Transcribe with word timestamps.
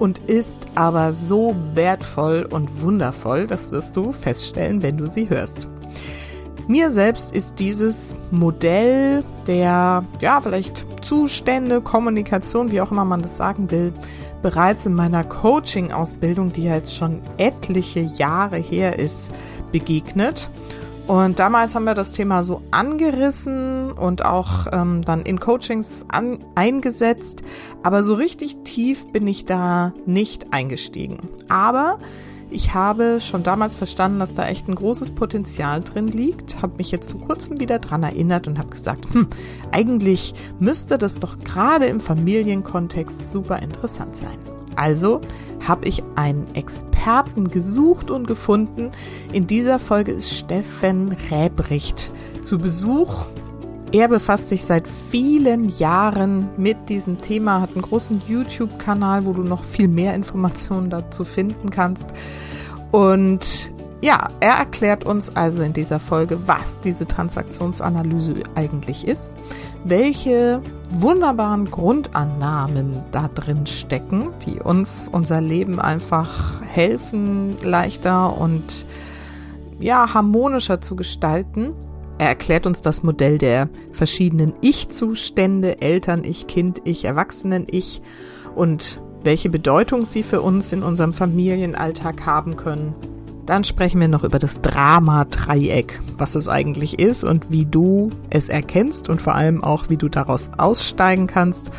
und 0.00 0.18
ist 0.18 0.66
aber 0.74 1.12
so 1.12 1.54
wertvoll 1.74 2.46
und 2.48 2.82
wundervoll, 2.82 3.46
das 3.46 3.70
wirst 3.70 3.96
du 3.96 4.12
feststellen, 4.12 4.82
wenn 4.82 4.96
du 4.96 5.06
sie 5.06 5.28
hörst. 5.28 5.68
Mir 6.66 6.90
selbst 6.90 7.34
ist 7.34 7.58
dieses 7.58 8.14
Modell 8.30 9.24
der, 9.46 10.04
ja, 10.20 10.40
vielleicht 10.40 10.86
Zustände, 11.04 11.80
Kommunikation, 11.80 12.70
wie 12.70 12.80
auch 12.80 12.90
immer 12.90 13.04
man 13.04 13.22
das 13.22 13.36
sagen 13.36 13.70
will, 13.70 13.92
bereits 14.40 14.86
in 14.86 14.94
meiner 14.94 15.24
Coaching-Ausbildung, 15.24 16.52
die 16.52 16.64
ja 16.64 16.76
jetzt 16.76 16.94
schon 16.94 17.20
etliche 17.36 18.00
Jahre 18.00 18.56
her 18.56 18.98
ist, 18.98 19.30
begegnet. 19.72 20.50
Und 21.10 21.40
damals 21.40 21.74
haben 21.74 21.86
wir 21.86 21.94
das 21.94 22.12
Thema 22.12 22.44
so 22.44 22.62
angerissen 22.70 23.90
und 23.90 24.24
auch 24.24 24.68
ähm, 24.70 25.02
dann 25.04 25.22
in 25.22 25.40
Coachings 25.40 26.04
an, 26.06 26.38
eingesetzt. 26.54 27.42
Aber 27.82 28.04
so 28.04 28.14
richtig 28.14 28.58
tief 28.62 29.08
bin 29.08 29.26
ich 29.26 29.44
da 29.44 29.92
nicht 30.06 30.52
eingestiegen. 30.52 31.18
Aber 31.48 31.98
ich 32.48 32.74
habe 32.74 33.18
schon 33.20 33.42
damals 33.42 33.74
verstanden, 33.74 34.20
dass 34.20 34.34
da 34.34 34.46
echt 34.46 34.68
ein 34.68 34.76
großes 34.76 35.10
Potenzial 35.10 35.80
drin 35.80 36.06
liegt, 36.06 36.62
habe 36.62 36.76
mich 36.76 36.92
jetzt 36.92 37.10
vor 37.10 37.20
kurzem 37.22 37.58
wieder 37.58 37.80
dran 37.80 38.04
erinnert 38.04 38.46
und 38.46 38.60
habe 38.60 38.68
gesagt, 38.68 39.12
hm, 39.12 39.26
eigentlich 39.72 40.32
müsste 40.60 40.96
das 40.96 41.16
doch 41.18 41.40
gerade 41.40 41.86
im 41.86 41.98
Familienkontext 41.98 43.28
super 43.28 43.58
interessant 43.58 44.14
sein. 44.14 44.38
Also 44.76 45.20
habe 45.66 45.86
ich 45.86 46.02
einen 46.16 46.46
Experten 46.54 47.50
gesucht 47.50 48.10
und 48.10 48.26
gefunden. 48.26 48.92
In 49.32 49.46
dieser 49.46 49.78
Folge 49.78 50.12
ist 50.12 50.32
Steffen 50.32 51.16
Räbricht 51.30 52.10
zu 52.42 52.58
Besuch. 52.58 53.26
Er 53.92 54.08
befasst 54.08 54.48
sich 54.48 54.64
seit 54.64 54.86
vielen 54.86 55.68
Jahren 55.68 56.48
mit 56.56 56.88
diesem 56.88 57.18
Thema, 57.18 57.60
hat 57.60 57.72
einen 57.72 57.82
großen 57.82 58.22
YouTube-Kanal, 58.28 59.26
wo 59.26 59.32
du 59.32 59.42
noch 59.42 59.64
viel 59.64 59.88
mehr 59.88 60.14
Informationen 60.14 60.90
dazu 60.90 61.24
finden 61.24 61.70
kannst. 61.70 62.10
Und 62.92 63.72
ja, 64.02 64.28
er 64.40 64.54
erklärt 64.54 65.04
uns 65.04 65.36
also 65.36 65.62
in 65.62 65.72
dieser 65.72 66.00
Folge, 66.00 66.48
was 66.48 66.80
diese 66.80 67.06
Transaktionsanalyse 67.06 68.34
eigentlich 68.54 69.06
ist, 69.06 69.36
welche 69.84 70.62
wunderbaren 70.90 71.70
Grundannahmen 71.70 73.02
da 73.12 73.28
drin 73.28 73.66
stecken, 73.66 74.30
die 74.46 74.58
uns 74.60 75.08
unser 75.12 75.40
Leben 75.40 75.80
einfach 75.80 76.62
helfen, 76.62 77.56
leichter 77.62 78.38
und 78.38 78.86
ja, 79.78 80.14
harmonischer 80.14 80.80
zu 80.80 80.96
gestalten. 80.96 81.72
Er 82.18 82.28
erklärt 82.28 82.66
uns 82.66 82.82
das 82.82 83.02
Modell 83.02 83.38
der 83.38 83.68
verschiedenen 83.92 84.54
Ich-Zustände, 84.60 85.80
Eltern, 85.80 86.24
Ich, 86.24 86.46
Kind, 86.46 86.82
Ich, 86.84 87.04
Erwachsenen, 87.04 87.66
Ich 87.70 88.02
und 88.54 89.02
welche 89.24 89.50
Bedeutung 89.50 90.04
sie 90.04 90.22
für 90.22 90.40
uns 90.40 90.72
in 90.72 90.82
unserem 90.82 91.12
Familienalltag 91.12 92.24
haben 92.26 92.56
können. 92.56 92.94
Dann 93.46 93.64
sprechen 93.64 94.00
wir 94.00 94.08
noch 94.08 94.22
über 94.22 94.38
das 94.38 94.60
Drama-Dreieck, 94.60 96.00
was 96.18 96.34
es 96.34 96.48
eigentlich 96.48 96.98
ist 96.98 97.24
und 97.24 97.50
wie 97.50 97.66
du 97.66 98.10
es 98.28 98.48
erkennst 98.48 99.08
und 99.08 99.20
vor 99.20 99.34
allem 99.34 99.64
auch, 99.64 99.88
wie 99.88 99.96
du 99.96 100.08
daraus 100.08 100.50
aussteigen 100.56 101.26
kannst. 101.26 101.70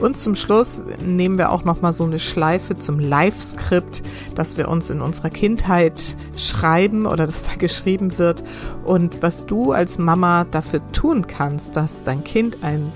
Und 0.00 0.16
zum 0.16 0.34
Schluss 0.34 0.82
nehmen 1.04 1.38
wir 1.38 1.52
auch 1.52 1.64
noch 1.64 1.82
mal 1.82 1.92
so 1.92 2.04
eine 2.04 2.18
Schleife 2.18 2.78
zum 2.78 2.98
Live-Skript, 2.98 4.02
das 4.34 4.56
wir 4.56 4.68
uns 4.68 4.90
in 4.90 5.00
unserer 5.00 5.30
Kindheit 5.30 6.16
schreiben 6.36 7.06
oder 7.06 7.26
das 7.26 7.44
da 7.44 7.54
geschrieben 7.54 8.18
wird 8.18 8.42
und 8.84 9.22
was 9.22 9.46
du 9.46 9.72
als 9.72 9.98
Mama 9.98 10.44
dafür 10.50 10.80
tun 10.92 11.26
kannst, 11.26 11.76
dass 11.76 12.02
dein 12.02 12.24
Kind 12.24 12.58
ein 12.62 12.92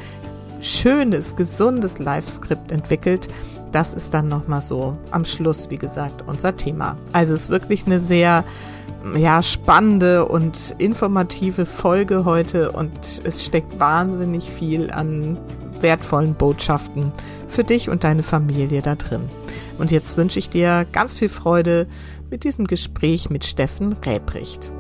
schönes, 0.61 1.37
gesundes 1.37 1.99
Live-Skript 1.99 2.73
entwickelt, 2.73 3.29
das 3.75 3.93
ist 3.93 4.15
dann 4.15 4.29
nochmal 4.29 4.63
so 4.63 4.97
am 5.11 5.25
Schluss, 5.25 5.71
wie 5.71 5.79
gesagt, 5.79 6.23
unser 6.27 6.57
Thema. 6.57 6.97
Also 7.13 7.35
es 7.35 7.43
ist 7.43 7.51
wirklich 7.51 7.87
eine 7.87 7.99
sehr 7.99 8.45
ja, 9.17 9.43
spannende 9.43 10.27
und 10.27 10.75
informative 10.79 11.67
Folge 11.67 12.25
heute 12.25 12.73
und 12.73 13.23
es 13.25 13.45
steckt 13.45 13.79
wahnsinnig 13.79 14.51
viel 14.51 14.91
an 14.91 15.39
wertvollen 15.81 16.35
Botschaften 16.35 17.13
für 17.49 17.65
dich 17.65 17.91
und 17.91 18.05
deine 18.05 18.23
Familie 18.23 18.81
da 18.81 18.95
drin. 18.95 19.29
Und 19.79 19.91
jetzt 19.91 20.17
wünsche 20.17 20.39
ich 20.39 20.49
dir 20.49 20.87
ganz 20.93 21.15
viel 21.15 21.29
Freude 21.29 21.87
mit 22.31 22.45
diesem 22.45 22.67
Gespräch 22.67 23.29
mit 23.29 23.45
Steffen 23.45 23.95
Räbricht. 24.05 24.73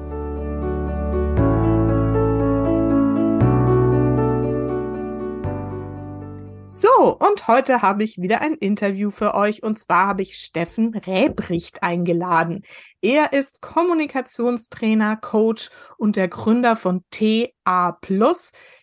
So, 6.77 7.17
und 7.21 7.47
heute 7.47 7.83
habe 7.83 8.03
ich 8.03 8.21
wieder 8.21 8.41
ein 8.41 8.55
Interview 8.55 9.12
für 9.12 9.35
euch 9.35 9.62
und 9.62 9.79
zwar 9.79 10.09
habe 10.09 10.23
ich 10.23 10.39
Steffen 10.39 10.93
Räbricht 10.93 11.85
eingeladen. 11.85 12.65
Er 13.01 13.33
ist 13.33 13.62
Kommunikationstrainer, 13.62 15.17
Coach 15.17 15.71
und 15.99 16.17
der 16.17 16.27
Gründer 16.27 16.75
von 16.75 17.05
TA 17.12 17.97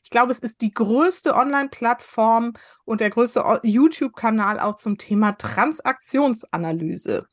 Ich 0.06 0.10
glaube, 0.10 0.32
es 0.32 0.40
ist 0.40 0.62
die 0.62 0.74
größte 0.74 1.36
Online-Plattform 1.36 2.54
und 2.86 3.02
der 3.02 3.10
größte 3.10 3.60
YouTube-Kanal 3.64 4.62
auch 4.62 4.76
zum 4.76 4.98
Thema 4.98 5.34
Transaktionsanalyse. 5.34 7.28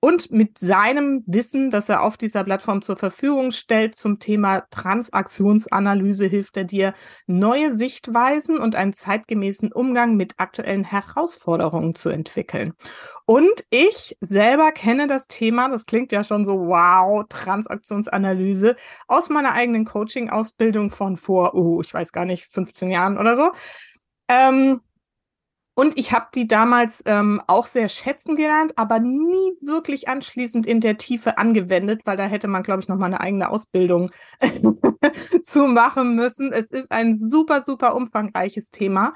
Und 0.00 0.30
mit 0.30 0.58
seinem 0.58 1.22
Wissen, 1.26 1.68
das 1.68 1.90
er 1.90 2.02
auf 2.02 2.16
dieser 2.16 2.42
Plattform 2.42 2.80
zur 2.80 2.96
Verfügung 2.96 3.50
stellt 3.50 3.94
zum 3.94 4.18
Thema 4.18 4.62
Transaktionsanalyse, 4.70 6.26
hilft 6.26 6.56
er 6.56 6.64
dir, 6.64 6.94
neue 7.26 7.72
Sichtweisen 7.72 8.58
und 8.58 8.74
einen 8.74 8.94
zeitgemäßen 8.94 9.70
Umgang 9.72 10.16
mit 10.16 10.34
aktuellen 10.38 10.84
Herausforderungen 10.84 11.94
zu 11.94 12.08
entwickeln. 12.08 12.72
Und 13.26 13.64
ich 13.68 14.16
selber 14.20 14.72
kenne 14.72 15.06
das 15.06 15.28
Thema, 15.28 15.68
das 15.68 15.84
klingt 15.84 16.12
ja 16.12 16.24
schon 16.24 16.46
so, 16.46 16.58
wow, 16.58 17.24
Transaktionsanalyse, 17.28 18.76
aus 19.06 19.28
meiner 19.28 19.52
eigenen 19.52 19.84
Coaching-Ausbildung 19.84 20.88
von 20.90 21.18
vor, 21.18 21.54
oh, 21.54 21.82
ich 21.82 21.92
weiß 21.92 22.12
gar 22.12 22.24
nicht, 22.24 22.46
15 22.50 22.90
Jahren 22.90 23.18
oder 23.18 23.36
so. 23.36 23.50
Ähm, 24.28 24.80
und 25.80 25.98
ich 25.98 26.12
habe 26.12 26.26
die 26.34 26.46
damals 26.46 27.02
ähm, 27.06 27.40
auch 27.46 27.64
sehr 27.64 27.88
schätzen 27.88 28.36
gelernt, 28.36 28.76
aber 28.76 28.98
nie 28.98 29.56
wirklich 29.62 30.08
anschließend 30.08 30.66
in 30.66 30.82
der 30.82 30.98
Tiefe 30.98 31.38
angewendet, 31.38 32.02
weil 32.04 32.18
da 32.18 32.24
hätte 32.24 32.48
man, 32.48 32.62
glaube 32.62 32.82
ich, 32.82 32.88
noch 32.88 32.98
mal 32.98 33.06
eine 33.06 33.20
eigene 33.20 33.48
Ausbildung 33.48 34.10
zu 35.42 35.68
machen 35.68 36.16
müssen. 36.16 36.52
Es 36.52 36.70
ist 36.70 36.92
ein 36.92 37.16
super, 37.16 37.62
super 37.62 37.94
umfangreiches 37.94 38.70
Thema. 38.70 39.14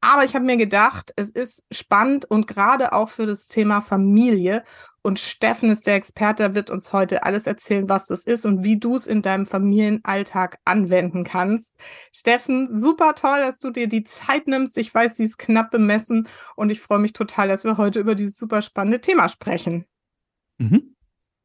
Aber 0.00 0.24
ich 0.24 0.34
habe 0.34 0.44
mir 0.44 0.56
gedacht, 0.56 1.12
es 1.16 1.30
ist 1.30 1.64
spannend 1.72 2.24
und 2.26 2.46
gerade 2.46 2.92
auch 2.92 3.08
für 3.08 3.26
das 3.26 3.48
Thema 3.48 3.80
Familie. 3.80 4.62
Und 5.02 5.20
Steffen 5.20 5.70
ist 5.70 5.86
der 5.86 5.94
Experte, 5.94 6.54
wird 6.54 6.68
uns 6.68 6.92
heute 6.92 7.22
alles 7.22 7.46
erzählen, 7.46 7.88
was 7.88 8.08
das 8.08 8.24
ist 8.24 8.44
und 8.44 8.64
wie 8.64 8.78
du 8.78 8.96
es 8.96 9.06
in 9.06 9.22
deinem 9.22 9.46
Familienalltag 9.46 10.58
anwenden 10.64 11.22
kannst. 11.22 11.76
Steffen, 12.12 12.68
super 12.68 13.14
toll, 13.14 13.38
dass 13.38 13.60
du 13.60 13.70
dir 13.70 13.88
die 13.88 14.02
Zeit 14.02 14.48
nimmst. 14.48 14.76
Ich 14.78 14.92
weiß, 14.92 15.16
sie 15.16 15.24
ist 15.24 15.38
knapp 15.38 15.70
bemessen 15.70 16.28
und 16.56 16.70
ich 16.70 16.80
freue 16.80 16.98
mich 16.98 17.12
total, 17.12 17.46
dass 17.48 17.62
wir 17.62 17.76
heute 17.76 18.00
über 18.00 18.16
dieses 18.16 18.36
super 18.36 18.62
spannende 18.62 19.00
Thema 19.00 19.28
sprechen. 19.28 19.86
Mhm. 20.58 20.96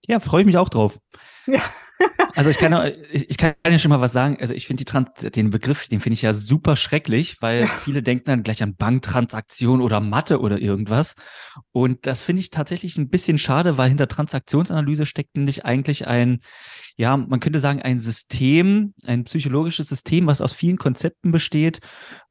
Ja, 0.07 0.19
freue 0.19 0.41
ich 0.41 0.47
mich 0.47 0.57
auch 0.57 0.69
drauf. 0.69 0.99
Ja. 1.45 1.61
Also 2.35 2.49
ich 2.49 2.57
kann, 2.57 2.93
ich, 3.11 3.29
ich 3.29 3.37
kann 3.37 3.53
ja 3.67 3.77
schon 3.77 3.89
mal 3.89 4.01
was 4.01 4.13
sagen. 4.13 4.37
Also 4.39 4.53
ich 4.53 4.67
finde 4.67 4.83
den 5.31 5.49
Begriff, 5.49 5.87
den 5.87 5.99
finde 5.99 6.13
ich 6.13 6.21
ja 6.21 6.33
super 6.33 6.75
schrecklich, 6.75 7.41
weil 7.41 7.67
viele 7.67 8.03
denken 8.03 8.25
dann 8.25 8.43
gleich 8.43 8.63
an 8.63 8.75
Banktransaktion 8.75 9.81
oder 9.81 9.99
Mathe 9.99 10.39
oder 10.39 10.59
irgendwas. 10.59 11.15
Und 11.71 12.05
das 12.05 12.21
finde 12.21 12.39
ich 12.39 12.49
tatsächlich 12.49 12.97
ein 12.97 13.09
bisschen 13.09 13.37
schade, 13.37 13.77
weil 13.77 13.89
hinter 13.89 14.07
Transaktionsanalyse 14.07 15.05
steckt 15.05 15.35
nämlich 15.35 15.65
eigentlich 15.65 16.07
ein, 16.07 16.39
ja, 16.95 17.17
man 17.17 17.39
könnte 17.39 17.59
sagen, 17.59 17.81
ein 17.81 17.99
System, 17.99 18.93
ein 19.05 19.25
psychologisches 19.25 19.89
System, 19.89 20.27
was 20.27 20.41
aus 20.41 20.53
vielen 20.53 20.77
Konzepten 20.77 21.31
besteht, 21.31 21.79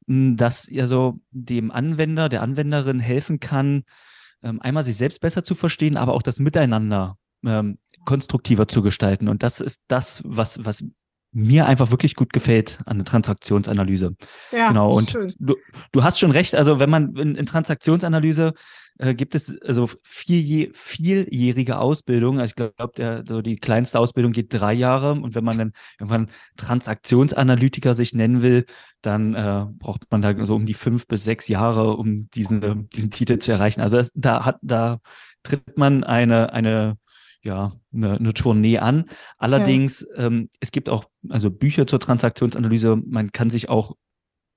das 0.07 0.67
ja 0.69 0.87
so 0.87 1.19
dem 1.31 1.71
Anwender, 1.71 2.27
der 2.27 2.41
Anwenderin 2.41 2.99
helfen 2.99 3.39
kann, 3.39 3.83
ähm, 4.43 4.59
einmal 4.61 4.83
sich 4.83 4.97
selbst 4.97 5.21
besser 5.21 5.43
zu 5.43 5.55
verstehen, 5.55 5.97
aber 5.97 6.13
auch 6.13 6.23
das 6.23 6.39
Miteinander 6.39 7.17
ähm, 7.45 7.77
konstruktiver 8.05 8.67
zu 8.67 8.81
gestalten. 8.81 9.27
Und 9.27 9.43
das 9.43 9.59
ist 9.59 9.81
das, 9.87 10.23
was, 10.25 10.63
was 10.63 10.83
mir 11.33 11.65
einfach 11.65 11.91
wirklich 11.91 12.15
gut 12.15 12.33
gefällt 12.33 12.81
an 12.85 12.97
der 12.97 13.05
Transaktionsanalyse. 13.05 14.15
Ja, 14.51 14.67
genau. 14.67 14.93
Und 14.93 15.11
schön. 15.11 15.33
Du, 15.39 15.55
du 15.91 16.03
hast 16.03 16.19
schon 16.19 16.31
recht. 16.31 16.55
Also 16.55 16.79
wenn 16.79 16.89
man 16.89 17.15
in, 17.15 17.35
in 17.35 17.45
Transaktionsanalyse 17.45 18.53
äh, 18.97 19.15
gibt 19.15 19.33
es 19.33 19.59
also 19.61 19.89
vier, 20.03 20.69
vierjährige 20.73 21.79
Ausbildung. 21.79 22.39
Also 22.39 22.51
ich 22.51 22.75
glaube, 22.75 23.23
so 23.27 23.41
die 23.41 23.55
kleinste 23.55 23.99
Ausbildung 23.99 24.33
geht 24.33 24.53
drei 24.53 24.73
Jahre. 24.73 25.13
Und 25.13 25.33
wenn 25.33 25.45
man 25.45 25.57
dann 25.57 25.71
irgendwann 25.99 26.29
Transaktionsanalytiker 26.57 27.93
sich 27.93 28.13
nennen 28.13 28.41
will, 28.41 28.65
dann 29.01 29.33
äh, 29.33 29.65
braucht 29.71 30.11
man 30.11 30.21
da 30.21 30.45
so 30.45 30.55
um 30.55 30.65
die 30.65 30.73
fünf 30.73 31.07
bis 31.07 31.23
sechs 31.23 31.47
Jahre, 31.47 31.95
um 31.95 32.29
diesen, 32.31 32.89
diesen 32.89 33.09
Titel 33.09 33.39
zu 33.39 33.53
erreichen. 33.53 33.79
Also 33.79 33.97
das, 33.97 34.11
da 34.13 34.45
hat, 34.45 34.57
da 34.61 34.99
tritt 35.43 35.77
man 35.77 36.03
eine, 36.03 36.51
eine 36.51 36.97
ja, 37.41 37.73
eine, 37.93 38.17
eine 38.17 38.33
Tournee 38.33 38.77
an. 38.77 39.09
Allerdings, 39.37 40.05
ja. 40.15 40.25
ähm, 40.25 40.49
es 40.59 40.71
gibt 40.71 40.89
auch 40.89 41.05
also 41.29 41.49
Bücher 41.49 41.87
zur 41.87 41.99
Transaktionsanalyse. 41.99 42.97
Man 43.05 43.31
kann 43.31 43.49
sich 43.49 43.69
auch 43.69 43.95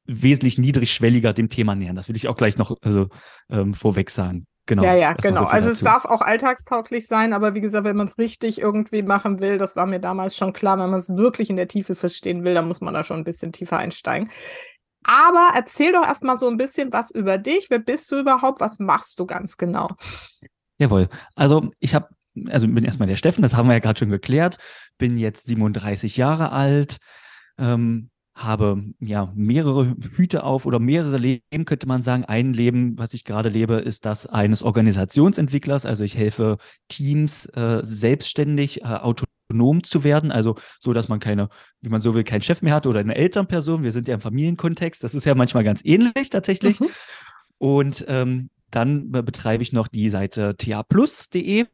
wesentlich 0.07 0.59
niedrigschwelliger 0.59 1.33
dem 1.33 1.49
Thema 1.49 1.75
nähern. 1.75 1.97
Das 1.97 2.09
will 2.09 2.17
ich 2.17 2.29
auch 2.29 2.37
gleich 2.37 2.59
noch 2.59 2.77
also, 2.83 3.09
ähm, 3.49 3.75
vorweg 3.75 4.11
sagen. 4.11 4.47
Genau. 4.67 4.83
Ja, 4.83 4.95
ja, 4.95 5.13
genau. 5.13 5.43
So 5.43 5.47
also 5.47 5.69
es 5.69 5.81
darf 5.81 6.07
auch 6.07 6.23
alltagstauglich 6.23 7.07
sein, 7.07 7.35
aber 7.35 7.55
wie 7.55 7.61
gesagt, 7.61 7.85
wenn 7.85 7.97
man 7.97 8.07
es 8.07 8.17
richtig 8.17 8.61
irgendwie 8.61 9.03
machen 9.03 9.41
will, 9.41 9.59
das 9.59 9.77
war 9.77 9.85
mir 9.85 10.01
damals 10.01 10.37
schon 10.37 10.55
klar, 10.55 10.79
wenn 10.79 10.89
man 10.89 11.01
es 11.01 11.11
wirklich 11.11 11.51
in 11.51 11.57
der 11.57 11.69
Tiefe 11.69 11.95
verstehen 11.95 12.45
will, 12.45 12.55
dann 12.55 12.67
muss 12.67 12.81
man 12.81 12.95
da 12.95 13.03
schon 13.03 13.19
ein 13.19 13.25
bisschen 13.25 13.53
tiefer 13.53 13.77
einsteigen. 13.77 14.31
Aber 15.03 15.51
erzähl 15.55 15.93
doch 15.93 16.07
erstmal 16.07 16.39
so 16.39 16.49
ein 16.49 16.57
bisschen 16.57 16.91
was 16.93 17.11
über 17.11 17.37
dich. 17.37 17.67
Wer 17.69 17.79
bist 17.79 18.11
du 18.11 18.19
überhaupt? 18.19 18.61
Was 18.63 18.79
machst 18.79 19.21
du 19.21 19.27
ganz 19.27 19.59
genau? 19.59 19.89
Jawohl. 20.79 21.11
Also 21.35 21.71
ich 21.79 21.95
habe, 21.95 22.09
also 22.49 22.67
bin 22.67 22.85
erstmal 22.85 23.09
der 23.09 23.17
Steffen, 23.17 23.43
das 23.43 23.55
haben 23.55 23.69
wir 23.69 23.75
ja 23.75 23.81
gerade 23.81 23.99
schon 23.99 24.11
geklärt, 24.11 24.59
bin 24.99 25.17
jetzt 25.17 25.47
37 25.47 26.17
Jahre 26.17 26.53
alt, 26.53 26.99
ähm, 27.59 28.11
habe 28.35 28.83
ja 28.99 29.33
mehrere 29.37 29.95
Hüte 30.17 30.43
auf 30.43 30.67
oder 30.67 30.81
mehrere 30.81 31.19
Leben, 31.19 31.65
könnte 31.65 31.87
man 31.87 32.03
sagen. 32.03 32.25
Ein 32.25 32.53
Leben, 32.53 32.99
was 32.99 33.15
ich 33.15 33.25
gerade 33.25 33.49
lebe, 33.49 33.75
ist 33.75 34.05
das 34.05 34.27
eines 34.27 34.65
Organisationsentwicklers. 34.65 35.87
Also 35.87 36.03
ich 36.03 36.17
helfe 36.17 36.59
Teams 36.89 37.47
äh, 37.47 37.81
selbstständig, 37.85 38.83
äh, 38.83 38.87
autonom 38.87 39.85
zu 39.85 40.03
werden. 40.03 40.33
Also 40.33 40.57
so, 40.81 40.93
dass 40.93 41.09
man 41.09 41.21
keine, 41.21 41.49
wie 41.81 41.91
man 41.91 42.01
so 42.01 42.15
will, 42.15 42.25
keinen 42.25 42.43
Chef 42.43 42.61
mehr 42.61 42.75
hat 42.75 42.89
oder 42.89 42.99
eine 42.99 43.15
Elternperson. 43.15 43.85
Wir 43.85 43.93
sind 43.93 44.09
ja 44.09 44.15
im 44.15 44.21
Familienkontext. 44.21 45.05
Das 45.05 45.15
ist 45.15 45.25
ja 45.25 45.37
manchmal 45.37 45.63
ganz 45.63 45.81
ähnlich 45.85 46.29
tatsächlich. 46.31 46.81
Mhm. 46.81 46.89
Und 47.59 48.05
ähm, 48.09 48.51
dann 48.73 49.13
betreibe 49.13 49.63
ich 49.63 49.73
noch 49.73 49.87
die 49.87 50.09
Seite 50.09 50.57
taplus.de 50.57 51.67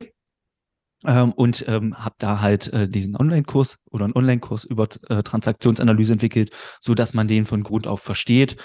ähm, 1.06 1.32
und 1.32 1.64
ähm, 1.68 1.96
habe 1.96 2.14
da 2.18 2.40
halt 2.40 2.72
äh, 2.72 2.88
diesen 2.88 3.16
Online-Kurs 3.16 3.78
oder 3.90 4.04
einen 4.04 4.14
Online-Kurs 4.14 4.64
über 4.64 4.88
äh, 5.08 5.22
Transaktionsanalyse 5.22 6.12
entwickelt, 6.12 6.50
so 6.80 6.94
dass 6.94 7.14
man 7.14 7.28
den 7.28 7.46
von 7.46 7.62
Grund 7.62 7.86
auf 7.86 8.00
versteht. 8.00 8.56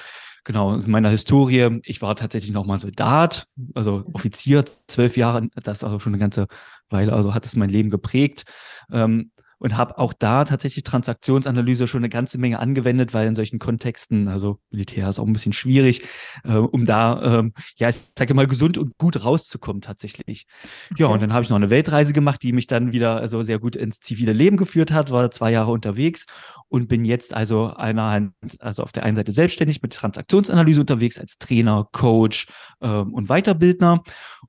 Genau, 0.43 0.75
in 0.75 0.91
meiner 0.91 1.09
Historie, 1.09 1.79
ich 1.83 2.03
war 2.03 2.15
tatsächlich 2.15 2.51
nochmal 2.51 2.77
Soldat, 2.77 3.47
also 3.73 4.03
Offizier, 4.13 4.63
zwölf 4.65 5.17
Jahre, 5.17 5.47
das 5.55 5.79
ist 5.79 5.83
also 5.83 5.99
schon 5.99 6.13
eine 6.13 6.19
ganze 6.19 6.47
Weile, 6.89 7.13
also 7.13 7.33
hat 7.33 7.47
es 7.47 7.55
mein 7.55 7.71
Leben 7.71 7.89
geprägt. 7.89 8.43
Ähm, 8.91 9.31
und 9.59 9.77
habe 9.77 9.97
auch 9.97 10.13
da 10.13 10.45
tatsächlich 10.45 10.83
Transaktionsanalyse 10.83 11.87
schon 11.87 11.99
eine 11.99 12.09
ganze 12.09 12.37
Menge 12.37 12.59
angewendet, 12.59 13.13
weil 13.13 13.27
in 13.27 13.35
solchen 13.35 13.59
Kontexten, 13.59 14.27
also 14.27 14.59
Militär 14.69 15.09
ist 15.09 15.19
auch 15.19 15.25
ein 15.25 15.33
bisschen 15.33 15.53
schwierig, 15.53 16.03
äh, 16.43 16.55
um 16.55 16.85
da, 16.85 17.39
ähm, 17.39 17.53
ja, 17.77 17.89
ich 17.89 17.95
sage 18.17 18.33
mal, 18.33 18.47
gesund 18.47 18.77
und 18.77 18.97
gut 18.97 19.23
rauszukommen 19.23 19.81
tatsächlich. 19.81 20.45
Okay. 20.91 21.03
Ja, 21.03 21.07
und 21.07 21.21
dann 21.21 21.33
habe 21.33 21.43
ich 21.43 21.49
noch 21.49 21.57
eine 21.57 21.69
Weltreise 21.69 22.13
gemacht, 22.13 22.43
die 22.43 22.53
mich 22.53 22.67
dann 22.67 22.91
wieder 22.91 23.17
also 23.17 23.41
sehr 23.41 23.59
gut 23.59 23.75
ins 23.75 23.99
zivile 23.99 24.33
Leben 24.33 24.57
geführt 24.57 24.91
hat, 24.91 25.11
war 25.11 25.31
zwei 25.31 25.51
Jahre 25.51 25.71
unterwegs 25.71 26.25
und 26.67 26.87
bin 26.87 27.05
jetzt 27.05 27.33
also 27.33 27.73
einer, 27.73 28.31
also 28.59 28.83
auf 28.83 28.91
der 28.91 29.03
einen 29.03 29.15
Seite 29.15 29.31
selbstständig 29.31 29.81
mit 29.81 29.93
Transaktionsanalyse 29.93 30.81
unterwegs 30.81 31.19
als 31.19 31.37
Trainer, 31.37 31.87
Coach 31.91 32.47
ähm, 32.81 33.13
und 33.13 33.27
Weiterbildner 33.27 34.03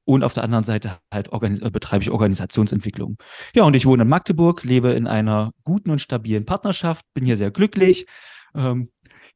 und 0.07 0.23
auf 0.23 0.35
der 0.35 0.45
anderen 0.45 0.65
Seite 0.65 0.99
halt 1.13 1.31
äh, 1.33 1.71
betreibe 1.71 2.03
ich 2.03 2.11
Organisationsentwicklung. 2.11 3.19
Ja, 3.55 3.65
und 3.65 3.77
ich 3.77 3.87
wohne 3.87 4.05
in 4.05 4.09
Magdeburg, 4.09 4.63
lebe 4.65 4.93
in 4.93 5.07
einer 5.07 5.53
guten 5.65 5.91
und 5.91 6.01
stabilen 6.01 6.47
Partnerschaft, 6.47 7.05
bin 7.13 7.25
hier 7.25 7.37
sehr 7.37 7.51
glücklich. 7.51 8.07
Ähm, 8.55 8.91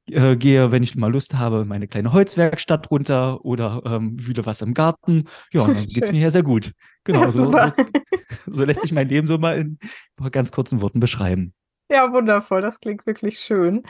äh, 0.07 0.37
gehe, 0.37 0.71
wenn 0.71 0.83
ich 0.83 0.95
mal 0.95 1.11
Lust 1.11 1.35
habe, 1.35 1.65
meine 1.65 1.89
kleine 1.89 2.13
Holzwerkstatt 2.13 2.91
runter 2.91 3.45
oder 3.45 3.83
ähm, 3.85 4.17
wühle 4.25 4.47
was 4.47 4.63
im 4.63 4.73
Garten. 4.73 5.25
Ja, 5.53 5.63
und 5.63 5.77
dann 5.77 5.87
geht 5.89 6.05
es 6.05 6.13
mir 6.13 6.19
hier 6.19 6.31
sehr 6.31 6.45
gut. 6.45 6.73
Genau, 7.05 7.25
ja, 7.25 7.33
so, 7.33 7.51
so, 7.51 7.59
so, 8.47 8.65
lässt 8.65 8.83
sich 8.83 8.93
mein 8.93 9.09
Leben 9.09 9.27
so 9.27 9.39
mal 9.39 9.59
in 9.59 9.79
ganz 10.31 10.53
kurzen 10.53 10.81
Worten 10.81 11.01
beschreiben. 11.01 11.53
Ja, 11.93 12.13
wundervoll. 12.13 12.63
Das 12.63 12.79
klingt 12.79 13.05
wirklich 13.05 13.41
schön. 13.41 13.83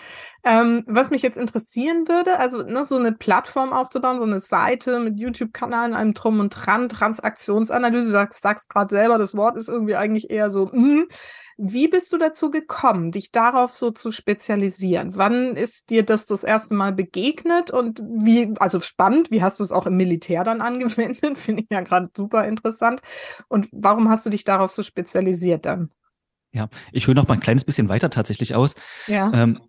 Ähm, 0.42 0.84
was 0.86 1.10
mich 1.10 1.20
jetzt 1.20 1.36
interessieren 1.36 2.08
würde, 2.08 2.38
also 2.38 2.62
ne, 2.62 2.86
so 2.86 2.96
eine 2.96 3.12
Plattform 3.12 3.74
aufzubauen, 3.74 4.18
so 4.18 4.24
eine 4.24 4.40
Seite 4.40 5.00
mit 5.00 5.20
YouTube-Kanal, 5.20 5.92
einem 5.92 6.14
Drum 6.14 6.40
und 6.40 6.48
Dran, 6.48 6.88
Transaktionsanalyse, 6.88 8.06
du 8.08 8.12
sagst, 8.12 8.42
sagst 8.42 8.70
gerade 8.70 8.94
selber, 8.94 9.18
das 9.18 9.36
Wort 9.36 9.58
ist 9.58 9.68
irgendwie 9.68 9.96
eigentlich 9.96 10.30
eher 10.30 10.50
so, 10.50 10.68
mm. 10.72 11.08
wie 11.58 11.88
bist 11.88 12.10
du 12.14 12.16
dazu 12.16 12.50
gekommen, 12.50 13.12
dich 13.12 13.32
darauf 13.32 13.70
so 13.70 13.90
zu 13.90 14.12
spezialisieren? 14.12 15.16
Wann 15.16 15.54
ist 15.56 15.90
dir 15.90 16.02
das 16.02 16.24
das 16.24 16.42
erste 16.42 16.72
Mal 16.74 16.92
begegnet 16.94 17.70
und 17.70 18.00
wie, 18.00 18.54
also 18.60 18.80
spannend, 18.80 19.30
wie 19.30 19.42
hast 19.42 19.58
du 19.60 19.62
es 19.62 19.72
auch 19.72 19.84
im 19.86 19.96
Militär 19.98 20.42
dann 20.42 20.62
angewendet? 20.62 21.36
Finde 21.38 21.64
ich 21.64 21.68
ja 21.70 21.82
gerade 21.82 22.08
super 22.16 22.46
interessant. 22.46 23.02
Und 23.48 23.68
warum 23.72 24.08
hast 24.08 24.24
du 24.24 24.30
dich 24.30 24.44
darauf 24.44 24.70
so 24.70 24.82
spezialisiert 24.82 25.66
dann? 25.66 25.90
Ja, 26.52 26.68
ich 26.92 27.06
hole 27.06 27.14
noch 27.14 27.28
mal 27.28 27.34
ein 27.34 27.40
kleines 27.40 27.64
bisschen 27.64 27.88
weiter 27.88 28.10
tatsächlich 28.10 28.54
aus. 28.54 28.74
Ja. 29.06 29.32
Ähm, 29.32 29.60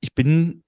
ich 0.00 0.14
bin, 0.14 0.64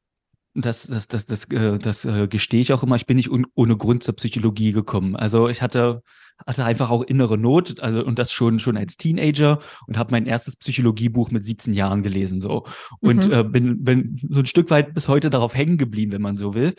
das, 0.54 0.86
das, 0.86 1.08
das, 1.08 1.26
das, 1.26 1.44
äh, 1.46 1.78
das 1.78 2.04
äh, 2.04 2.28
gestehe 2.28 2.60
ich 2.60 2.72
auch 2.72 2.82
immer, 2.82 2.96
ich 2.96 3.06
bin 3.06 3.16
nicht 3.16 3.30
un, 3.30 3.46
ohne 3.54 3.76
Grund 3.76 4.02
zur 4.02 4.14
Psychologie 4.16 4.72
gekommen. 4.72 5.16
Also 5.16 5.48
ich 5.48 5.60
hatte, 5.60 6.02
hatte 6.46 6.64
einfach 6.64 6.90
auch 6.90 7.02
innere 7.02 7.36
Not, 7.36 7.80
also 7.80 8.04
und 8.04 8.18
das 8.18 8.32
schon 8.32 8.60
schon 8.60 8.76
als 8.76 8.96
Teenager 8.96 9.58
und 9.86 9.98
habe 9.98 10.12
mein 10.12 10.26
erstes 10.26 10.56
Psychologiebuch 10.56 11.30
mit 11.32 11.44
17 11.44 11.72
Jahren 11.74 12.02
gelesen 12.02 12.40
so 12.40 12.64
und 13.00 13.26
mhm. 13.26 13.32
äh, 13.32 13.44
bin, 13.44 13.84
bin 13.84 14.20
so 14.30 14.40
ein 14.40 14.46
Stück 14.46 14.70
weit 14.70 14.94
bis 14.94 15.08
heute 15.08 15.30
darauf 15.30 15.54
hängen 15.54 15.76
geblieben, 15.76 16.12
wenn 16.12 16.22
man 16.22 16.36
so 16.36 16.54
will, 16.54 16.74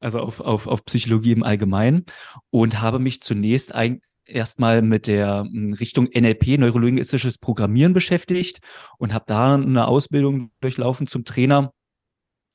also 0.00 0.18
auf, 0.20 0.40
auf, 0.40 0.66
auf 0.66 0.84
Psychologie 0.84 1.32
im 1.32 1.44
Allgemeinen 1.44 2.04
und 2.50 2.82
habe 2.82 2.98
mich 2.98 3.20
zunächst 3.20 3.74
eigentlich 3.74 4.02
erstmal 4.26 4.82
mit 4.82 5.06
der 5.06 5.44
hm, 5.50 5.74
Richtung 5.74 6.08
NLP, 6.14 6.58
neurolinguistisches 6.58 7.38
Programmieren 7.38 7.92
beschäftigt 7.92 8.60
und 8.98 9.12
habe 9.12 9.24
da 9.26 9.54
eine 9.54 9.86
Ausbildung 9.86 10.50
durchlaufen 10.60 11.06
zum 11.06 11.24
Trainer. 11.24 11.72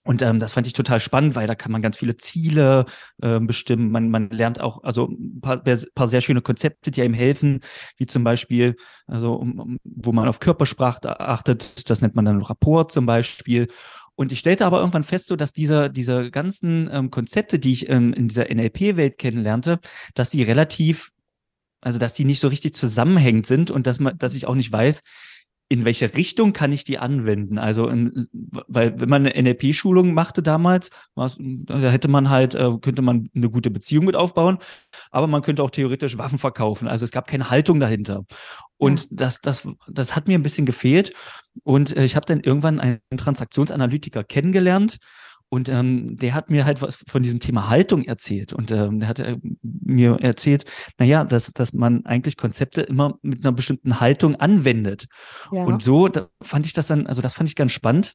Und 0.04 0.22
ähm, 0.22 0.40
das 0.40 0.54
fand 0.54 0.66
ich 0.66 0.74
total 0.74 1.00
spannend, 1.00 1.36
weil 1.36 1.46
da 1.46 1.56
kann 1.56 1.72
man 1.72 1.82
ganz 1.82 1.98
viele 1.98 2.18
Ziele 2.18 2.86
äh, 3.22 3.40
bestimmen. 3.40 3.92
Man, 3.92 4.10
man 4.10 4.30
lernt 4.30 4.60
auch 4.60 4.84
also 4.84 5.08
ein 5.10 5.42
paar, 5.42 5.62
paar 5.94 6.08
sehr 6.08 6.22
schöne 6.22 6.42
Konzepte, 6.42 6.90
die 6.90 7.02
einem 7.02 7.14
helfen, 7.14 7.60
wie 7.98 8.06
zum 8.06 8.24
Beispiel, 8.24 8.76
also 9.06 9.34
um, 9.34 9.78
wo 9.84 10.12
man 10.12 10.28
auf 10.28 10.40
Körpersprache 10.40 11.20
achtet. 11.20 11.90
Das 11.90 12.02
nennt 12.02 12.16
man 12.16 12.26
dann 12.26 12.42
Rapport 12.42 12.92
zum 12.92 13.06
Beispiel. 13.06 13.68
Und 14.16 14.32
ich 14.32 14.40
stellte 14.40 14.66
aber 14.66 14.80
irgendwann 14.80 15.04
fest, 15.04 15.28
so 15.28 15.36
dass 15.36 15.54
diese, 15.54 15.90
diese 15.90 16.32
ganzen 16.32 16.90
ähm, 16.92 17.12
Konzepte, 17.12 17.60
die 17.60 17.72
ich 17.72 17.90
ähm, 17.90 18.12
in 18.14 18.30
dieser 18.30 18.54
NLP-Welt 18.54 19.18
kennenlernte, 19.18 19.80
dass 20.14 20.30
die 20.30 20.44
relativ 20.44 21.12
also 21.82 22.00
dass 22.00 22.14
die 22.14 22.26
nicht 22.26 22.40
so 22.40 22.48
richtig 22.48 22.74
zusammenhängend 22.74 23.48
sind 23.48 23.72
und 23.72 23.88
dass 23.88 24.00
man, 24.00 24.18
dass 24.18 24.36
ich 24.36 24.48
auch 24.48 24.56
nicht 24.56 24.72
weiß, 24.72 25.02
in 25.72 25.86
welche 25.86 26.16
Richtung 26.16 26.52
kann 26.52 26.72
ich 26.72 26.84
die 26.84 26.98
anwenden? 26.98 27.60
Also, 27.60 27.88
in, 27.88 28.28
weil 28.32 29.00
wenn 29.00 29.08
man 29.08 29.28
eine 29.28 29.40
NLP-Schulung 29.40 30.16
machte 30.16 30.42
damals, 30.42 30.90
da 31.16 31.80
hätte 31.92 32.08
man 32.08 32.32
halt, 32.32 32.56
äh, 32.56 32.72
könnte 32.82 33.04
man 33.04 33.30
eine 33.36 33.52
gute 33.52 33.70
Beziehung 33.70 34.06
mit 34.06 34.16
aufbauen, 34.16 34.58
aber 35.12 35.28
man 35.28 35.44
könnte 35.44 35.62
auch 35.62 35.70
theoretisch 35.70 36.18
Waffen 36.18 36.40
verkaufen. 36.40 36.88
Also 36.88 37.06
es 37.06 37.12
gab 37.12 37.28
keine 37.28 37.52
Haltung 37.52 37.80
dahinter. 37.80 38.26
Und 38.78 39.02
ja. 39.02 39.08
das, 39.12 39.42
das, 39.42 39.68
das 39.88 40.16
hat 40.16 40.28
mir 40.28 40.40
ein 40.40 40.44
bisschen 40.44 40.66
gefehlt. 40.66 41.14
Und 41.64 41.96
äh, 41.96 42.04
ich 42.04 42.16
habe 42.16 42.26
dann 42.26 42.42
irgendwann 42.42 42.80
einen 42.80 43.00
Transaktionsanalytiker 43.16 44.24
kennengelernt 44.24 44.98
und 45.50 45.68
ähm, 45.68 46.16
der 46.16 46.36
hat 46.36 46.52
mir 46.52 46.66
halt 46.66 46.82
was 46.82 47.04
von 47.08 47.24
diesem 47.24 47.40
Thema 47.40 47.70
Haltung 47.70 48.04
erzählt. 48.04 48.54
Und 48.54 48.72
ähm, 48.72 49.00
der 49.00 49.10
hat 49.10 49.20
äh, 49.20 49.38
mir 49.62 50.20
erzählt, 50.22 50.66
naja, 51.00 51.24
dass, 51.24 51.52
dass 51.54 51.74
man 51.74 52.06
eigentlich 52.06 52.38
Konzepte 52.38 52.82
immer 52.82 53.18
mit 53.24 53.44
einer 53.44 53.52
bestimmten 53.52 54.00
Haltung 54.00 54.36
anwendet. 54.36 55.08
Ja. 55.52 55.64
Und 55.64 55.84
so 55.84 56.08
da 56.08 56.30
fand 56.42 56.68
ich 56.68 56.74
das 56.74 56.88
dann, 56.88 57.08
also 57.08 57.24
das 57.24 57.34
fand 57.34 57.50
ich 57.50 57.56
ganz 57.56 57.72
spannend 57.72 58.14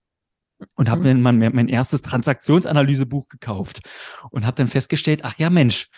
und 0.76 0.88
habe 0.88 1.00
mhm. 1.00 1.22
mir 1.22 1.32
mein, 1.32 1.54
mein 1.54 1.68
erstes 1.68 2.02
Transaktionsanalysebuch 2.02 3.28
gekauft 3.28 3.80
und 4.30 4.46
habe 4.46 4.56
dann 4.56 4.68
festgestellt, 4.68 5.20
ach 5.24 5.36
ja, 5.36 5.50
Mensch, 5.50 5.88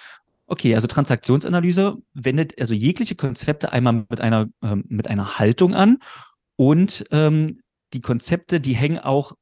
okay, 0.47 0.75
also 0.75 0.87
Transaktionsanalyse 0.87 1.97
wendet 2.15 2.59
also 2.59 2.73
jegliche 2.73 3.15
Konzepte 3.15 3.73
einmal 3.73 4.07
mit 4.09 4.23
einer, 4.23 4.47
ähm, 4.63 4.85
mit 4.89 5.09
einer 5.09 5.39
Haltung 5.39 5.75
an 5.75 5.99
und 6.57 7.05
ähm, 7.11 7.59
die 7.93 8.01
Konzepte, 8.01 8.59
die 8.59 8.75
hängen 8.75 8.99
auch 8.99 9.35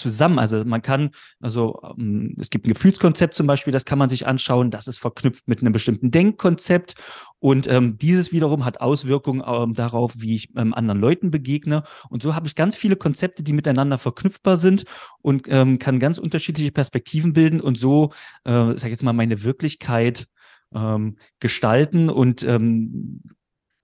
zusammen. 0.00 0.38
Also 0.38 0.64
man 0.64 0.82
kann, 0.82 1.10
also 1.40 1.80
ähm, 1.98 2.34
es 2.38 2.50
gibt 2.50 2.66
ein 2.66 2.72
Gefühlskonzept 2.72 3.34
zum 3.34 3.46
Beispiel, 3.46 3.72
das 3.72 3.84
kann 3.84 3.98
man 3.98 4.08
sich 4.08 4.26
anschauen, 4.26 4.70
das 4.70 4.86
ist 4.86 4.98
verknüpft 4.98 5.46
mit 5.46 5.60
einem 5.60 5.72
bestimmten 5.72 6.10
Denkkonzept 6.10 6.94
und 7.40 7.66
ähm, 7.68 7.96
dieses 7.96 8.32
wiederum 8.32 8.64
hat 8.64 8.80
Auswirkungen 8.80 9.42
ähm, 9.46 9.74
darauf, 9.74 10.12
wie 10.16 10.36
ich 10.36 10.50
ähm, 10.56 10.74
anderen 10.74 11.00
Leuten 11.00 11.30
begegne. 11.30 11.84
Und 12.10 12.22
so 12.22 12.34
habe 12.34 12.46
ich 12.46 12.54
ganz 12.54 12.76
viele 12.76 12.96
Konzepte, 12.96 13.42
die 13.42 13.54
miteinander 13.54 13.96
verknüpfbar 13.96 14.58
sind 14.58 14.84
und 15.22 15.46
ähm, 15.48 15.78
kann 15.78 16.00
ganz 16.00 16.18
unterschiedliche 16.18 16.70
Perspektiven 16.70 17.32
bilden 17.32 17.60
und 17.60 17.78
so, 17.78 18.12
äh, 18.44 18.76
sag 18.76 18.90
jetzt 18.90 19.02
mal, 19.02 19.14
meine 19.14 19.42
Wirklichkeit 19.42 20.26
ähm, 20.74 21.16
gestalten 21.40 22.10
und 22.10 22.42
ähm, 22.42 23.22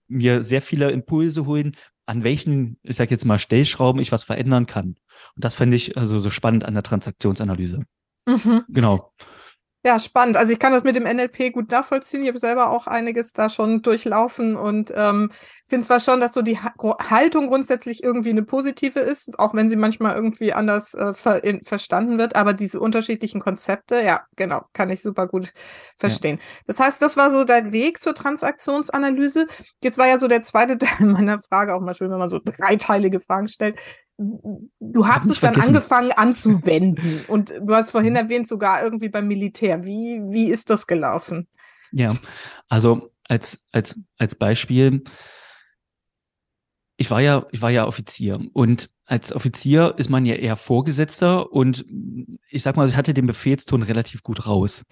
mir 0.08 0.42
sehr 0.42 0.62
viele 0.62 0.90
Impulse 0.90 1.46
holen, 1.46 1.76
an 2.04 2.22
welchen, 2.22 2.78
ich 2.82 2.96
sage 2.96 3.10
jetzt 3.10 3.24
mal, 3.24 3.38
Stellschrauben 3.38 4.00
ich 4.00 4.12
was 4.12 4.22
verändern 4.22 4.66
kann. 4.66 4.96
Und 5.34 5.44
das 5.44 5.54
fände 5.54 5.76
ich 5.76 5.96
also 5.96 6.18
so 6.18 6.30
spannend 6.30 6.64
an 6.64 6.74
der 6.74 6.82
Transaktionsanalyse. 6.82 7.82
Mhm. 8.26 8.64
Genau. 8.68 9.12
Ja, 9.86 10.00
spannend. 10.00 10.36
Also 10.36 10.52
ich 10.52 10.58
kann 10.58 10.72
das 10.72 10.82
mit 10.82 10.96
dem 10.96 11.04
NLP 11.04 11.52
gut 11.52 11.70
nachvollziehen. 11.70 12.20
Ich 12.22 12.28
habe 12.28 12.40
selber 12.40 12.70
auch 12.70 12.88
einiges 12.88 13.32
da 13.32 13.48
schon 13.48 13.82
durchlaufen 13.82 14.56
und 14.56 14.92
ähm, 14.92 15.30
finde 15.64 15.86
zwar 15.86 16.00
schon, 16.00 16.20
dass 16.20 16.34
so 16.34 16.42
die 16.42 16.58
ha 16.58 16.72
Haltung 17.08 17.46
grundsätzlich 17.46 18.02
irgendwie 18.02 18.30
eine 18.30 18.42
positive 18.42 18.98
ist, 18.98 19.38
auch 19.38 19.54
wenn 19.54 19.68
sie 19.68 19.76
manchmal 19.76 20.16
irgendwie 20.16 20.52
anders 20.52 20.94
äh, 20.94 21.14
ver 21.14 21.40
verstanden 21.62 22.18
wird, 22.18 22.34
aber 22.34 22.52
diese 22.52 22.80
unterschiedlichen 22.80 23.40
Konzepte, 23.40 24.02
ja, 24.02 24.24
genau, 24.34 24.62
kann 24.72 24.90
ich 24.90 25.02
super 25.02 25.28
gut 25.28 25.52
verstehen. 25.96 26.38
Ja. 26.40 26.62
Das 26.66 26.80
heißt, 26.80 27.00
das 27.00 27.16
war 27.16 27.30
so 27.30 27.44
dein 27.44 27.70
Weg 27.70 28.00
zur 28.00 28.16
Transaktionsanalyse. 28.16 29.46
Jetzt 29.84 29.98
war 29.98 30.08
ja 30.08 30.18
so 30.18 30.26
der 30.26 30.42
zweite 30.42 30.78
Teil 30.78 31.06
meiner 31.06 31.40
Frage, 31.42 31.72
auch 31.76 31.80
mal 31.80 31.94
schön, 31.94 32.10
wenn 32.10 32.18
man 32.18 32.28
so 32.28 32.40
dreiteilige 32.44 33.20
Fragen 33.20 33.46
stellt 33.46 33.78
du 34.18 35.06
hast 35.06 35.26
es 35.26 35.40
dann 35.40 35.54
vergessen. 35.54 35.76
angefangen 35.76 36.12
anzuwenden 36.12 37.24
und 37.28 37.52
du 37.60 37.74
hast 37.74 37.90
vorhin 37.90 38.16
erwähnt, 38.16 38.48
sogar 38.48 38.82
irgendwie 38.82 39.08
beim 39.08 39.28
Militär. 39.28 39.84
Wie, 39.84 40.20
wie 40.28 40.50
ist 40.50 40.70
das 40.70 40.86
gelaufen? 40.86 41.48
Ja, 41.92 42.18
also 42.68 43.10
als, 43.24 43.64
als, 43.72 43.98
als 44.18 44.34
Beispiel, 44.34 45.04
ich 46.96 47.10
war 47.10 47.20
ja, 47.20 47.46
ich 47.52 47.60
war 47.60 47.70
ja 47.70 47.86
Offizier 47.86 48.40
und 48.52 48.90
als 49.04 49.32
Offizier 49.32 49.94
ist 49.98 50.10
man 50.10 50.26
ja 50.26 50.34
eher 50.34 50.56
Vorgesetzter 50.56 51.52
und 51.52 51.84
ich 52.50 52.62
sag 52.62 52.76
mal, 52.76 52.88
ich 52.88 52.96
hatte 52.96 53.14
den 53.14 53.26
Befehlston 53.26 53.82
relativ 53.82 54.22
gut 54.22 54.46
raus. 54.46 54.84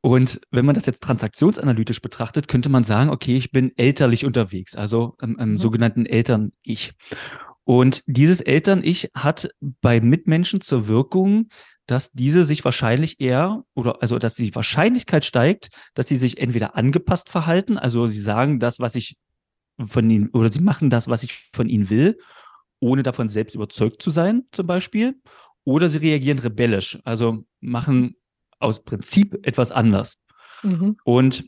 Und 0.00 0.40
wenn 0.50 0.64
man 0.64 0.74
das 0.74 0.86
jetzt 0.86 1.02
transaktionsanalytisch 1.02 2.02
betrachtet, 2.02 2.48
könnte 2.48 2.68
man 2.68 2.82
sagen, 2.82 3.10
okay, 3.10 3.36
ich 3.36 3.52
bin 3.52 3.72
elterlich 3.76 4.24
unterwegs, 4.24 4.74
also 4.74 5.14
im, 5.20 5.38
im 5.38 5.50
mhm. 5.52 5.58
sogenannten 5.58 6.06
Eltern-Ich. 6.06 6.94
Und 7.64 8.02
dieses 8.06 8.40
Eltern-Ich 8.40 9.10
hat 9.14 9.48
bei 9.60 10.00
Mitmenschen 10.00 10.60
zur 10.60 10.88
Wirkung, 10.88 11.48
dass 11.86 12.12
diese 12.12 12.44
sich 12.44 12.64
wahrscheinlich 12.64 13.20
eher 13.20 13.64
oder 13.74 14.02
also 14.02 14.18
dass 14.18 14.34
die 14.34 14.54
Wahrscheinlichkeit 14.54 15.24
steigt, 15.24 15.68
dass 15.94 16.08
sie 16.08 16.16
sich 16.16 16.38
entweder 16.38 16.76
angepasst 16.76 17.28
verhalten, 17.28 17.76
also 17.78 18.06
sie 18.06 18.20
sagen 18.20 18.60
das, 18.60 18.78
was 18.78 18.94
ich 18.94 19.16
von 19.78 20.08
ihnen 20.08 20.28
oder 20.30 20.50
sie 20.52 20.60
machen 20.60 20.90
das, 20.90 21.08
was 21.08 21.22
ich 21.22 21.50
von 21.52 21.68
ihnen 21.68 21.90
will, 21.90 22.18
ohne 22.80 23.02
davon 23.02 23.28
selbst 23.28 23.54
überzeugt 23.54 24.02
zu 24.02 24.10
sein, 24.10 24.42
zum 24.52 24.66
Beispiel, 24.66 25.20
oder 25.64 25.88
sie 25.88 25.98
reagieren 25.98 26.38
rebellisch, 26.38 26.98
also 27.04 27.44
machen 27.60 28.16
aus 28.58 28.82
Prinzip 28.82 29.38
etwas 29.46 29.72
anders. 29.72 30.16
Mhm. 30.62 30.96
Und 31.04 31.44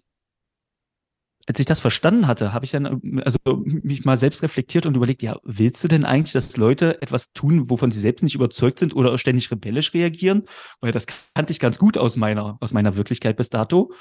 als 1.47 1.61
ich 1.61 1.67
das 1.67 1.81
verstanden 1.81 2.27
hatte, 2.27 2.53
habe 2.53 2.65
ich 2.65 2.71
dann 2.71 3.21
also 3.25 3.39
mich 3.65 4.05
mal 4.05 4.17
selbst 4.17 4.43
reflektiert 4.43 4.87
und 4.87 4.97
überlegt, 4.97 5.23
ja, 5.23 5.39
willst 5.45 5.85
du 5.85 5.89
denn 5.89 6.05
eigentlich, 6.05 6.33
dass 6.33 6.57
Leute 6.57 7.03
etwas 7.03 7.33
tun, 7.33 7.69
wovon 7.69 7.91
sie 7.91 8.01
selbst 8.01 8.23
nicht 8.23 8.35
überzeugt 8.35 8.79
sind 8.79 8.97
oder 8.97 9.17
ständig 9.19 9.51
rebellisch 9.51 9.93
reagieren? 9.93 10.45
Weil 10.81 10.93
das 10.93 11.07
kannte 11.35 11.53
ich 11.53 11.61
ganz 11.61 11.79
gut 11.79 11.99
aus 11.99 12.17
meiner 12.17 12.57
aus 12.61 12.73
meiner 12.73 12.97
Wirklichkeit 12.97 13.37
bis 13.37 13.51
dato 13.51 13.93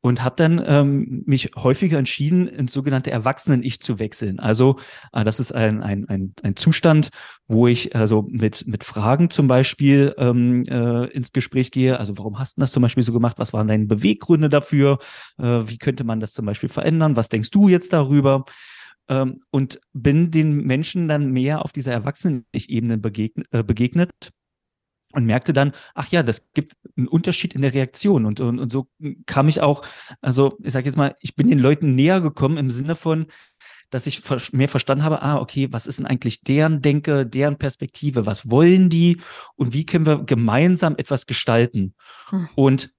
und 0.00 0.22
habe 0.22 0.36
dann 0.36 0.62
ähm, 0.66 1.22
mich 1.26 1.50
häufiger 1.56 1.98
entschieden, 1.98 2.48
ins 2.48 2.72
sogenannte 2.72 3.10
Erwachsenen-Ich 3.10 3.80
zu 3.80 3.98
wechseln. 3.98 4.38
Also 4.38 4.78
äh, 5.12 5.24
das 5.24 5.40
ist 5.40 5.52
ein, 5.52 5.82
ein, 5.82 6.08
ein, 6.08 6.34
ein 6.42 6.56
Zustand, 6.56 7.10
wo 7.46 7.66
ich 7.66 7.94
also 7.94 8.24
mit, 8.28 8.66
mit 8.66 8.82
Fragen 8.84 9.30
zum 9.30 9.46
Beispiel 9.46 10.14
ähm, 10.16 10.64
äh, 10.64 11.04
ins 11.06 11.32
Gespräch 11.32 11.70
gehe. 11.70 11.98
Also 12.00 12.16
warum 12.16 12.38
hast 12.38 12.56
du 12.56 12.62
das 12.62 12.72
zum 12.72 12.82
Beispiel 12.82 13.02
so 13.02 13.12
gemacht? 13.12 13.38
Was 13.38 13.52
waren 13.52 13.68
deine 13.68 13.84
Beweggründe 13.84 14.48
dafür? 14.48 14.98
Äh, 15.38 15.44
wie 15.44 15.78
könnte 15.78 16.04
man 16.04 16.20
das 16.20 16.32
zum 16.32 16.46
Beispiel 16.46 16.63
verändern? 16.68 17.16
Was 17.16 17.28
denkst 17.28 17.50
du 17.50 17.68
jetzt 17.68 17.92
darüber? 17.92 18.44
Ähm, 19.08 19.40
und 19.50 19.80
bin 19.92 20.30
den 20.30 20.64
Menschen 20.64 21.08
dann 21.08 21.30
mehr 21.30 21.62
auf 21.62 21.72
dieser 21.72 21.92
Erwachsenen-Ich-Ebene 21.92 22.98
begegn 22.98 23.44
äh, 23.50 23.62
begegnet 23.62 24.32
und 25.14 25.26
merkte 25.26 25.52
dann, 25.52 25.72
ach 25.94 26.08
ja, 26.08 26.22
das 26.22 26.50
gibt 26.54 26.76
einen 26.96 27.08
Unterschied 27.08 27.54
in 27.54 27.62
der 27.62 27.74
Reaktion. 27.74 28.26
Und, 28.26 28.40
und, 28.40 28.58
und 28.58 28.72
so 28.72 28.88
kam 29.26 29.48
ich 29.48 29.60
auch, 29.60 29.84
also 30.20 30.58
ich 30.62 30.72
sage 30.72 30.86
jetzt 30.86 30.96
mal, 30.96 31.16
ich 31.20 31.36
bin 31.36 31.48
den 31.48 31.58
Leuten 31.58 31.94
näher 31.94 32.20
gekommen 32.20 32.56
im 32.56 32.70
Sinne 32.70 32.94
von, 32.94 33.26
dass 33.90 34.06
ich 34.06 34.22
mehr 34.52 34.68
verstanden 34.68 35.04
habe, 35.04 35.22
ah, 35.22 35.38
okay, 35.38 35.68
was 35.70 35.86
ist 35.86 35.98
denn 35.98 36.06
eigentlich 36.06 36.42
deren 36.42 36.82
Denke, 36.82 37.26
deren 37.26 37.58
Perspektive, 37.58 38.26
was 38.26 38.50
wollen 38.50 38.90
die 38.90 39.20
und 39.54 39.72
wie 39.72 39.86
können 39.86 40.06
wir 40.06 40.24
gemeinsam 40.24 40.96
etwas 40.96 41.26
gestalten? 41.26 41.94
Hm. 42.30 42.48
Und 42.56 42.90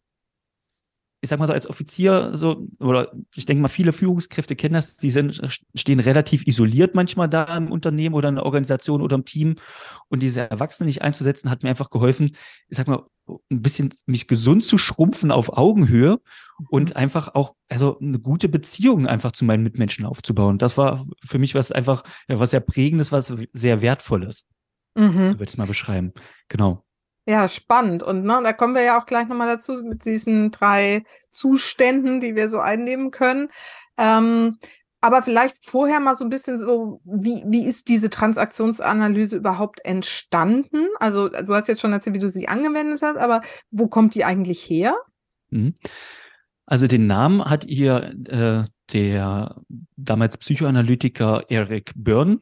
ich 1.26 1.30
sag 1.30 1.40
mal 1.40 1.48
so 1.48 1.54
als 1.54 1.68
Offizier 1.68 2.32
so 2.36 2.68
oder 2.80 3.12
ich 3.34 3.48
denke 3.48 3.64
mal 3.64 3.68
viele 3.68 3.94
Führungskräfte 3.94 4.56
kennen 4.56 4.76
das, 4.76 4.96
die 4.96 5.10
sind 5.10 5.42
stehen 5.74 6.00
relativ 6.00 6.46
isoliert 6.46 6.94
manchmal 6.94 7.28
da 7.28 7.58
im 7.58 7.72
Unternehmen 7.72 8.14
oder 8.14 8.30
in 8.30 8.36
der 8.36 8.46
Organisation 8.46 9.02
oder 9.02 9.16
im 9.16 9.26
Team 9.26 9.56
und 10.08 10.22
diese 10.22 10.48
Erwachsenen 10.50 10.86
nicht 10.86 11.02
einzusetzen 11.02 11.50
hat 11.50 11.64
mir 11.64 11.70
einfach 11.70 11.90
geholfen, 11.90 12.36
ich 12.70 12.78
sag 12.78 12.88
mal 12.88 13.06
ein 13.28 13.64
bisschen 13.64 13.92
mich 14.06 14.28
gesund 14.28 14.64
zu 14.64 14.78
schrumpfen 14.78 15.32
auf 15.32 15.58
Augenhöhe 15.58 16.22
und 16.70 16.92
mhm. 16.92 16.96
einfach 16.96 17.34
auch 17.34 17.56
also 17.70 17.98
eine 17.98 18.20
gute 18.20 18.48
Beziehung 18.48 19.08
einfach 19.08 19.32
zu 19.32 19.46
meinen 19.46 19.64
Mitmenschen 19.64 20.06
aufzubauen. 20.06 20.60
Das 20.60 20.78
war 20.78 21.08
für 21.26 21.40
mich 21.40 21.56
was 21.56 21.72
einfach 21.72 22.04
ja, 22.30 22.40
was 22.40 22.52
sehr 22.52 22.60
prägendes, 22.60 23.12
was 23.12 23.34
sehr 23.52 23.82
wertvolles. 23.82 24.46
Mhm. 24.94 25.32
So 25.32 25.40
würde 25.40 25.44
ich 25.46 25.50
es 25.50 25.58
mal 25.58 25.66
beschreiben. 25.66 26.14
Genau. 26.50 26.86
Ja, 27.26 27.48
spannend. 27.48 28.04
Und 28.04 28.24
ne, 28.24 28.40
da 28.44 28.54
kommen 28.54 28.76
wir 28.76 28.84
ja 28.84 29.00
auch 29.00 29.06
gleich 29.06 29.28
nochmal 29.28 29.48
dazu 29.48 29.74
mit 29.82 30.06
diesen 30.06 30.52
drei 30.52 31.04
Zuständen, 31.32 32.20
die 32.20 32.36
wir 32.36 32.50
so 32.50 32.60
einnehmen 32.60 33.10
können. 33.12 33.50
Ähm, 33.98 34.58
aber 35.02 35.22
vielleicht 35.22 35.64
vorher 35.64 36.00
mal 36.00 36.16
so 36.16 36.24
ein 36.24 36.30
bisschen 36.30 36.58
so, 36.58 37.02
wie, 37.04 37.44
wie 37.48 37.66
ist 37.66 37.90
diese 37.90 38.10
Transaktionsanalyse 38.10 39.38
überhaupt 39.38 39.84
entstanden? 39.86 40.88
Also 41.00 41.30
du 41.30 41.54
hast 41.54 41.68
jetzt 41.68 41.82
schon 41.82 41.94
erzählt, 41.94 42.16
wie 42.16 42.20
du 42.20 42.30
sie 42.30 42.48
angewendet 42.48 43.02
hast, 43.04 43.18
aber 43.18 43.42
wo 43.70 43.88
kommt 43.88 44.16
die 44.16 44.26
eigentlich 44.26 44.62
her? 44.68 44.96
Mhm. 45.50 45.76
Also 46.66 46.88
den 46.88 47.06
Namen 47.06 47.46
hat 47.46 47.66
ihr 47.66 48.16
äh, 48.28 48.64
der 48.94 49.62
damals 49.96 50.38
Psychoanalytiker 50.38 51.44
Eric 51.50 51.92
Byrne 51.96 52.40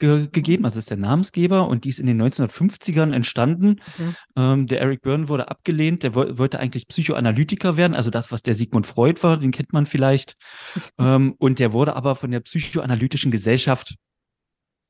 ge 0.00 0.28
gegeben, 0.32 0.64
also 0.64 0.78
ist 0.78 0.90
der 0.90 0.96
Namensgeber 0.96 1.68
und 1.68 1.84
die 1.84 1.90
ist 1.90 2.00
in 2.00 2.06
den 2.06 2.20
1950ern 2.20 3.12
entstanden. 3.12 3.80
Mhm. 3.96 4.16
Ähm, 4.34 4.66
der 4.66 4.80
Eric 4.80 5.02
Byrne 5.02 5.28
wurde 5.28 5.48
abgelehnt, 5.48 6.02
der 6.02 6.16
wo 6.16 6.38
wollte 6.38 6.58
eigentlich 6.58 6.88
Psychoanalytiker 6.88 7.76
werden, 7.76 7.94
also 7.94 8.10
das, 8.10 8.32
was 8.32 8.42
der 8.42 8.54
Sigmund 8.54 8.86
Freud 8.86 9.22
war, 9.22 9.36
den 9.36 9.52
kennt 9.52 9.72
man 9.72 9.86
vielleicht. 9.86 10.34
ähm, 10.98 11.34
und 11.38 11.60
der 11.60 11.72
wurde 11.72 11.94
aber 11.94 12.16
von 12.16 12.32
der 12.32 12.40
psychoanalytischen 12.40 13.30
Gesellschaft 13.30 13.94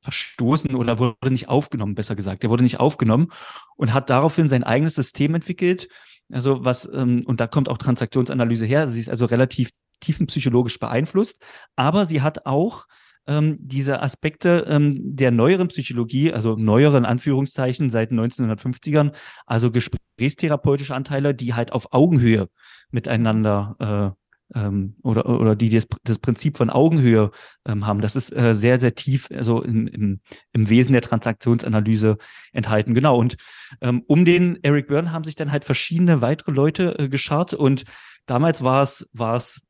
verstoßen 0.01 0.73
oder 0.73 0.97
wurde 0.97 1.29
nicht 1.29 1.47
aufgenommen, 1.47 1.93
besser 1.93 2.15
gesagt. 2.15 2.41
Der 2.41 2.49
wurde 2.49 2.63
nicht 2.63 2.79
aufgenommen 2.79 3.27
und 3.75 3.93
hat 3.93 4.09
daraufhin 4.09 4.47
sein 4.47 4.63
eigenes 4.63 4.95
System 4.95 5.35
entwickelt. 5.35 5.89
Also 6.31 6.65
was, 6.65 6.89
ähm, 6.91 7.23
und 7.25 7.39
da 7.39 7.45
kommt 7.45 7.69
auch 7.69 7.77
Transaktionsanalyse 7.77 8.65
her. 8.65 8.87
Sie 8.87 8.99
ist 8.99 9.09
also 9.09 9.25
relativ 9.25 9.69
tiefenpsychologisch 9.99 10.79
beeinflusst, 10.79 11.43
aber 11.75 12.05
sie 12.05 12.21
hat 12.21 12.45
auch 12.47 12.87
ähm, 13.27 13.57
diese 13.59 14.01
Aspekte 14.01 14.65
ähm, 14.67 14.93
der 15.15 15.31
neueren 15.31 15.67
Psychologie, 15.67 16.33
also 16.33 16.55
neueren 16.55 17.05
Anführungszeichen 17.05 17.89
seit 17.89 18.11
1950ern, 18.11 19.11
also 19.45 19.71
gesprächstherapeutische 19.71 20.95
Anteile, 20.95 21.33
die 21.33 21.53
halt 21.53 21.71
auf 21.71 21.93
Augenhöhe 21.93 22.49
miteinander 22.91 24.15
äh, 24.15 24.21
ähm, 24.55 24.95
oder, 25.03 25.27
oder 25.27 25.55
die 25.55 25.69
das, 25.69 25.87
das 26.03 26.19
Prinzip 26.19 26.57
von 26.57 26.69
Augenhöhe 26.69 27.31
ähm, 27.65 27.85
haben. 27.85 28.01
Das 28.01 28.15
ist 28.15 28.35
äh, 28.35 28.53
sehr, 28.53 28.79
sehr 28.79 28.95
tief 28.95 29.29
also 29.31 29.61
im, 29.61 29.87
im, 29.87 30.19
im 30.53 30.69
Wesen 30.69 30.93
der 30.93 31.01
Transaktionsanalyse 31.01 32.17
enthalten. 32.51 32.93
Genau. 32.93 33.17
Und 33.17 33.37
ähm, 33.81 34.03
um 34.07 34.25
den 34.25 34.61
Eric 34.63 34.87
Byrne 34.87 35.11
haben 35.11 35.23
sich 35.23 35.35
dann 35.35 35.51
halt 35.51 35.65
verschiedene 35.65 36.21
weitere 36.21 36.51
Leute 36.51 36.97
äh, 36.99 37.09
geschart 37.09 37.53
und 37.53 37.83
damals 38.25 38.63
war 38.63 38.83
es, 38.83 39.07
war 39.13 39.35
es 39.35 39.61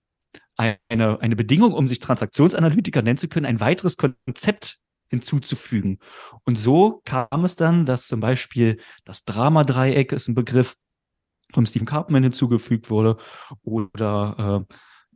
eine, 0.57 1.19
eine 1.19 1.35
Bedingung, 1.35 1.73
um 1.73 1.87
sich 1.87 1.99
Transaktionsanalytiker 1.99 3.01
nennen 3.01 3.17
zu 3.17 3.27
können, 3.27 3.45
ein 3.45 3.59
weiteres 3.59 3.97
Konzept 3.97 4.77
hinzuzufügen. 5.09 5.99
Und 6.45 6.57
so 6.57 7.01
kam 7.03 7.43
es 7.43 7.55
dann, 7.55 7.85
dass 7.85 8.07
zum 8.07 8.19
Beispiel 8.19 8.79
das 9.03 9.25
Drama-Dreieck 9.25 10.11
ist 10.11 10.27
ein 10.27 10.35
Begriff 10.35 10.75
von 11.53 11.65
Stephen 11.65 11.85
Karpman 11.85 12.23
hinzugefügt 12.23 12.89
wurde 12.89 13.17
oder 13.63 14.67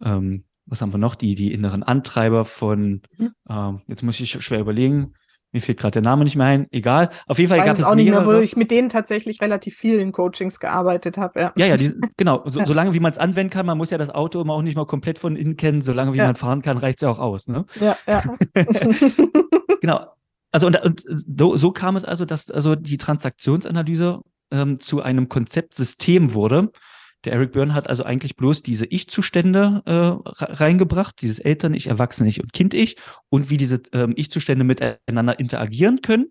äh, 0.01 0.10
ähm, 0.10 0.46
was 0.65 0.82
haben 0.82 0.94
wir 0.94 0.98
noch? 0.98 1.15
Die, 1.15 1.36
die 1.36 1.54
inneren 1.54 1.84
Antreiber 1.84 2.44
von, 2.44 3.01
mhm. 3.18 3.34
äh, 3.48 3.74
jetzt 3.88 4.04
muss 4.04 4.20
ich 4.20 4.44
schwer 4.44 4.60
überlegen, 4.60 5.13
mir 5.56 5.62
fehlt 5.62 5.80
gerade 5.80 5.94
der 5.94 6.02
Name 6.04 6.24
nicht 6.26 6.36
mehr 6.36 6.46
ein, 6.46 6.68
egal. 6.72 7.10
Auf 7.26 7.40
jeden 7.40 7.50
Fall 7.50 7.60
Weiß 7.60 7.66
gab 7.66 7.74
es 7.74 7.80
es 7.80 7.86
auch 7.86 7.96
nicht 7.96 8.10
mehrere. 8.10 8.28
mehr, 8.28 8.38
wo 8.38 8.42
ich 8.42 8.56
mit 8.56 8.70
denen 8.70 8.90
tatsächlich 8.90 9.42
relativ 9.42 9.76
viel 9.76 10.00
in 10.00 10.12
Coachings 10.12 10.60
gearbeitet 10.60 11.18
habe. 11.18 11.40
Ja, 11.40 11.54
ja, 11.56 11.66
ja, 11.68 11.78
die, 11.78 11.94
genau. 12.18 12.44
So, 12.46 12.60
Ja. 12.60 12.66
Solange 12.66 12.94
wie 12.94 13.00
man 13.00 13.12
es 13.12 13.18
anwenden 13.18 13.50
kann, 13.52 13.66
man 13.66 13.78
muss 13.78 13.90
ja 13.90 13.98
das 13.98 14.10
Auto 14.10 14.42
immer 14.42 14.54
auch 14.54 14.62
nicht 14.62 14.76
mal 14.76 14.86
komplett 14.86 15.18
von 15.18 15.36
innen 15.36 15.56
kennen. 15.58 15.82
Solange 15.82 16.14
wie 16.14 16.18
Ja. 16.18 16.26
man 16.26 16.36
fahren 16.36 16.62
kann, 16.62 16.78
reicht 16.78 16.98
es 16.98 17.02
ja 17.02 17.10
auch 17.10 17.20
aus. 17.20 17.48
Ne? 17.48 17.66
ja. 17.80 17.96
ja. 18.08 18.24
Genau. 19.82 20.08
Also 20.52 20.68
und, 20.68 20.82
und 20.82 21.04
so, 21.08 21.56
so 21.58 21.72
kam 21.72 21.96
es 21.96 22.06
also, 22.06 22.26
dass 22.26 22.50
also 22.50 22.76
die 22.76 22.98
Transaktionsanalyse 22.98 24.22
ähm, 24.52 24.80
zu 24.80 25.02
einem 25.02 25.30
Konzeptsystem 25.30 26.34
wurde. 26.34 26.72
Der 27.25 27.34
Eric 27.34 27.51
Byrne 27.51 27.74
hat 27.74 27.89
also 27.89 28.03
eigentlich 28.03 28.36
bloß 28.36 28.63
diese 28.63 28.86
Ich-Zustände 28.86 29.82
äh, 29.86 29.91
re- 29.91 30.60
reingebracht, 30.60 31.22
dieses 31.22 31.39
Eltern-Ich, 31.39 31.88
Erwachsene-Ich 31.88 32.41
und 32.41 32.53
Kind-Ich 32.53 32.96
und 33.29 33.50
wie 33.50 33.58
diese 33.58 33.82
ähm, 33.91 34.13
Ich-Zustände 34.15 34.63
miteinander 34.63 35.39
interagieren 35.39 36.01
können, 36.01 36.27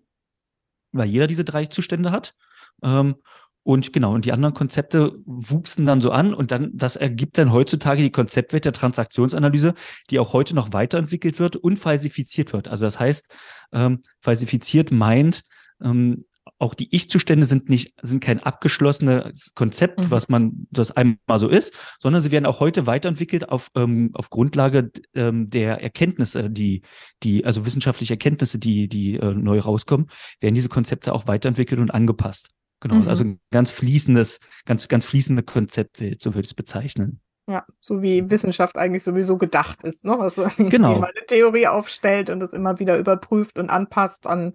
weil 0.93 1.09
jeder 1.09 1.27
diese 1.27 1.43
drei 1.43 1.65
Zustände 1.65 2.11
hat. 2.11 2.33
Ähm, 2.81 3.15
und 3.63 3.93
genau, 3.93 4.13
und 4.13 4.25
die 4.25 4.31
anderen 4.31 4.53
Konzepte 4.53 5.17
wuchsen 5.25 5.87
dann 5.87 5.99
so 5.99 6.11
an 6.11 6.33
und 6.35 6.51
dann, 6.51 6.71
das 6.75 6.95
ergibt 6.95 7.37
dann 7.37 7.51
heutzutage 7.51 8.03
die 8.03 8.11
Konzeptwelt 8.11 8.63
der 8.63 8.73
Transaktionsanalyse, 8.73 9.73
die 10.11 10.19
auch 10.19 10.33
heute 10.33 10.53
noch 10.53 10.71
weiterentwickelt 10.71 11.39
wird 11.39 11.55
und 11.55 11.77
falsifiziert 11.77 12.53
wird. 12.53 12.67
Also 12.67 12.85
das 12.85 12.99
heißt, 12.99 13.35
ähm, 13.73 14.03
falsifiziert 14.21 14.91
meint, 14.91 15.43
ähm, 15.81 16.25
auch 16.57 16.73
die 16.73 16.93
Ich-Zustände 16.95 17.45
sind 17.45 17.69
nicht, 17.69 17.93
sind 18.01 18.23
kein 18.23 18.39
abgeschlossenes 18.41 19.51
Konzept, 19.55 19.99
Mhm. 19.99 20.11
was 20.11 20.29
man, 20.29 20.67
das 20.71 20.91
einmal 20.91 21.37
so 21.39 21.49
ist, 21.49 21.73
sondern 21.99 22.21
sie 22.21 22.31
werden 22.31 22.45
auch 22.45 22.59
heute 22.59 22.87
weiterentwickelt 22.87 23.49
auf, 23.49 23.69
ähm, 23.75 24.11
auf 24.13 24.29
Grundlage 24.29 24.91
ähm, 25.13 25.49
der 25.49 25.81
Erkenntnisse, 25.81 26.49
die, 26.49 26.81
die, 27.23 27.45
also 27.45 27.65
wissenschaftliche 27.65 28.13
Erkenntnisse, 28.13 28.57
die, 28.59 28.87
die 28.87 29.15
äh, 29.15 29.33
neu 29.33 29.59
rauskommen, 29.59 30.07
werden 30.39 30.55
diese 30.55 30.69
Konzepte 30.69 31.13
auch 31.13 31.27
weiterentwickelt 31.27 31.79
und 31.81 31.91
angepasst. 31.91 32.49
Genau, 32.81 32.95
Mhm. 32.95 33.07
also 33.07 33.23
ein 33.23 33.39
ganz 33.51 33.71
fließendes, 33.71 34.39
ganz, 34.65 34.87
ganz 34.87 35.05
fließende 35.05 35.43
Konzeptwelt, 35.43 36.21
so 36.21 36.33
würde 36.35 36.45
ich 36.45 36.51
es 36.51 36.53
bezeichnen. 36.55 37.19
Ja, 37.47 37.63
so 37.79 38.01
wie 38.01 38.29
Wissenschaft 38.31 38.75
eigentlich 38.75 39.03
sowieso 39.03 39.37
gedacht 39.37 39.83
ist, 39.83 40.03
ne? 40.03 40.15
Was 40.17 40.37
irgendwie 40.39 40.69
Genau. 40.69 40.99
mal 40.99 41.11
eine 41.15 41.25
Theorie 41.27 41.67
aufstellt 41.67 42.31
und 42.31 42.41
es 42.41 42.53
immer 42.53 42.79
wieder 42.79 42.97
überprüft 42.97 43.59
und 43.59 43.69
anpasst 43.69 44.25
an 44.25 44.53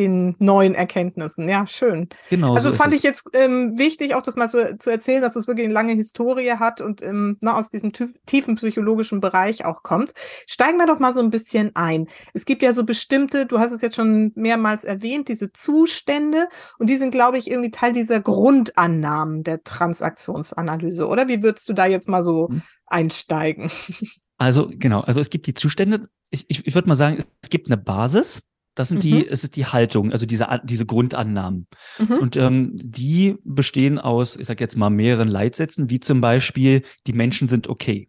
den 0.00 0.34
neuen 0.38 0.74
Erkenntnissen. 0.74 1.48
Ja, 1.48 1.66
schön. 1.66 2.08
Genau. 2.30 2.54
Also 2.54 2.70
so 2.70 2.76
fand 2.76 2.94
ich 2.94 3.02
jetzt 3.02 3.28
ähm, 3.34 3.78
wichtig, 3.78 4.14
auch 4.14 4.22
das 4.22 4.34
mal 4.34 4.48
so, 4.48 4.58
zu 4.78 4.90
erzählen, 4.90 5.22
dass 5.22 5.36
es 5.36 5.46
wirklich 5.46 5.66
eine 5.66 5.74
lange 5.74 5.92
Historie 5.92 6.52
hat 6.58 6.80
und 6.80 7.02
ähm, 7.02 7.36
na, 7.40 7.56
aus 7.56 7.70
diesem 7.70 7.92
tief, 7.92 8.14
tiefen 8.26 8.56
psychologischen 8.56 9.20
Bereich 9.20 9.64
auch 9.64 9.82
kommt. 9.82 10.12
Steigen 10.46 10.78
wir 10.78 10.86
doch 10.86 10.98
mal 10.98 11.12
so 11.12 11.20
ein 11.20 11.30
bisschen 11.30 11.76
ein. 11.76 12.08
Es 12.34 12.46
gibt 12.46 12.62
ja 12.62 12.72
so 12.72 12.84
bestimmte, 12.84 13.46
du 13.46 13.58
hast 13.58 13.72
es 13.72 13.82
jetzt 13.82 13.96
schon 13.96 14.32
mehrmals 14.34 14.84
erwähnt, 14.84 15.28
diese 15.28 15.52
Zustände 15.52 16.48
und 16.78 16.88
die 16.88 16.96
sind, 16.96 17.10
glaube 17.10 17.38
ich, 17.38 17.50
irgendwie 17.50 17.70
Teil 17.70 17.92
dieser 17.92 18.20
Grundannahmen 18.20 19.42
der 19.42 19.62
Transaktionsanalyse, 19.62 21.06
oder? 21.06 21.28
Wie 21.28 21.42
würdest 21.42 21.68
du 21.68 21.72
da 21.74 21.86
jetzt 21.86 22.08
mal 22.08 22.22
so 22.22 22.48
Mhm. 22.48 22.62
einsteigen? 22.86 23.70
Also 24.42 24.70
genau, 24.70 25.00
also 25.02 25.20
es 25.20 25.28
gibt 25.28 25.46
die 25.46 25.52
Zustände, 25.52 26.08
ich, 26.30 26.46
ich, 26.48 26.66
ich 26.66 26.74
würde 26.74 26.88
mal 26.88 26.94
sagen, 26.94 27.18
es 27.42 27.50
gibt 27.50 27.68
eine 27.68 27.76
Basis, 27.76 28.40
das 28.80 28.88
sind 28.88 29.04
die, 29.04 29.12
Mhm. 29.12 29.26
es 29.30 29.44
ist 29.44 29.56
die 29.56 29.66
Haltung, 29.66 30.10
also 30.10 30.24
diese, 30.24 30.46
diese 30.64 30.86
Grundannahmen. 30.86 31.66
Mhm. 31.98 32.12
Und 32.18 32.36
ähm, 32.36 32.72
die 32.76 33.36
bestehen 33.44 33.98
aus, 33.98 34.36
ich 34.36 34.46
sag 34.46 34.58
jetzt 34.60 34.76
mal, 34.76 34.88
mehreren 34.88 35.28
Leitsätzen, 35.28 35.90
wie 35.90 36.00
zum 36.00 36.20
Beispiel, 36.22 36.82
die 37.06 37.12
Menschen 37.12 37.46
sind 37.46 37.68
okay. 37.68 38.08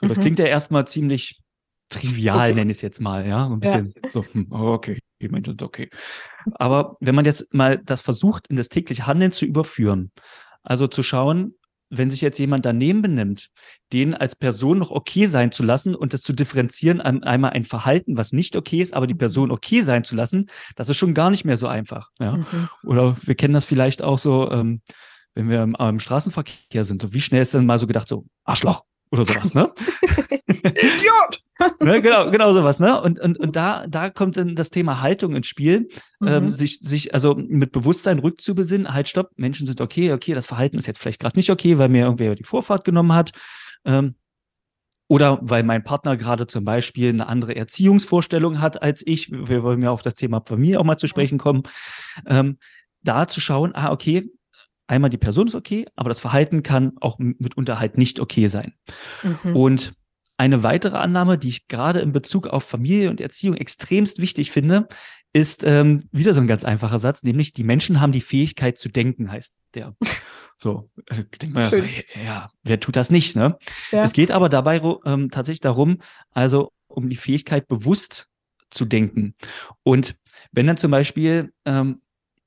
So, 0.00 0.06
das 0.08 0.18
Mhm. 0.18 0.22
klingt 0.22 0.38
ja 0.40 0.46
erstmal 0.46 0.86
ziemlich 0.88 1.40
trivial, 1.88 2.48
Okay. 2.50 2.54
nenne 2.54 2.70
ich 2.72 2.78
es 2.78 2.82
jetzt 2.82 3.00
mal, 3.00 3.26
ja. 3.26 3.46
Ein 3.46 3.60
Ja. 3.62 3.78
bisschen 3.80 3.94
so, 4.10 4.24
hm, 4.32 4.48
oh, 4.50 4.72
okay, 4.72 4.98
die 5.22 5.28
Menschen 5.28 5.52
sind 5.52 5.62
okay. 5.62 5.88
Aber 6.54 6.96
wenn 7.00 7.14
man 7.14 7.24
jetzt 7.24 7.54
mal 7.54 7.78
das 7.78 8.00
versucht, 8.00 8.48
in 8.48 8.56
das 8.56 8.68
tägliche 8.68 9.06
Handeln 9.06 9.32
zu 9.32 9.46
überführen, 9.46 10.10
also 10.64 10.88
zu 10.88 11.02
schauen, 11.04 11.54
wenn 11.90 12.10
sich 12.10 12.20
jetzt 12.20 12.38
jemand 12.38 12.66
daneben 12.66 13.02
benimmt, 13.02 13.48
den 13.92 14.14
als 14.14 14.36
Person 14.36 14.78
noch 14.78 14.90
okay 14.90 15.26
sein 15.26 15.52
zu 15.52 15.62
lassen 15.62 15.94
und 15.94 16.12
das 16.12 16.22
zu 16.22 16.32
differenzieren, 16.32 17.00
ein- 17.00 17.22
einmal 17.24 17.52
ein 17.52 17.64
Verhalten, 17.64 18.16
was 18.16 18.32
nicht 18.32 18.56
okay 18.56 18.80
ist, 18.80 18.94
aber 18.94 19.06
die 19.06 19.14
Person 19.14 19.50
okay 19.50 19.82
sein 19.82 20.04
zu 20.04 20.14
lassen, 20.14 20.46
das 20.76 20.88
ist 20.88 20.96
schon 20.96 21.14
gar 21.14 21.30
nicht 21.30 21.44
mehr 21.44 21.56
so 21.56 21.66
einfach. 21.66 22.10
Ja? 22.18 22.36
Mhm. 22.38 22.68
Oder 22.84 23.16
wir 23.22 23.34
kennen 23.34 23.54
das 23.54 23.64
vielleicht 23.64 24.02
auch 24.02 24.18
so, 24.18 24.50
ähm, 24.50 24.82
wenn 25.34 25.48
wir 25.48 25.62
im, 25.62 25.76
im 25.78 26.00
Straßenverkehr 26.00 26.84
sind. 26.84 27.00
So 27.00 27.14
wie 27.14 27.20
schnell 27.20 27.42
ist 27.42 27.54
denn 27.54 27.66
mal 27.66 27.78
so 27.78 27.86
gedacht, 27.86 28.08
so 28.08 28.26
Arschloch 28.44 28.82
oder 29.10 29.24
sowas, 29.24 29.54
ne? 29.54 29.68
Idiot! 30.48 31.42
ne? 31.80 32.00
Genau, 32.02 32.30
genau 32.30 32.52
sowas, 32.52 32.80
ne? 32.80 33.00
Und, 33.00 33.18
und, 33.18 33.38
und 33.38 33.56
da, 33.56 33.86
da 33.88 34.10
kommt 34.10 34.36
dann 34.36 34.54
das 34.54 34.70
Thema 34.70 35.00
Haltung 35.00 35.34
ins 35.34 35.46
Spiel, 35.46 35.88
ähm, 36.24 36.46
Mhm. 36.46 36.54
sich, 36.54 36.78
sich 36.80 37.14
also 37.14 37.34
mit 37.34 37.72
Bewusstsein 37.72 38.18
rückzubesinnen, 38.18 38.92
halt 38.92 39.08
stopp, 39.08 39.30
Menschen 39.36 39.66
sind 39.66 39.80
okay, 39.80 40.12
okay, 40.12 40.34
das 40.34 40.46
Verhalten 40.46 40.78
ist 40.78 40.86
jetzt 40.86 40.98
vielleicht 40.98 41.20
gerade 41.20 41.36
nicht 41.38 41.50
okay, 41.50 41.78
weil 41.78 41.88
mir 41.88 42.04
irgendwer 42.04 42.34
die 42.34 42.44
Vorfahrt 42.44 42.84
genommen 42.84 43.12
hat. 43.12 43.32
Ähm, 43.84 44.14
oder 45.10 45.38
weil 45.40 45.62
mein 45.62 45.84
Partner 45.84 46.16
gerade 46.18 46.46
zum 46.46 46.64
Beispiel 46.64 47.08
eine 47.08 47.28
andere 47.28 47.56
Erziehungsvorstellung 47.56 48.60
hat 48.60 48.82
als 48.82 49.02
ich. 49.06 49.30
Wir 49.32 49.62
wollen 49.62 49.80
ja 49.80 49.90
auf 49.90 50.02
das 50.02 50.14
Thema 50.14 50.42
Familie 50.46 50.78
auch 50.78 50.84
mal 50.84 50.98
zu 50.98 51.06
sprechen 51.06 51.38
kommen. 51.38 51.62
Ähm, 52.26 52.58
da 53.02 53.26
zu 53.26 53.40
schauen, 53.40 53.74
ah, 53.74 53.90
okay, 53.90 54.30
einmal 54.88 55.10
die 55.10 55.18
Person 55.18 55.46
ist 55.46 55.54
okay, 55.54 55.86
aber 55.94 56.08
das 56.08 56.20
Verhalten 56.20 56.62
kann 56.62 56.92
auch 57.00 57.18
mitunter 57.18 57.78
halt 57.78 57.98
nicht 57.98 58.18
okay 58.20 58.48
sein. 58.48 58.74
Mhm. 59.22 59.56
Und 59.56 59.92
eine 60.36 60.62
weitere 60.62 60.96
Annahme, 60.96 61.36
die 61.36 61.48
ich 61.48 61.68
gerade 61.68 62.00
in 62.00 62.12
Bezug 62.12 62.46
auf 62.46 62.64
Familie 62.64 63.10
und 63.10 63.20
Erziehung 63.20 63.56
extremst 63.56 64.20
wichtig 64.20 64.52
finde, 64.52 64.88
ist 65.32 65.62
ähm, 65.64 66.04
wieder 66.10 66.32
so 66.32 66.40
ein 66.40 66.46
ganz 66.46 66.64
einfacher 66.64 66.98
Satz, 66.98 67.22
nämlich 67.22 67.52
die 67.52 67.64
Menschen 67.64 68.00
haben 68.00 68.12
die 68.12 68.20
Fähigkeit 68.20 68.78
zu 68.78 68.88
denken, 68.88 69.30
heißt 69.30 69.52
der. 69.74 69.94
So, 70.60 70.90
äh, 71.06 71.22
denkt 71.40 71.54
man 71.54 71.62
ja, 71.62 71.70
so, 71.70 71.76
ja, 72.20 72.50
wer 72.64 72.80
tut 72.80 72.96
das 72.96 73.10
nicht, 73.10 73.36
ne? 73.36 73.56
Ja. 73.92 74.02
Es 74.02 74.12
geht 74.12 74.32
aber 74.32 74.48
dabei 74.48 74.82
ähm, 75.04 75.30
tatsächlich 75.30 75.60
darum, 75.60 75.98
also 76.32 76.72
um 76.88 77.08
die 77.08 77.14
Fähigkeit 77.14 77.68
bewusst 77.68 78.26
zu 78.68 78.84
denken. 78.84 79.36
Und 79.84 80.16
wenn 80.50 80.66
dann 80.66 80.76
zum 80.76 80.90
Beispiel 80.90 81.52
ähm, 81.64 82.02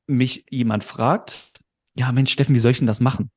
mich 0.08 0.46
jemand 0.50 0.84
fragt, 0.84 1.51
ja 1.96 2.12
Mensch, 2.12 2.32
Steffen, 2.32 2.56
wie 2.56 2.60
soll 2.60 2.72
ich 2.72 2.80
denn 2.80 2.88
das 2.88 3.02
machen? 3.02 3.32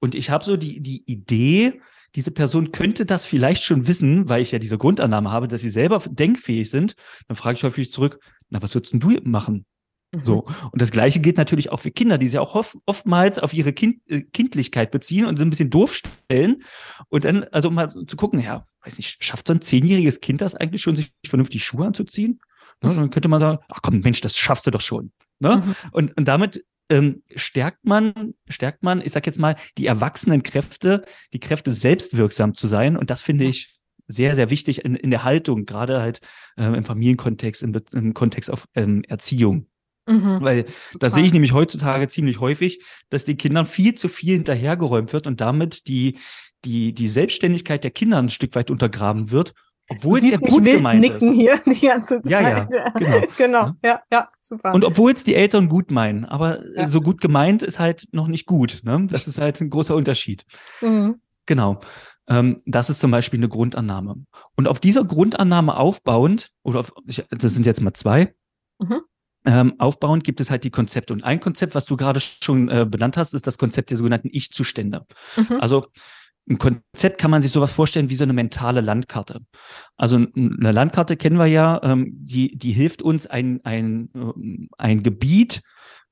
Und 0.00 0.14
ich 0.14 0.30
habe 0.30 0.44
so 0.44 0.56
die, 0.56 0.80
die 0.80 1.02
Idee, 1.06 1.80
diese 2.14 2.30
Person 2.30 2.72
könnte 2.72 3.06
das 3.06 3.24
vielleicht 3.24 3.62
schon 3.62 3.86
wissen, 3.86 4.28
weil 4.28 4.42
ich 4.42 4.52
ja 4.52 4.58
diese 4.58 4.78
Grundannahme 4.78 5.30
habe, 5.30 5.48
dass 5.48 5.60
sie 5.60 5.70
selber 5.70 6.02
denkfähig 6.08 6.70
sind, 6.70 6.94
dann 7.28 7.36
frage 7.36 7.56
ich 7.56 7.64
häufig 7.64 7.90
zurück, 7.90 8.18
na, 8.50 8.60
was 8.60 8.74
würdest 8.74 8.94
du 8.94 9.18
machen? 9.24 9.64
Mhm. 10.12 10.24
So. 10.24 10.44
Und 10.70 10.82
das 10.82 10.90
Gleiche 10.90 11.20
gilt 11.20 11.38
natürlich 11.38 11.70
auch 11.70 11.80
für 11.80 11.90
Kinder, 11.90 12.18
die 12.18 12.28
sich 12.28 12.38
auch 12.38 12.54
oft, 12.54 12.76
oftmals 12.84 13.38
auf 13.38 13.54
ihre 13.54 13.72
kind, 13.72 14.00
äh, 14.08 14.20
Kindlichkeit 14.20 14.90
beziehen 14.90 15.24
und 15.24 15.38
so 15.38 15.44
ein 15.44 15.50
bisschen 15.50 15.70
doof 15.70 15.94
stellen. 15.94 16.62
Und 17.08 17.24
dann, 17.24 17.44
also 17.44 17.68
um 17.68 17.74
mal 17.74 17.88
zu 17.88 18.16
gucken, 18.16 18.40
ja, 18.40 18.66
weiß 18.84 18.98
nicht, 18.98 19.24
schafft 19.24 19.46
so 19.46 19.54
ein 19.54 19.62
zehnjähriges 19.62 20.20
Kind 20.20 20.40
das 20.40 20.54
eigentlich 20.54 20.82
schon, 20.82 20.96
sich 20.96 21.12
vernünftig 21.26 21.64
Schuhe 21.64 21.86
anzuziehen? 21.86 22.40
Ne, 22.82 22.94
dann 22.94 23.10
könnte 23.10 23.28
man 23.28 23.40
sagen, 23.40 23.58
ach 23.68 23.80
komm, 23.80 24.00
Mensch, 24.00 24.20
das 24.20 24.36
schaffst 24.36 24.66
du 24.66 24.70
doch 24.70 24.80
schon. 24.80 25.12
Ne? 25.38 25.62
Mhm. 25.64 25.74
Und, 25.92 26.16
und 26.16 26.26
damit 26.26 26.64
ähm, 26.92 27.22
stärkt 27.34 27.84
man, 27.84 28.34
stärkt 28.48 28.82
man, 28.82 29.00
ich 29.00 29.12
sag 29.12 29.26
jetzt 29.26 29.40
mal, 29.40 29.56
die 29.78 29.86
erwachsenen 29.86 30.42
Kräfte, 30.42 31.04
die 31.32 31.40
Kräfte 31.40 31.72
selbstwirksam 31.72 32.52
zu 32.52 32.66
sein. 32.66 32.96
Und 32.98 33.08
das 33.08 33.22
finde 33.22 33.44
ich 33.44 33.74
sehr, 34.08 34.36
sehr 34.36 34.50
wichtig 34.50 34.84
in, 34.84 34.94
in 34.94 35.10
der 35.10 35.24
Haltung, 35.24 35.64
gerade 35.64 36.02
halt 36.02 36.20
ähm, 36.58 36.74
im 36.74 36.84
Familienkontext, 36.84 37.62
im, 37.62 37.74
im 37.92 38.12
Kontext 38.12 38.50
auf 38.50 38.68
ähm, 38.74 39.04
Erziehung. 39.08 39.68
Mhm. 40.06 40.38
Weil 40.40 40.66
da 40.98 41.08
sehe 41.08 41.24
ich 41.24 41.32
nämlich 41.32 41.52
heutzutage 41.52 42.08
ziemlich 42.08 42.40
häufig, 42.40 42.82
dass 43.08 43.24
den 43.24 43.38
Kindern 43.38 43.64
viel 43.64 43.94
zu 43.94 44.08
viel 44.08 44.34
hinterhergeräumt 44.34 45.12
wird 45.12 45.26
und 45.26 45.40
damit 45.40 45.86
die, 45.86 46.18
die, 46.64 46.92
die 46.92 47.08
Selbstständigkeit 47.08 47.84
der 47.84 47.92
Kinder 47.92 48.18
ein 48.18 48.28
Stück 48.28 48.54
weit 48.54 48.70
untergraben 48.70 49.30
wird, 49.30 49.54
obwohl 49.96 50.18
es 50.18 50.30
ja 50.30 50.36
gut 50.38 50.64
wild 50.64 50.76
gemeint 50.76 51.00
nicken 51.00 51.28
ist. 51.32 51.34
hier 51.34 51.60
die 51.66 51.86
ganze 51.86 52.22
Zeit. 52.22 52.30
Ja, 52.30 52.40
ja, 52.40 52.64
genau. 52.98 53.20
genau, 53.36 53.58
Ja. 53.66 53.74
ja, 53.84 54.00
ja, 54.12 54.28
super. 54.40 54.74
Und 54.74 54.84
obwohl 54.84 55.12
es 55.12 55.24
die 55.24 55.34
Eltern 55.34 55.68
gut 55.68 55.90
meinen, 55.90 56.24
aber 56.24 56.60
Ja. 56.76 56.86
so 56.86 57.00
gut 57.00 57.20
gemeint 57.20 57.62
ist 57.62 57.78
halt 57.78 58.08
noch 58.12 58.28
nicht 58.28 58.46
gut. 58.46 58.80
Ne? 58.84 59.06
Das 59.10 59.26
ist 59.28 59.38
halt 59.40 59.60
ein 59.60 59.70
großer 59.70 59.94
Unterschied. 59.94 60.44
mhm. 60.80 61.16
Genau. 61.46 61.80
Ähm, 62.28 62.62
das 62.66 62.88
ist 62.88 63.00
zum 63.00 63.10
Beispiel 63.10 63.40
eine 63.40 63.48
Grundannahme. 63.48 64.14
Und 64.56 64.68
auf 64.68 64.78
dieser 64.78 65.04
Grundannahme 65.04 65.76
aufbauend, 65.76 66.50
oder 66.62 66.78
auf, 66.80 66.92
ich, 67.06 67.24
das 67.30 67.54
sind 67.54 67.66
jetzt 67.66 67.80
mal 67.80 67.92
zwei, 67.94 68.32
Mhm. 68.78 69.00
ähm, 69.44 69.74
aufbauend 69.78 70.22
gibt 70.22 70.40
es 70.40 70.48
halt 70.50 70.62
die 70.62 70.70
Konzepte. 70.70 71.12
Und 71.12 71.24
ein 71.24 71.40
Konzept, 71.40 71.74
was 71.74 71.84
du 71.84 71.96
gerade 71.96 72.20
schon 72.20 72.68
äh, 72.68 72.86
benannt 72.88 73.16
hast, 73.16 73.34
ist 73.34 73.46
das 73.48 73.58
Konzept 73.58 73.90
der 73.90 73.96
sogenannten 73.96 74.28
Ich-Zustände. 74.30 75.04
Mhm. 75.36 75.56
Also 75.60 75.88
ein 76.48 76.58
Konzept 76.58 77.18
kann 77.18 77.30
man 77.30 77.42
sich 77.42 77.52
sowas 77.52 77.72
vorstellen 77.72 78.10
wie 78.10 78.16
so 78.16 78.24
eine 78.24 78.32
mentale 78.32 78.80
Landkarte. 78.80 79.40
Also 79.96 80.16
eine 80.16 80.72
Landkarte 80.72 81.16
kennen 81.16 81.38
wir 81.38 81.46
ja, 81.46 81.80
ähm, 81.82 82.10
die, 82.14 82.56
die 82.56 82.72
hilft 82.72 83.02
uns, 83.02 83.26
ein, 83.26 83.60
ein, 83.64 84.10
ähm, 84.14 84.68
ein 84.76 85.02
Gebiet, 85.02 85.62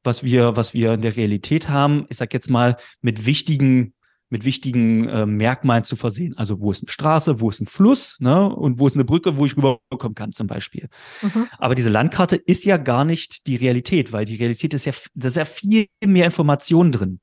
was 0.04 0.22
wir, 0.22 0.56
was 0.56 0.72
wir 0.72 0.94
in 0.94 1.02
der 1.02 1.16
Realität 1.16 1.68
haben, 1.68 2.06
ich 2.08 2.16
sag 2.16 2.32
jetzt 2.32 2.50
mal, 2.50 2.76
mit 3.00 3.26
wichtigen 3.26 3.94
mit 4.30 4.44
wichtigen 4.44 5.08
äh, 5.08 5.26
Merkmalen 5.26 5.82
zu 5.82 5.96
versehen. 5.96 6.36
Also 6.38 6.60
wo 6.60 6.70
ist 6.70 6.82
eine 6.82 6.90
Straße, 6.90 7.40
wo 7.40 7.50
ist 7.50 7.60
ein 7.60 7.66
Fluss, 7.66 8.16
ne? 8.20 8.48
Und 8.48 8.78
wo 8.78 8.86
ist 8.86 8.94
eine 8.94 9.04
Brücke, 9.04 9.36
wo 9.36 9.44
ich 9.44 9.56
rüberkommen 9.56 10.14
kann, 10.14 10.32
zum 10.32 10.46
Beispiel. 10.46 10.88
Mhm. 11.20 11.48
Aber 11.58 11.74
diese 11.74 11.90
Landkarte 11.90 12.36
ist 12.36 12.64
ja 12.64 12.76
gar 12.76 13.04
nicht 13.04 13.48
die 13.48 13.56
Realität, 13.56 14.12
weil 14.12 14.24
die 14.24 14.36
Realität 14.36 14.72
ist 14.72 14.86
ja, 14.86 14.92
da 15.14 15.28
ist 15.28 15.36
ja 15.36 15.44
viel 15.44 15.86
mehr 16.04 16.26
Informationen 16.26 16.92
drin. 16.92 17.20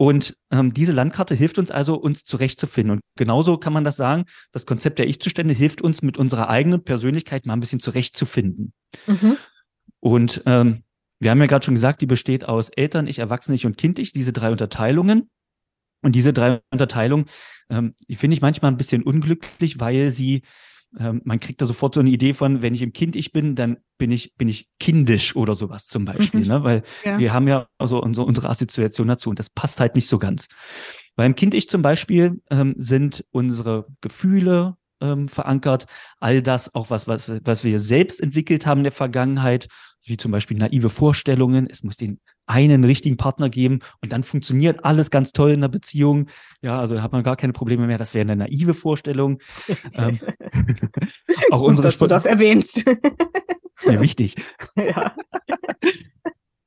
Und 0.00 0.36
ähm, 0.52 0.72
diese 0.72 0.92
Landkarte 0.92 1.34
hilft 1.34 1.58
uns 1.58 1.72
also, 1.72 1.96
uns 1.96 2.24
zurechtzufinden. 2.24 2.92
Und 2.92 3.00
genauso 3.16 3.58
kann 3.58 3.72
man 3.72 3.82
das 3.82 3.96
sagen, 3.96 4.26
das 4.52 4.64
Konzept 4.64 5.00
der 5.00 5.08
Ich-Zustände 5.08 5.52
hilft 5.52 5.82
uns, 5.82 6.02
mit 6.02 6.16
unserer 6.16 6.48
eigenen 6.48 6.84
Persönlichkeit 6.84 7.46
mal 7.46 7.54
ein 7.54 7.60
bisschen 7.60 7.80
zurechtzufinden. 7.80 8.72
Mhm. 9.08 9.36
Und 9.98 10.42
ähm, 10.46 10.84
wir 11.18 11.32
haben 11.32 11.40
ja 11.40 11.46
gerade 11.46 11.64
schon 11.64 11.74
gesagt, 11.74 12.00
die 12.00 12.06
besteht 12.06 12.44
aus 12.44 12.68
Eltern, 12.68 13.08
Ich, 13.08 13.18
Erwachsene, 13.18 13.56
Ich 13.56 13.66
und 13.66 13.76
Kind, 13.76 13.98
Ich, 13.98 14.12
diese 14.12 14.32
drei 14.32 14.52
Unterteilungen. 14.52 15.28
Und 16.00 16.14
diese 16.14 16.32
drei 16.32 16.60
Unterteilungen, 16.70 17.26
ähm, 17.68 17.92
die 18.06 18.14
finde 18.14 18.34
ich 18.34 18.40
manchmal 18.40 18.70
ein 18.70 18.76
bisschen 18.76 19.02
unglücklich, 19.02 19.80
weil 19.80 20.12
sie 20.12 20.42
ähm, 20.98 21.20
man 21.24 21.40
kriegt 21.40 21.60
da 21.60 21.66
sofort 21.66 21.94
so 21.94 22.00
eine 22.00 22.10
Idee 22.10 22.32
von, 22.32 22.62
wenn 22.62 22.74
ich 22.74 22.82
im 22.82 22.92
Kind 22.92 23.16
ich 23.16 23.32
bin, 23.32 23.54
dann 23.54 23.78
bin 23.98 24.10
ich, 24.10 24.34
bin 24.36 24.48
ich 24.48 24.68
kindisch 24.78 25.36
oder 25.36 25.54
sowas 25.54 25.86
zum 25.86 26.04
Beispiel, 26.04 26.40
mhm. 26.40 26.46
ne? 26.48 26.64
Weil 26.64 26.82
ja. 27.04 27.18
wir 27.18 27.32
haben 27.32 27.48
ja 27.48 27.66
also 27.78 28.02
unsere, 28.02 28.26
unsere 28.26 28.48
Assoziation 28.48 29.08
dazu 29.08 29.30
und 29.30 29.38
das 29.38 29.50
passt 29.50 29.80
halt 29.80 29.94
nicht 29.94 30.06
so 30.06 30.18
ganz. 30.18 30.48
Beim 31.16 31.34
Kind 31.34 31.54
ich 31.54 31.68
zum 31.68 31.82
Beispiel 31.82 32.40
ähm, 32.50 32.74
sind 32.78 33.24
unsere 33.30 33.86
Gefühle, 34.00 34.76
ähm, 35.00 35.28
verankert. 35.28 35.86
All 36.20 36.42
das 36.42 36.74
auch 36.74 36.90
was, 36.90 37.08
was, 37.08 37.30
was 37.44 37.64
wir 37.64 37.78
selbst 37.78 38.20
entwickelt 38.20 38.66
haben 38.66 38.78
in 38.78 38.84
der 38.84 38.92
Vergangenheit, 38.92 39.68
wie 40.04 40.16
zum 40.16 40.32
Beispiel 40.32 40.56
naive 40.56 40.90
Vorstellungen. 40.90 41.68
Es 41.68 41.82
muss 41.82 41.96
den 41.96 42.20
einen 42.46 42.84
richtigen 42.84 43.16
Partner 43.16 43.50
geben 43.50 43.80
und 44.02 44.12
dann 44.12 44.22
funktioniert 44.22 44.84
alles 44.84 45.10
ganz 45.10 45.32
toll 45.32 45.50
in 45.50 45.60
der 45.60 45.68
Beziehung. 45.68 46.28
Ja, 46.62 46.78
also 46.78 46.94
da 46.94 47.02
hat 47.02 47.12
man 47.12 47.22
gar 47.22 47.36
keine 47.36 47.52
Probleme 47.52 47.86
mehr. 47.86 47.98
Das 47.98 48.14
wäre 48.14 48.22
eine 48.22 48.36
naive 48.36 48.74
Vorstellung. 48.74 49.40
ähm, 49.94 50.18
auch 51.50 51.60
unsere 51.60 51.76
Gut, 51.76 51.84
dass 51.84 51.94
Sp 51.96 52.04
du 52.04 52.06
das 52.06 52.26
erwähnst. 52.26 52.84
Sehr 53.76 54.00
wichtig. 54.00 54.36
Ja. 54.76 55.14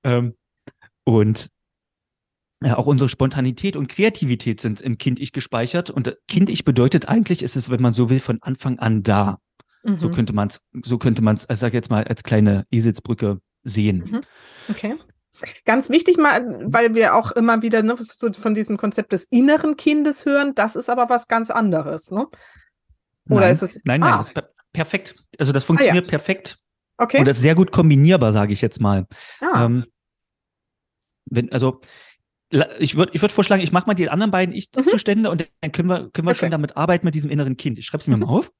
ähm, 0.03 0.35
und 1.03 1.49
ja, 2.63 2.77
auch 2.77 2.85
unsere 2.85 3.09
Spontanität 3.09 3.75
und 3.75 3.87
Kreativität 3.87 4.61
sind 4.61 4.81
im 4.81 4.99
Kind-Ich 4.99 5.31
gespeichert. 5.31 5.89
Und 5.89 6.15
Kind-Ich 6.27 6.63
bedeutet 6.63 7.07
eigentlich, 7.07 7.41
ist 7.41 7.55
es, 7.55 7.71
wenn 7.71 7.81
man 7.81 7.93
so 7.93 8.11
will, 8.11 8.19
von 8.19 8.37
Anfang 8.43 8.77
an 8.77 9.01
da. 9.01 9.39
Mhm. 9.83 9.97
So 9.97 10.09
könnte 10.09 10.33
man 10.33 10.49
es, 10.49 10.61
so 10.83 10.97
könnte 10.97 11.21
man 11.21 11.35
es, 11.35 11.47
ich 11.49 11.59
sage 11.59 11.75
jetzt 11.75 11.89
mal, 11.89 12.03
als 12.03 12.23
kleine 12.23 12.65
Eselsbrücke 12.71 13.39
sehen. 13.63 14.09
Mhm. 14.09 14.21
Okay. 14.69 14.95
Ganz 15.65 15.89
wichtig 15.89 16.17
mal, 16.17 16.59
weil 16.71 16.93
wir 16.93 17.15
auch 17.15 17.31
immer 17.31 17.61
wieder 17.63 17.81
ne, 17.81 17.95
so 17.97 18.31
von 18.31 18.53
diesem 18.53 18.77
Konzept 18.77 19.11
des 19.11 19.25
inneren 19.25 19.75
Kindes 19.75 20.25
hören, 20.25 20.53
das 20.53 20.75
ist 20.75 20.89
aber 20.89 21.09
was 21.09 21.27
ganz 21.27 21.49
anderes, 21.49 22.11
ne? 22.11 22.27
Oder 23.29 23.41
nein, 23.41 23.51
ist 23.51 23.63
es? 23.63 23.81
Nein, 23.83 24.01
nein, 24.01 24.13
ah. 24.13 24.17
das 24.17 24.29
ist 24.29 24.35
perfekt. 24.73 25.15
Also 25.39 25.51
das 25.51 25.63
funktioniert 25.63 26.05
ah, 26.05 26.07
ja. 26.07 26.09
perfekt. 26.09 26.59
Okay. 26.97 27.19
Und 27.19 27.27
das 27.27 27.37
ist 27.37 27.43
sehr 27.43 27.55
gut 27.55 27.71
kombinierbar, 27.71 28.31
sage 28.33 28.53
ich 28.53 28.61
jetzt 28.61 28.79
mal. 28.81 29.07
Ah. 29.39 29.65
Ähm, 29.65 29.85
wenn, 31.25 31.51
also 31.51 31.81
ich 32.79 32.95
würde 32.95 33.13
ich 33.13 33.21
würd 33.21 33.31
vorschlagen, 33.31 33.63
ich 33.63 33.71
mache 33.71 33.87
mal 33.87 33.93
die 33.93 34.09
anderen 34.09 34.31
beiden 34.31 34.53
Ich-Zustände 34.53 35.29
mhm. 35.29 35.31
und 35.31 35.49
dann 35.61 35.71
können 35.71 35.89
wir, 35.89 36.09
können 36.11 36.27
wir 36.27 36.31
okay. 36.31 36.39
schon 36.39 36.51
damit 36.51 36.77
arbeiten 36.77 37.05
mit 37.05 37.15
diesem 37.15 37.31
inneren 37.31 37.57
Kind. 37.57 37.79
Ich 37.79 37.85
schreibe 37.85 38.01
es 38.01 38.07
mir 38.07 38.17
mhm. 38.17 38.23
mal 38.23 38.29
auf. 38.29 38.51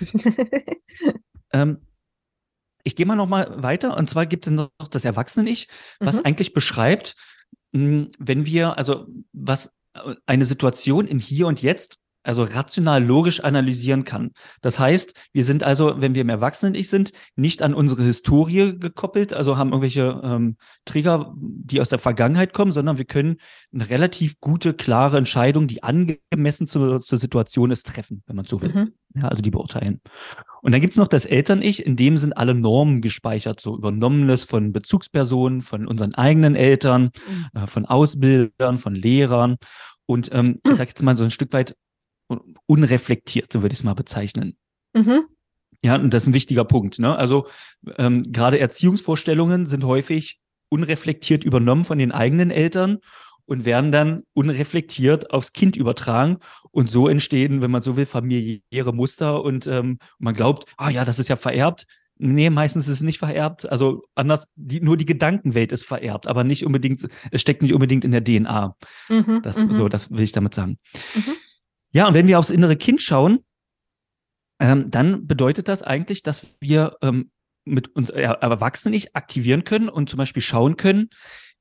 ähm, 1.52 1.78
ich 2.84 2.96
gehe 2.96 3.06
mal 3.06 3.16
noch 3.16 3.26
mal 3.28 3.62
weiter 3.62 3.96
und 3.96 4.08
zwar 4.08 4.26
gibt 4.26 4.46
es 4.46 4.52
noch 4.52 4.70
das 4.90 5.04
Erwachsenen-Ich, 5.04 5.68
was 5.98 6.18
mhm. 6.18 6.24
eigentlich 6.24 6.52
beschreibt, 6.54 7.16
hm, 7.74 8.10
wenn 8.18 8.46
wir, 8.46 8.78
also 8.78 9.06
was 9.32 9.74
äh, 9.94 10.14
eine 10.26 10.44
Situation 10.44 11.06
im 11.06 11.18
Hier 11.18 11.46
und 11.46 11.60
Jetzt 11.60 11.98
also 12.22 12.42
rational 12.42 13.02
logisch 13.02 13.42
analysieren 13.42 14.04
kann. 14.04 14.32
Das 14.60 14.78
heißt, 14.78 15.18
wir 15.32 15.44
sind 15.44 15.62
also, 15.62 16.00
wenn 16.00 16.14
wir 16.14 16.22
im 16.22 16.28
Erwachsenen-Ich 16.28 16.88
sind, 16.88 17.12
nicht 17.36 17.62
an 17.62 17.74
unsere 17.74 18.02
Historie 18.02 18.78
gekoppelt, 18.78 19.32
also 19.32 19.56
haben 19.56 19.70
irgendwelche 19.70 20.20
ähm, 20.22 20.56
Trigger, 20.84 21.34
die 21.36 21.80
aus 21.80 21.88
der 21.88 21.98
Vergangenheit 21.98 22.52
kommen, 22.52 22.72
sondern 22.72 22.98
wir 22.98 23.04
können 23.04 23.36
eine 23.72 23.88
relativ 23.88 24.38
gute, 24.40 24.74
klare 24.74 25.18
Entscheidung, 25.18 25.66
die 25.66 25.82
angemessen 25.82 26.66
zur, 26.66 27.00
zur 27.00 27.18
Situation 27.18 27.70
ist, 27.70 27.86
treffen, 27.86 28.22
wenn 28.26 28.36
man 28.36 28.46
so 28.46 28.60
will. 28.60 28.72
Mhm. 28.72 28.92
Ja, 29.14 29.28
also 29.28 29.42
die 29.42 29.50
beurteilen. 29.50 30.00
Und 30.62 30.72
dann 30.72 30.80
gibt's 30.80 30.96
noch 30.96 31.08
das 31.08 31.24
Eltern-Ich, 31.24 31.84
in 31.84 31.96
dem 31.96 32.16
sind 32.16 32.36
alle 32.36 32.54
Normen 32.54 33.00
gespeichert, 33.00 33.60
so 33.60 33.76
übernommenes 33.76 34.44
von 34.44 34.72
Bezugspersonen, 34.72 35.62
von 35.62 35.86
unseren 35.86 36.14
eigenen 36.14 36.54
Eltern, 36.54 37.10
mhm. 37.26 37.60
äh, 37.60 37.66
von 37.66 37.86
Ausbildern, 37.86 38.76
von 38.76 38.94
Lehrern. 38.94 39.56
Und 40.06 40.28
ähm, 40.32 40.60
ich 40.64 40.76
sage 40.76 40.90
jetzt 40.90 41.02
mal 41.02 41.16
so 41.16 41.24
ein 41.24 41.30
Stück 41.30 41.52
weit 41.52 41.74
unreflektiert, 42.66 43.52
so 43.52 43.62
würde 43.62 43.72
ich 43.72 43.80
es 43.80 43.84
mal 43.84 43.94
bezeichnen. 43.94 44.56
Mhm. 44.94 45.24
Ja, 45.82 45.96
und 45.96 46.12
das 46.12 46.24
ist 46.24 46.28
ein 46.28 46.34
wichtiger 46.34 46.64
Punkt. 46.64 46.98
Ne? 46.98 47.16
Also 47.16 47.46
ähm, 47.96 48.24
gerade 48.30 48.58
Erziehungsvorstellungen 48.58 49.66
sind 49.66 49.84
häufig 49.84 50.38
unreflektiert 50.68 51.42
übernommen 51.42 51.84
von 51.84 51.98
den 51.98 52.12
eigenen 52.12 52.50
Eltern 52.50 52.98
und 53.46 53.64
werden 53.64 53.90
dann 53.90 54.22
unreflektiert 54.32 55.32
aufs 55.32 55.52
Kind 55.52 55.76
übertragen. 55.76 56.38
Und 56.70 56.88
so 56.88 57.08
entstehen, 57.08 57.62
wenn 57.62 57.70
man 57.70 57.82
so 57.82 57.96
will, 57.96 58.06
familiäre 58.06 58.92
Muster 58.94 59.42
und 59.42 59.66
ähm, 59.66 59.98
man 60.18 60.34
glaubt, 60.34 60.72
ah 60.76 60.90
ja, 60.90 61.04
das 61.04 61.18
ist 61.18 61.28
ja 61.28 61.36
vererbt. 61.36 61.86
Nee, 62.22 62.50
meistens 62.50 62.86
ist 62.86 62.96
es 62.96 63.02
nicht 63.02 63.18
vererbt. 63.18 63.68
Also 63.68 64.04
anders, 64.14 64.46
die, 64.54 64.80
nur 64.80 64.98
die 64.98 65.06
Gedankenwelt 65.06 65.72
ist 65.72 65.86
vererbt, 65.86 66.28
aber 66.28 66.44
nicht 66.44 66.66
unbedingt, 66.66 67.08
es 67.30 67.40
steckt 67.40 67.62
nicht 67.62 67.72
unbedingt 67.72 68.04
in 68.04 68.10
der 68.10 68.22
DNA. 68.22 68.76
Mhm, 69.08 69.40
das, 69.42 69.64
mhm. 69.64 69.72
so, 69.72 69.88
das 69.88 70.10
will 70.10 70.20
ich 70.20 70.32
damit 70.32 70.54
sagen. 70.54 70.78
Mhm. 71.14 71.32
Ja, 71.92 72.08
und 72.08 72.14
wenn 72.14 72.28
wir 72.28 72.38
aufs 72.38 72.50
innere 72.50 72.76
Kind 72.76 73.02
schauen, 73.02 73.40
ähm, 74.60 74.90
dann 74.90 75.26
bedeutet 75.26 75.68
das 75.68 75.82
eigentlich, 75.82 76.22
dass 76.22 76.46
wir 76.60 76.96
ähm, 77.02 77.30
mit 77.64 77.94
uns 77.94 78.10
äh, 78.10 78.22
Erwachsenen 78.22 78.92
nicht 78.92 79.16
aktivieren 79.16 79.64
können 79.64 79.88
und 79.88 80.08
zum 80.08 80.18
Beispiel 80.18 80.42
schauen 80.42 80.76
können, 80.76 81.08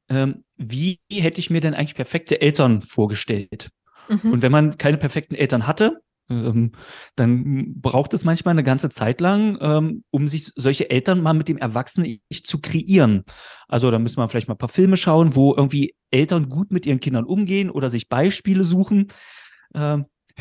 ähm, 0.09 0.43
wie 0.57 0.99
hätte 1.11 1.39
ich 1.39 1.49
mir 1.49 1.61
denn 1.61 1.73
eigentlich 1.73 1.95
perfekte 1.95 2.41
Eltern 2.41 2.81
vorgestellt? 2.81 3.69
Mhm. 4.09 4.31
Und 4.31 4.41
wenn 4.41 4.51
man 4.51 4.77
keine 4.77 4.97
perfekten 4.97 5.35
Eltern 5.35 5.67
hatte, 5.67 6.01
ähm, 6.29 6.73
dann 7.15 7.79
braucht 7.79 8.13
es 8.13 8.23
manchmal 8.23 8.53
eine 8.53 8.63
ganze 8.63 8.89
Zeit 8.89 9.21
lang, 9.21 9.57
ähm, 9.61 10.03
um 10.11 10.27
sich 10.27 10.51
solche 10.55 10.89
Eltern 10.89 11.21
mal 11.21 11.33
mit 11.33 11.47
dem 11.47 11.57
Erwachsenen-Ich 11.57 12.43
zu 12.43 12.59
kreieren. 12.59 13.23
Also 13.67 13.89
da 13.91 13.99
müssen 13.99 14.17
wir 14.17 14.27
vielleicht 14.29 14.47
mal 14.47 14.55
ein 14.55 14.59
paar 14.59 14.69
Filme 14.69 14.97
schauen, 14.97 15.35
wo 15.35 15.55
irgendwie 15.55 15.95
Eltern 16.11 16.49
gut 16.49 16.71
mit 16.71 16.85
ihren 16.85 16.99
Kindern 16.99 17.25
umgehen 17.25 17.69
oder 17.69 17.89
sich 17.89 18.09
Beispiele 18.09 18.63
suchen. 18.63 19.07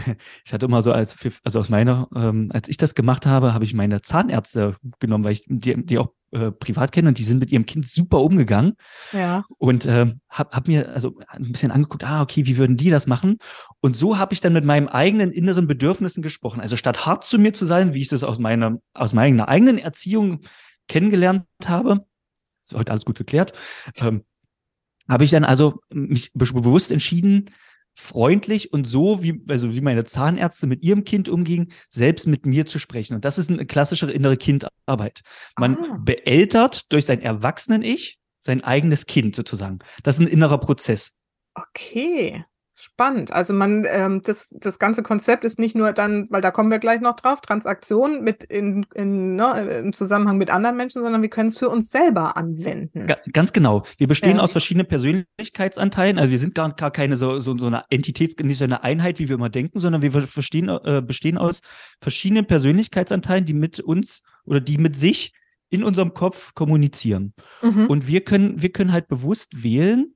Ähm, 0.06 0.16
ich 0.44 0.52
hatte 0.52 0.66
immer 0.66 0.82
so 0.82 0.92
als, 0.92 1.16
also 1.44 1.60
aus 1.60 1.68
meiner, 1.68 2.08
ähm, 2.14 2.50
als 2.52 2.68
ich 2.68 2.76
das 2.76 2.94
gemacht 2.94 3.26
habe, 3.26 3.54
habe 3.54 3.64
ich 3.64 3.74
meine 3.74 4.02
Zahnärzte 4.02 4.76
genommen, 5.00 5.24
weil 5.24 5.32
ich 5.32 5.44
die, 5.46 5.84
die 5.84 5.98
auch 5.98 6.12
äh, 6.30 6.50
privat 6.50 6.92
kenne 6.92 7.08
und 7.08 7.18
die 7.18 7.24
sind 7.24 7.38
mit 7.38 7.50
ihrem 7.50 7.64
Kind 7.64 7.86
super 7.88 8.20
umgegangen. 8.20 8.74
Ja. 9.12 9.44
Und 9.56 9.86
äh, 9.86 10.14
habe 10.28 10.50
hab 10.56 10.68
mir 10.68 10.90
also 10.90 11.18
ein 11.28 11.52
bisschen 11.52 11.70
angeguckt, 11.70 12.04
ah, 12.04 12.22
okay, 12.22 12.46
wie 12.46 12.58
würden 12.58 12.76
die 12.76 12.90
das 12.90 13.06
machen? 13.06 13.38
Und 13.80 13.96
so 13.96 14.18
habe 14.18 14.34
ich 14.34 14.40
dann 14.40 14.52
mit 14.52 14.64
meinen 14.64 14.88
eigenen 14.88 15.30
inneren 15.32 15.66
Bedürfnissen 15.66 16.22
gesprochen. 16.22 16.60
Also 16.60 16.76
statt 16.76 17.06
hart 17.06 17.24
zu 17.24 17.38
mir 17.38 17.54
zu 17.54 17.66
sein, 17.66 17.94
wie 17.94 18.02
ich 18.02 18.08
das 18.08 18.24
aus 18.24 18.38
meiner, 18.38 18.78
aus 18.94 19.14
meiner 19.14 19.48
eigenen 19.48 19.78
Erziehung 19.78 20.40
kennengelernt 20.86 21.44
habe, 21.66 22.04
ist 22.66 22.76
heute 22.76 22.92
alles 22.92 23.04
gut 23.04 23.16
geklärt, 23.16 23.52
ähm, 23.96 24.24
habe 25.08 25.24
ich 25.24 25.30
dann 25.30 25.44
also 25.44 25.80
mich 25.90 26.32
bewusst 26.34 26.92
entschieden, 26.92 27.50
freundlich 27.98 28.72
und 28.72 28.86
so, 28.86 29.24
wie, 29.24 29.42
also 29.48 29.74
wie 29.74 29.80
meine 29.80 30.04
Zahnärzte 30.04 30.68
mit 30.68 30.84
ihrem 30.84 31.02
Kind 31.02 31.28
umgingen, 31.28 31.72
selbst 31.90 32.28
mit 32.28 32.46
mir 32.46 32.64
zu 32.64 32.78
sprechen. 32.78 33.14
Und 33.14 33.24
das 33.24 33.38
ist 33.38 33.50
eine 33.50 33.66
klassische 33.66 34.10
innere 34.10 34.36
Kindarbeit. 34.36 35.22
Man 35.58 35.74
ah. 35.74 35.98
beältert 36.00 36.92
durch 36.92 37.06
sein 37.06 37.20
Erwachsenen-Ich 37.20 38.18
sein 38.40 38.62
eigenes 38.62 39.06
Kind 39.06 39.34
sozusagen. 39.34 39.80
Das 40.04 40.16
ist 40.16 40.20
ein 40.20 40.28
innerer 40.28 40.58
Prozess. 40.58 41.10
Okay. 41.54 42.44
Spannend. 42.80 43.32
Also 43.32 43.54
man, 43.54 43.84
ähm, 43.90 44.22
das, 44.22 44.48
das 44.52 44.78
ganze 44.78 45.02
Konzept 45.02 45.42
ist 45.42 45.58
nicht 45.58 45.74
nur 45.74 45.92
dann, 45.92 46.28
weil 46.30 46.40
da 46.40 46.52
kommen 46.52 46.70
wir 46.70 46.78
gleich 46.78 47.00
noch 47.00 47.16
drauf, 47.16 47.40
Transaktion 47.40 48.22
mit 48.22 48.44
in, 48.44 48.86
in, 48.94 49.34
ne, 49.34 49.80
im 49.80 49.92
Zusammenhang 49.92 50.38
mit 50.38 50.48
anderen 50.48 50.76
Menschen, 50.76 51.02
sondern 51.02 51.20
wir 51.20 51.28
können 51.28 51.48
es 51.48 51.58
für 51.58 51.70
uns 51.70 51.90
selber 51.90 52.36
anwenden. 52.36 53.08
Ja, 53.08 53.16
ganz 53.32 53.52
genau. 53.52 53.82
Wir 53.96 54.06
bestehen 54.06 54.36
ja. 54.36 54.42
aus 54.44 54.52
verschiedenen 54.52 54.86
Persönlichkeitsanteilen. 54.86 56.20
Also 56.20 56.30
wir 56.30 56.38
sind 56.38 56.54
gar, 56.54 56.72
gar 56.72 56.92
keine 56.92 57.16
so, 57.16 57.40
so, 57.40 57.58
so 57.58 57.66
eine 57.66 57.82
Entität, 57.90 58.38
nicht 58.44 58.58
so 58.58 58.64
eine 58.64 58.84
Einheit, 58.84 59.18
wie 59.18 59.28
wir 59.28 59.34
immer 59.34 59.50
denken, 59.50 59.80
sondern 59.80 60.02
wir 60.02 60.12
verstehen, 60.12 60.68
äh, 60.68 61.02
bestehen 61.04 61.36
aus 61.36 61.62
verschiedenen 62.00 62.46
Persönlichkeitsanteilen, 62.46 63.44
die 63.44 63.54
mit 63.54 63.80
uns 63.80 64.22
oder 64.44 64.60
die 64.60 64.78
mit 64.78 64.94
sich 64.94 65.32
in 65.68 65.82
unserem 65.82 66.14
Kopf 66.14 66.54
kommunizieren. 66.54 67.34
Mhm. 67.60 67.86
Und 67.86 68.06
wir 68.06 68.20
können, 68.20 68.62
wir 68.62 68.70
können 68.70 68.92
halt 68.92 69.08
bewusst 69.08 69.64
wählen, 69.64 70.14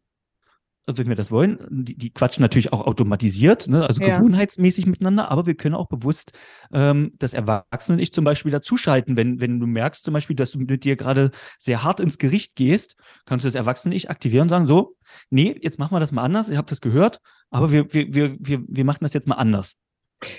wenn 0.86 1.08
wir 1.08 1.14
das 1.14 1.30
wollen, 1.30 1.58
die, 1.70 1.96
die 1.96 2.10
quatschen 2.10 2.42
natürlich 2.42 2.72
auch 2.72 2.80
automatisiert, 2.86 3.68
ne? 3.68 3.86
also 3.86 4.02
ja. 4.02 4.18
gewohnheitsmäßig 4.18 4.86
miteinander, 4.86 5.30
aber 5.30 5.46
wir 5.46 5.54
können 5.54 5.74
auch 5.74 5.88
bewusst 5.88 6.38
ähm, 6.72 7.12
das 7.18 7.34
Erwachsenen-Ich 7.34 8.12
zum 8.12 8.24
Beispiel 8.24 8.50
dazuschalten. 8.50 9.16
Wenn, 9.16 9.40
wenn 9.40 9.60
du 9.60 9.66
merkst 9.66 10.04
zum 10.04 10.14
Beispiel, 10.14 10.34
dass 10.34 10.52
du 10.52 10.58
mit 10.58 10.84
dir 10.84 10.96
gerade 10.96 11.30
sehr 11.58 11.84
hart 11.84 12.00
ins 12.00 12.18
Gericht 12.18 12.56
gehst, 12.56 12.96
kannst 13.26 13.44
du 13.44 13.48
das 13.48 13.54
Erwachsene-Ich 13.54 14.10
aktivieren 14.10 14.42
und 14.42 14.48
sagen, 14.48 14.66
so, 14.66 14.96
nee, 15.30 15.56
jetzt 15.60 15.78
machen 15.78 15.94
wir 15.94 16.00
das 16.00 16.12
mal 16.12 16.22
anders, 16.22 16.50
ihr 16.50 16.58
habt 16.58 16.70
das 16.70 16.80
gehört, 16.80 17.20
aber 17.50 17.70
wir, 17.70 17.92
wir, 17.94 18.12
wir, 18.12 18.36
wir, 18.40 18.62
wir 18.66 18.84
machen 18.84 19.00
das 19.02 19.14
jetzt 19.14 19.28
mal 19.28 19.36
anders. 19.36 19.76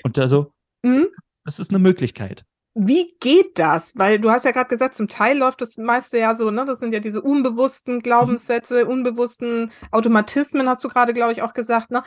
Und 0.03 0.19
also, 0.19 0.53
mhm. 0.83 1.07
das 1.45 1.59
ist 1.59 1.69
eine 1.69 1.79
Möglichkeit. 1.79 2.43
Wie 2.75 3.13
geht 3.19 3.59
das? 3.59 3.93
Weil 3.95 4.19
du 4.19 4.31
hast 4.31 4.45
ja 4.45 4.51
gerade 4.51 4.67
gesagt, 4.67 4.95
zum 4.95 5.07
Teil 5.07 5.37
läuft 5.37 5.61
das 5.61 5.77
meiste 5.77 6.17
ja 6.17 6.33
so, 6.33 6.49
ne? 6.49 6.65
Das 6.65 6.79
sind 6.79 6.91
ja 6.91 6.99
diese 6.99 7.21
unbewussten 7.21 8.01
Glaubenssätze, 8.01 8.87
unbewussten 8.87 9.71
Automatismen, 9.91 10.67
hast 10.67 10.83
du 10.83 10.87
gerade, 10.87 11.13
glaube 11.13 11.33
ich, 11.33 11.43
auch 11.43 11.53
gesagt, 11.53 11.91
ne? 11.91 12.01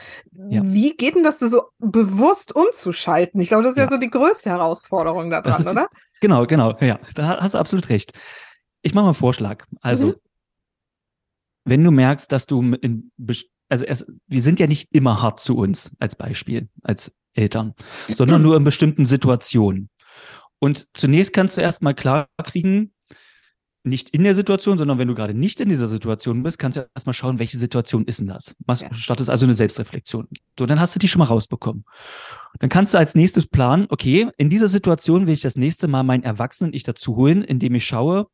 Ja. 0.48 0.62
Wie 0.64 0.96
geht 0.96 1.14
denn 1.14 1.22
das 1.22 1.38
so 1.38 1.68
bewusst 1.79 2.55
umzuschalten? 2.57 3.40
Ich 3.40 3.48
glaube, 3.48 3.62
das 3.62 3.72
ist 3.72 3.79
ja. 3.79 3.85
ja 3.85 3.90
so 3.90 3.96
die 3.96 4.11
größte 4.11 4.50
Herausforderung 4.50 5.31
daran, 5.31 5.66
oder? 5.66 5.88
Die, 5.92 6.20
genau, 6.20 6.46
genau, 6.46 6.76
ja, 6.81 6.98
da 7.14 7.40
hast 7.40 7.55
du 7.55 7.59
absolut 7.59 7.88
recht. 7.88 8.12
Ich 8.83 8.92
mache 8.92 9.05
mal 9.05 9.11
einen 9.11 9.14
Vorschlag. 9.14 9.64
Also, 9.83 10.09
mhm. 10.09 10.14
wenn 11.64 11.85
du 11.85 11.92
merkst, 11.92 12.31
dass 12.33 12.46
du 12.46 12.61
in, 12.61 13.12
also 13.68 13.85
es, 13.87 14.05
wir 14.26 14.40
sind 14.40 14.59
ja 14.59 14.66
nicht 14.66 14.92
immer 14.92 15.22
hart 15.22 15.38
zu 15.38 15.57
uns 15.57 15.92
als 16.00 16.16
Beispiel, 16.16 16.68
als 16.83 17.12
Eltern, 17.35 17.74
sondern 18.14 18.42
nur 18.42 18.57
in 18.57 18.64
bestimmten 18.64 19.05
Situationen. 19.05 19.90
Und 20.59 20.87
zunächst 20.95 21.33
kannst 21.33 21.57
du 21.57 21.61
erstmal 21.61 21.95
klar 21.95 22.29
kriegen, 22.42 22.92
nicht 23.87 24.11
in 24.11 24.25
der 24.25 24.35
Situation, 24.35 24.79
sondern 24.79 24.99
wenn 24.99 25.07
du 25.07 25.14
gerade 25.14 25.33
nicht 25.33 25.61
in 25.61 25.69
dieser 25.69 25.87
Situation 25.87 26.42
bist, 26.42 26.59
kannst 26.59 26.77
du 26.77 26.88
erstmal 26.95 27.14
schauen, 27.14 27.38
welche 27.38 27.57
Situation 27.57 28.05
ist 28.05 28.19
denn 28.19 28.27
das? 28.27 28.55
Machst, 28.66 28.83
ja. 28.83 28.92
Startest 28.92 29.31
also 29.31 29.47
eine 29.47 29.55
Selbstreflexion. 29.55 30.27
So, 30.59 30.66
dann 30.66 30.81
hast 30.81 30.97
du 30.97 30.99
die 30.99 31.07
schon 31.07 31.21
mal 31.21 31.27
rausbekommen. 31.27 31.85
Dann 32.59 32.69
kannst 32.69 32.95
du 32.95 32.99
als 32.99 33.14
nächstes 33.14 33.47
planen, 33.47 33.87
okay, 33.88 34.29
in 34.38 34.51
dieser 34.51 34.69
Situation 34.69 35.29
will 35.29 35.35
ich 35.35 35.40
das 35.40 35.57
nächste 35.57 35.87
Mal 35.87 36.03
meinen 36.03 36.25
Erwachsenen-Ich 36.25 36.83
dazu 36.83 37.14
holen, 37.14 37.42
indem 37.42 37.77
ich 37.77 37.87
schaue, 37.87 38.27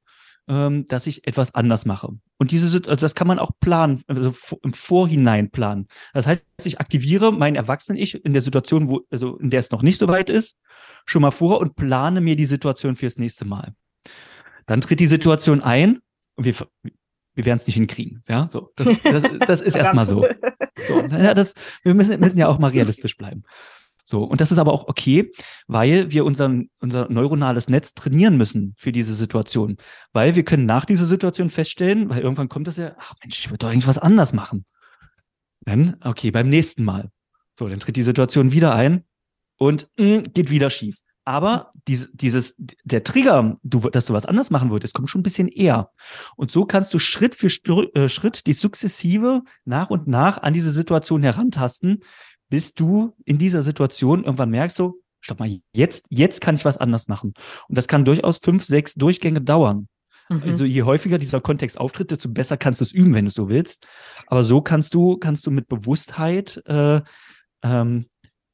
ähm, 0.48 0.87
dass 0.87 1.07
ich 1.07 1.26
etwas 1.26 1.55
anders 1.55 1.87
mache. 1.87 2.09
Und 2.38 2.50
diese, 2.50 2.66
also 2.88 3.00
das 3.00 3.14
kann 3.14 3.26
man 3.26 3.38
auch 3.38 3.52
planen, 3.61 4.02
also 4.07 4.35
im 4.62 4.72
Vorhinein 4.72 5.50
planen. 5.50 5.87
Das 6.12 6.26
heißt, 6.26 6.44
ich 6.64 6.81
aktiviere 6.81 7.33
mein 7.33 7.55
Erwachsenen-Ich 7.55 8.24
in 8.24 8.33
der 8.33 8.42
Situation, 8.42 8.88
wo, 8.88 9.02
also 9.11 9.37
in 9.38 9.50
der 9.50 9.61
es 9.61 9.70
noch 9.70 9.83
nicht 9.83 9.98
so 9.98 10.09
weit 10.09 10.31
ist, 10.31 10.59
schon 11.07 11.22
mal 11.22 11.31
vor 11.31 11.61
und 11.61 11.76
plane 11.76 12.20
mir 12.20 12.37
die 12.37 12.46
Situation 12.46 12.96
fürs 12.96 13.18
nächste 13.18 13.44
Mal. 13.44 13.74
Dann 14.66 14.81
tritt 14.81 15.00
die 15.00 15.07
Situation 15.07 15.62
ein 15.62 16.00
und 16.35 16.44
wir, 16.44 16.55
wir 17.35 17.44
werden 17.44 17.59
es 17.59 17.66
nicht 17.66 17.76
hinkriegen. 17.76 18.22
Ja, 18.28 18.46
so. 18.48 18.70
Das, 18.76 18.88
das, 19.02 19.22
das 19.46 19.61
ist 19.61 19.76
erstmal 19.76 20.07
so. 20.07 20.24
so 20.76 21.00
ja, 21.02 21.35
das, 21.35 21.55
wir 21.83 21.94
müssen, 21.94 22.18
müssen 22.20 22.38
ja 22.38 22.48
auch 22.48 22.59
mal 22.59 22.70
realistisch 22.70 23.16
bleiben. 23.16 23.44
So, 24.05 24.25
und 24.25 24.41
das 24.41 24.51
ist 24.51 24.59
aber 24.59 24.73
auch 24.73 24.88
okay, 24.88 25.33
weil 25.69 26.11
wir 26.11 26.25
unseren, 26.25 26.71
unser 26.81 27.09
neuronales 27.09 27.69
Netz 27.69 27.95
trainieren 27.95 28.37
müssen 28.37 28.75
für 28.77 28.91
diese 28.91 29.15
Situation. 29.15 29.77
Weil 30.12 30.35
wir 30.35 30.45
können 30.45 30.67
nach 30.67 30.85
dieser 30.85 31.07
Situation 31.07 31.51
feststellen, 31.51 32.11
weil 32.11 32.21
irgendwann 32.21 32.49
kommt 32.49 32.67
das 32.67 32.77
ja, 32.77 32.97
ach 32.99 33.15
Mensch, 33.23 33.38
ich 33.38 33.49
würde 33.49 33.59
doch 33.59 33.69
irgendwas 33.69 33.99
anders 33.99 34.33
machen. 34.33 34.65
Dann, 35.65 35.97
okay, 36.03 36.31
beim 36.31 36.49
nächsten 36.49 36.85
Mal. 36.85 37.11
So, 37.57 37.69
dann 37.69 37.79
tritt 37.79 37.97
die 37.97 38.03
Situation 38.03 38.53
wieder 38.53 38.75
ein 38.75 39.05
und 39.59 39.88
mh, 39.97 40.19
mm, 40.19 40.23
geht 40.33 40.51
wieder 40.51 40.71
schief. 40.71 40.99
Aber 41.25 41.73
diese, 41.87 42.09
dieses, 42.17 42.57
der 42.83 43.05
Trigger, 43.05 43.57
du, 43.62 43.88
dass 43.91 44.07
du 44.07 44.12
was 44.12 44.27
anders 44.27 44.51
machen 44.51 44.73
würdest, 44.73 44.95
kommt 44.95 45.09
schon 45.09 45.21
ein 45.21 45.25
bisschen 45.25 45.47
eher. 45.47 45.91
Und 46.37 46.51
so 46.51 46.65
kannst 46.65 46.93
du 46.95 46.99
Schritt 46.99 47.37
für 47.37 47.47
äh, 47.95 48.09
Schritt 48.09 48.47
die 48.47 48.53
sukzessive 48.53 49.43
nach 49.65 49.91
und 49.91 50.09
nach 50.09 50.43
an 50.43 50.53
diese 50.53 50.73
Situation 50.73 51.23
herantasten, 51.23 52.01
bis 52.53 52.75
du 52.75 53.15
in 53.25 53.38
dieser 53.38 53.62
Situation 53.62 54.25
irgendwann 54.25 54.51
merkst, 54.51 54.77
so, 54.77 55.01
stopp 55.23 55.41
mal, 55.41 55.49
jetzt, 55.75 56.05
jetzt 56.11 56.43
kann 56.43 56.55
ich 56.55 56.67
was 56.67 56.77
anders 56.77 57.09
machen. 57.09 57.33
Und 57.67 57.79
das 57.79 57.88
kann 57.88 58.05
durchaus 58.05 58.37
fünf, 58.37 58.62
sechs 58.62 58.93
Durchgänge 58.93 59.41
dauern. 59.41 59.88
Mhm. 60.29 60.43
Also 60.43 60.67
je 60.67 60.83
häufiger 60.83 61.17
dieser 61.17 61.41
Kontext 61.41 61.81
auftritt, 61.81 62.11
desto 62.11 62.29
besser 62.29 62.59
kannst 62.59 62.83
du 62.83 62.85
es 62.85 62.93
üben, 62.93 63.15
wenn 63.15 63.25
du 63.25 63.31
es 63.31 63.35
so 63.35 63.49
willst. 63.49 63.87
Aber 64.27 64.45
so 64.45 64.61
kannst 64.61 64.93
du, 64.93 65.17
kannst 65.17 65.47
du 65.47 65.51
mit 65.51 65.67
Bewusstheit 65.67 66.62
äh, 66.67 67.01
ähm, 67.62 68.05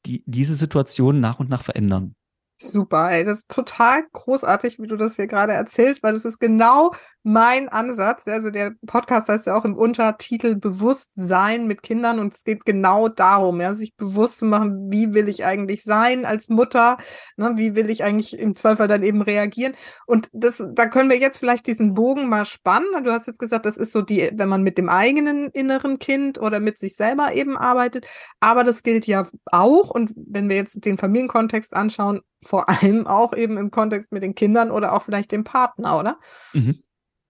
die, 0.05 0.23
diese 0.25 0.55
Situation 0.55 1.19
nach 1.19 1.41
und 1.41 1.49
nach 1.49 1.63
verändern. 1.63 2.15
Super, 2.57 3.11
ey, 3.11 3.25
das 3.25 3.39
ist 3.39 3.49
total 3.49 4.03
großartig, 4.13 4.79
wie 4.79 4.87
du 4.87 4.95
das 4.95 5.17
hier 5.17 5.27
gerade 5.27 5.51
erzählst, 5.51 6.03
weil 6.03 6.13
das 6.13 6.23
ist 6.23 6.39
genau 6.39 6.93
mein 7.23 7.69
Ansatz. 7.69 8.27
Also 8.27 8.49
der 8.49 8.71
Podcast 8.85 9.29
heißt 9.29 9.47
ja 9.47 9.55
auch 9.55 9.65
im 9.65 9.75
Untertitel 9.75 10.55
Bewusstsein 10.55 11.67
mit 11.67 11.83
Kindern 11.83 12.19
und 12.19 12.33
es 12.33 12.43
geht 12.43 12.65
genau 12.65 13.09
darum, 13.09 13.59
ja, 13.61 13.75
sich 13.75 13.95
bewusst 13.95 14.37
zu 14.37 14.45
machen, 14.45 14.91
wie 14.91 15.13
will 15.13 15.27
ich 15.27 15.45
eigentlich 15.45 15.83
sein 15.83 16.25
als 16.25 16.49
Mutter, 16.49 16.97
ne, 17.35 17.51
wie 17.55 17.75
will 17.75 17.89
ich 17.89 18.03
eigentlich 18.03 18.37
im 18.39 18.55
Zweifel 18.55 18.87
dann 18.87 19.03
eben 19.03 19.21
reagieren. 19.21 19.73
Und 20.05 20.29
das, 20.31 20.63
da 20.73 20.85
können 20.85 21.09
wir 21.09 21.17
jetzt 21.17 21.39
vielleicht 21.39 21.67
diesen 21.67 21.93
Bogen 21.93 22.29
mal 22.29 22.45
spannen. 22.45 23.03
Du 23.03 23.11
hast 23.11 23.27
jetzt 23.27 23.39
gesagt, 23.39 23.65
das 23.65 23.77
ist 23.77 23.91
so 23.91 24.01
die, 24.01 24.29
wenn 24.33 24.49
man 24.49 24.63
mit 24.63 24.77
dem 24.77 24.89
eigenen 24.89 25.49
inneren 25.49 25.99
Kind 25.99 26.39
oder 26.39 26.59
mit 26.59 26.77
sich 26.77 26.95
selber 26.95 27.33
eben 27.33 27.57
arbeitet. 27.57 28.05
Aber 28.39 28.63
das 28.63 28.83
gilt 28.83 29.07
ja 29.07 29.27
auch. 29.51 29.89
Und 29.89 30.13
wenn 30.15 30.49
wir 30.49 30.55
jetzt 30.55 30.85
den 30.85 30.97
Familienkontext 30.97 31.73
anschauen, 31.73 32.21
vor 32.41 32.69
allem 32.69 33.05
auch 33.07 33.33
eben 33.35 33.57
im 33.57 33.71
Kontext 33.71 34.11
mit 34.11 34.23
den 34.23 34.35
Kindern 34.35 34.71
oder 34.71 34.93
auch 34.93 35.03
vielleicht 35.03 35.31
dem 35.31 35.43
Partner, 35.43 35.99
oder? 35.99 36.19
Mhm. 36.53 36.83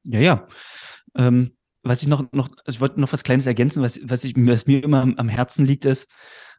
Ja, 0.09 0.19
ja. 0.19 0.47
Ähm, 1.15 1.51
was 1.83 2.01
ich 2.01 2.07
noch, 2.07 2.31
noch, 2.31 2.49
ich 2.67 2.81
wollte 2.81 2.99
noch 2.99 3.13
was 3.13 3.23
Kleines 3.23 3.47
ergänzen, 3.47 3.81
was, 3.81 3.99
was, 4.03 4.23
ich, 4.23 4.33
was 4.35 4.67
mir 4.67 4.83
immer 4.83 5.01
am, 5.01 5.15
am 5.15 5.29
Herzen 5.29 5.65
liegt, 5.65 5.85
ist, 5.85 6.07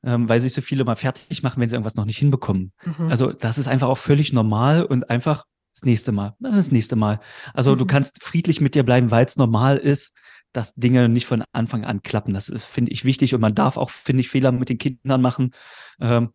ähm, 0.03 0.29
weil 0.29 0.41
sich 0.41 0.55
so 0.55 0.63
viele 0.63 0.85
mal 0.85 0.97
fertig 0.97 1.43
machen, 1.43 1.61
wenn 1.61 1.69
sie 1.69 1.77
irgendwas 1.77 1.95
noch 1.95 2.07
nicht 2.07 2.19
hinbekommen. 2.19 2.73
Mhm. 2.85 3.09
Also 3.09 3.33
das 3.33 3.59
ist 3.59 3.69
einfach 3.69 3.89
auch 3.89 3.99
völlig 3.99 4.33
normal 4.33 4.85
und 4.85 5.11
einfach 5.11 5.45
das 5.75 5.85
nächste 5.85 6.13
Mal, 6.13 6.35
das 6.41 6.71
nächste 6.71 6.97
Mal. 6.97 7.21
Also 7.55 7.73
mhm. 7.73 7.79
du 7.79 7.87
kannst 7.87 8.23
friedlich 8.23 8.61
mit 8.61 8.75
dir 8.75 8.83
bleiben, 8.83 9.11
weil 9.11 9.27
es 9.27 9.37
normal 9.37 9.77
ist, 9.77 10.13
dass 10.53 10.75
Dinge 10.75 11.09
nicht 11.09 11.27
von 11.27 11.45
Anfang 11.53 11.85
an 11.85 12.03
klappen. 12.03 12.35
Das 12.35 12.49
ist, 12.49 12.65
finde 12.65 12.93
ich, 12.93 13.05
wichtig 13.05 13.35
und 13.35 13.41
man 13.41 13.55
darf 13.55 13.77
auch, 13.77 13.91
finde 13.91 14.23
ich, 14.23 14.29
Fehler 14.29 14.53
mit 14.53 14.69
den 14.69 14.79
Kindern 14.79 15.21
machen, 15.21 15.53
ähm, 16.01 16.31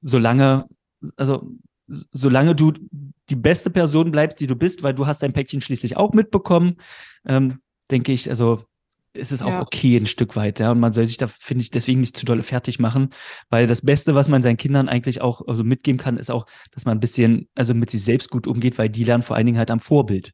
solange, 0.00 0.66
also 1.16 1.50
solange 1.88 2.54
du 2.54 2.72
die 3.30 3.36
beste 3.36 3.70
Person 3.70 4.10
bleibst, 4.10 4.40
die 4.40 4.46
du 4.46 4.56
bist, 4.56 4.82
weil 4.82 4.94
du 4.94 5.06
hast 5.06 5.22
dein 5.22 5.32
Päckchen 5.32 5.60
schließlich 5.60 5.96
auch 5.96 6.12
mitbekommen, 6.12 6.76
ähm, 7.26 7.60
denke 7.90 8.12
ich, 8.12 8.28
also 8.28 8.64
ist 9.14 9.32
es 9.32 9.42
auch 9.42 9.48
ja. 9.48 9.62
okay 9.62 9.96
ein 9.96 10.06
Stück 10.06 10.36
weit, 10.36 10.60
ja. 10.60 10.70
Und 10.70 10.80
man 10.80 10.92
soll 10.92 11.06
sich 11.06 11.16
da, 11.16 11.26
finde 11.26 11.62
ich, 11.62 11.70
deswegen 11.70 12.00
nicht 12.00 12.16
zu 12.16 12.24
dolle 12.24 12.42
fertig 12.42 12.78
machen, 12.78 13.10
weil 13.48 13.66
das 13.66 13.82
Beste, 13.82 14.14
was 14.14 14.28
man 14.28 14.42
seinen 14.42 14.56
Kindern 14.56 14.88
eigentlich 14.88 15.20
auch 15.20 15.46
also 15.46 15.64
mitgeben 15.64 15.98
kann, 15.98 16.16
ist 16.16 16.30
auch, 16.30 16.46
dass 16.72 16.84
man 16.84 16.98
ein 16.98 17.00
bisschen, 17.00 17.48
also 17.54 17.74
mit 17.74 17.90
sich 17.90 18.02
selbst 18.02 18.30
gut 18.30 18.46
umgeht, 18.46 18.78
weil 18.78 18.88
die 18.88 19.04
lernen 19.04 19.22
vor 19.22 19.36
allen 19.36 19.46
Dingen 19.46 19.58
halt 19.58 19.70
am 19.70 19.80
Vorbild. 19.80 20.32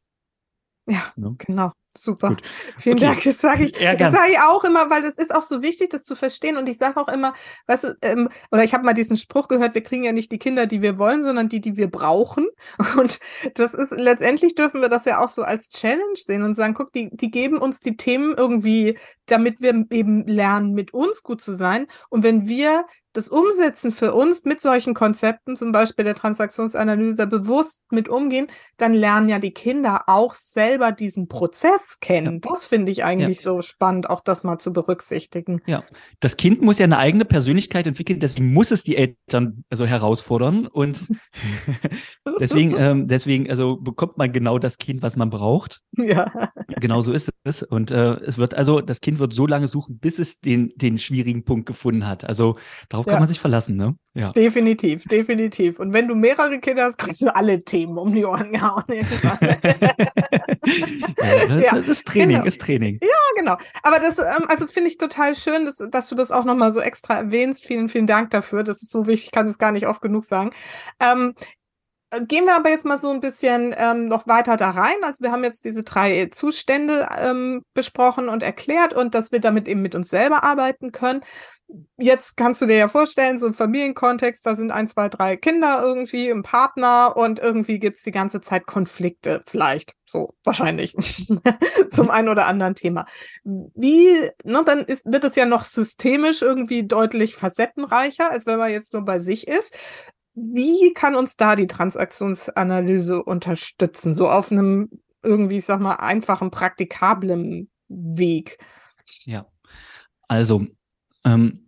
Ja, 0.87 1.13
ja. 1.15 1.35
genau. 1.37 1.71
Super. 1.97 2.29
Gut. 2.29 2.41
Vielen 2.77 2.97
okay. 2.97 3.05
Dank. 3.05 3.23
Das 3.23 3.39
sage 3.39 3.65
ich, 3.65 3.71
das 3.71 4.13
sage 4.13 4.31
ich 4.31 4.39
auch 4.39 4.63
immer, 4.63 4.89
weil 4.89 5.01
das 5.01 5.15
ist 5.15 5.33
auch 5.33 5.41
so 5.41 5.61
wichtig, 5.61 5.89
das 5.89 6.03
zu 6.03 6.15
verstehen. 6.15 6.57
Und 6.57 6.67
ich 6.67 6.77
sage 6.77 6.99
auch 6.99 7.07
immer, 7.07 7.33
weißt 7.67 7.83
du, 7.85 7.97
ähm, 8.01 8.29
oder 8.51 8.63
ich 8.63 8.73
habe 8.73 8.83
mal 8.83 8.93
diesen 8.93 9.17
Spruch 9.17 9.47
gehört, 9.47 9.75
wir 9.75 9.83
kriegen 9.83 10.03
ja 10.03 10.11
nicht 10.11 10.31
die 10.31 10.37
Kinder, 10.37 10.65
die 10.65 10.81
wir 10.81 10.97
wollen, 10.97 11.23
sondern 11.23 11.49
die, 11.49 11.61
die 11.61 11.77
wir 11.77 11.89
brauchen. 11.89 12.47
Und 12.97 13.19
das 13.55 13.73
ist 13.73 13.91
letztendlich 13.91 14.55
dürfen 14.55 14.81
wir 14.81 14.89
das 14.89 15.05
ja 15.05 15.23
auch 15.23 15.29
so 15.29 15.43
als 15.43 15.69
Challenge 15.69 16.15
sehen 16.15 16.43
und 16.43 16.55
sagen, 16.55 16.73
guck, 16.73 16.91
die, 16.93 17.09
die 17.11 17.31
geben 17.31 17.57
uns 17.57 17.79
die 17.79 17.95
Themen 17.97 18.35
irgendwie, 18.37 18.97
damit 19.25 19.61
wir 19.61 19.85
eben 19.91 20.25
lernen, 20.27 20.73
mit 20.73 20.93
uns 20.93 21.23
gut 21.23 21.41
zu 21.41 21.53
sein. 21.55 21.87
Und 22.09 22.23
wenn 22.23 22.47
wir 22.47 22.85
das 23.15 23.29
Umsetzen 23.29 23.91
für 23.91 24.13
uns 24.13 24.43
mit 24.43 24.61
solchen 24.61 24.93
Konzepten, 24.93 25.55
zum 25.55 25.71
Beispiel 25.71 26.03
der 26.03 26.15
Transaktionsanalyse, 26.15 27.15
da 27.15 27.25
bewusst 27.25 27.83
mit 27.89 28.09
umgehen, 28.09 28.47
dann 28.77 28.93
lernen 28.93 29.29
ja 29.29 29.39
die 29.39 29.51
Kinder 29.51 30.03
auch 30.07 30.33
selber 30.33 30.91
diesen 30.91 31.27
Prozess 31.27 31.99
kennen. 32.01 32.41
Ja. 32.43 32.51
Das 32.51 32.67
finde 32.67 32.91
ich 32.91 33.03
eigentlich 33.03 33.37
ja. 33.37 33.43
so 33.43 33.61
spannend, 33.61 34.09
auch 34.09 34.19
das 34.19 34.43
mal 34.43 34.59
zu 34.59 34.73
berücksichtigen. 34.73 35.61
Ja, 35.65 35.83
das 36.19 36.35
Kind 36.35 36.61
muss 36.61 36.77
ja 36.77 36.83
eine 36.83 36.97
eigene 36.97 37.23
Persönlichkeit 37.23 37.87
entwickeln, 37.87 38.19
deswegen 38.19 38.51
muss 38.51 38.71
es 38.71 38.83
die 38.83 38.97
Eltern 38.97 39.63
also 39.69 39.85
herausfordern 39.85 40.67
und 40.67 41.07
deswegen, 42.39 42.75
ähm, 42.77 43.07
deswegen 43.07 43.49
also 43.49 43.77
bekommt 43.77 44.17
man 44.17 44.33
genau 44.33 44.59
das 44.59 44.77
Kind, 44.77 45.01
was 45.01 45.15
man 45.15 45.29
braucht. 45.29 45.81
Ja. 45.97 46.51
Genau 46.81 47.01
so 47.01 47.13
ist 47.13 47.31
es 47.45 47.63
und 47.63 47.91
äh, 47.91 48.15
es 48.15 48.37
wird 48.37 48.53
also 48.53 48.81
das 48.81 48.99
Kind 48.99 49.19
wird 49.19 49.33
so 49.33 49.47
lange 49.47 49.69
suchen, 49.69 49.99
bis 49.99 50.19
es 50.19 50.41
den 50.41 50.73
den 50.75 50.97
schwierigen 50.97 51.45
Punkt 51.45 51.65
gefunden 51.65 52.05
hat. 52.05 52.25
Also 52.25 52.57
darauf 52.89 53.04
Darauf 53.05 53.07
ja. 53.07 53.13
kann 53.13 53.21
man 53.21 53.27
sich 53.27 53.39
verlassen, 53.39 53.75
ne? 53.75 53.95
Ja. 54.15 54.31
Definitiv, 54.31 55.03
definitiv. 55.03 55.79
Und 55.79 55.93
wenn 55.93 56.07
du 56.07 56.15
mehrere 56.15 56.59
Kinder 56.59 56.85
hast, 56.85 56.97
kriegst 56.97 57.21
du 57.21 57.35
alle 57.35 57.63
Themen 57.63 57.99
um 57.99 58.15
die 58.15 58.25
Ohren 58.25 58.51
gehauen. 58.51 58.83
ja, 58.87 59.03
ja, 61.59 61.75
das 61.75 61.87
ist 61.87 62.07
Training, 62.07 62.37
genau. 62.37 62.47
ist 62.47 62.61
Training. 62.61 62.97
Ja, 63.03 63.09
genau. 63.35 63.57
Aber 63.83 63.99
das, 63.99 64.17
ähm, 64.17 64.47
also 64.47 64.65
finde 64.65 64.89
ich 64.89 64.97
total 64.97 65.35
schön, 65.35 65.65
dass, 65.65 65.77
dass 65.91 66.09
du 66.09 66.15
das 66.15 66.31
auch 66.31 66.45
nochmal 66.45 66.73
so 66.73 66.79
extra 66.79 67.13
erwähnst. 67.15 67.63
Vielen, 67.65 67.89
vielen 67.89 68.07
Dank 68.07 68.31
dafür. 68.31 68.63
Das 68.63 68.81
ist 68.81 68.91
so 68.91 69.05
wichtig, 69.05 69.27
ich 69.27 69.31
kann 69.31 69.45
es 69.45 69.59
gar 69.59 69.71
nicht 69.71 69.85
oft 69.85 70.01
genug 70.01 70.25
sagen. 70.25 70.49
Ähm, 70.99 71.35
gehen 72.27 72.45
wir 72.45 72.55
aber 72.55 72.69
jetzt 72.69 72.85
mal 72.85 72.99
so 72.99 73.11
ein 73.11 73.19
bisschen 73.19 73.73
ähm, 73.77 74.07
noch 74.07 74.27
weiter 74.27 74.57
da 74.57 74.71
rein. 74.71 74.95
Also 75.03 75.23
wir 75.23 75.31
haben 75.31 75.43
jetzt 75.43 75.65
diese 75.65 75.83
drei 75.83 76.27
Zustände 76.27 77.07
ähm, 77.19 77.63
besprochen 77.73 78.29
und 78.29 78.43
erklärt 78.43 78.93
und 78.93 79.15
dass 79.15 79.31
wir 79.31 79.39
damit 79.39 79.67
eben 79.67 79.81
mit 79.81 79.95
uns 79.95 80.09
selber 80.09 80.43
arbeiten 80.43 80.91
können. 80.91 81.21
Jetzt 81.97 82.37
kannst 82.37 82.61
du 82.61 82.67
dir 82.67 82.77
ja 82.77 82.87
vorstellen, 82.87 83.39
so 83.39 83.47
ein 83.47 83.53
Familienkontext, 83.53 84.45
da 84.45 84.55
sind 84.55 84.71
ein, 84.71 84.87
zwei, 84.87 85.09
drei 85.09 85.35
Kinder 85.35 85.81
irgendwie, 85.81 86.29
ein 86.29 86.43
Partner 86.43 87.17
und 87.17 87.39
irgendwie 87.39 87.79
gibt's 87.79 88.03
die 88.03 88.11
ganze 88.11 88.39
Zeit 88.41 88.67
Konflikte, 88.67 89.41
vielleicht. 89.47 89.93
So, 90.05 90.35
wahrscheinlich. 90.43 90.95
Zum 91.89 92.11
einen 92.11 92.29
oder 92.29 92.45
anderen 92.45 92.75
Thema. 92.75 93.05
Wie, 93.43 94.09
ne, 94.43 94.63
dann 94.65 94.81
ist, 94.81 95.05
wird 95.05 95.23
es 95.23 95.35
ja 95.35 95.45
noch 95.45 95.63
systemisch 95.63 96.43
irgendwie 96.43 96.85
deutlich 96.85 97.35
facettenreicher, 97.35 98.29
als 98.29 98.45
wenn 98.45 98.59
man 98.59 98.71
jetzt 98.71 98.93
nur 98.93 99.03
bei 99.03 99.17
sich 99.17 99.47
ist. 99.47 99.73
Wie 100.35 100.93
kann 100.93 101.15
uns 101.15 101.35
da 101.35 101.55
die 101.55 101.67
Transaktionsanalyse 101.67 103.23
unterstützen? 103.23 104.13
So 104.13 104.29
auf 104.29 104.51
einem 104.51 104.89
irgendwie, 105.23 105.57
ich 105.57 105.65
sag 105.65 105.79
mal, 105.79 105.95
einfachen, 105.95 106.51
praktikablen 106.51 107.69
Weg? 107.87 108.59
Ja, 109.23 109.47
also 110.27 110.67
ähm, 111.25 111.65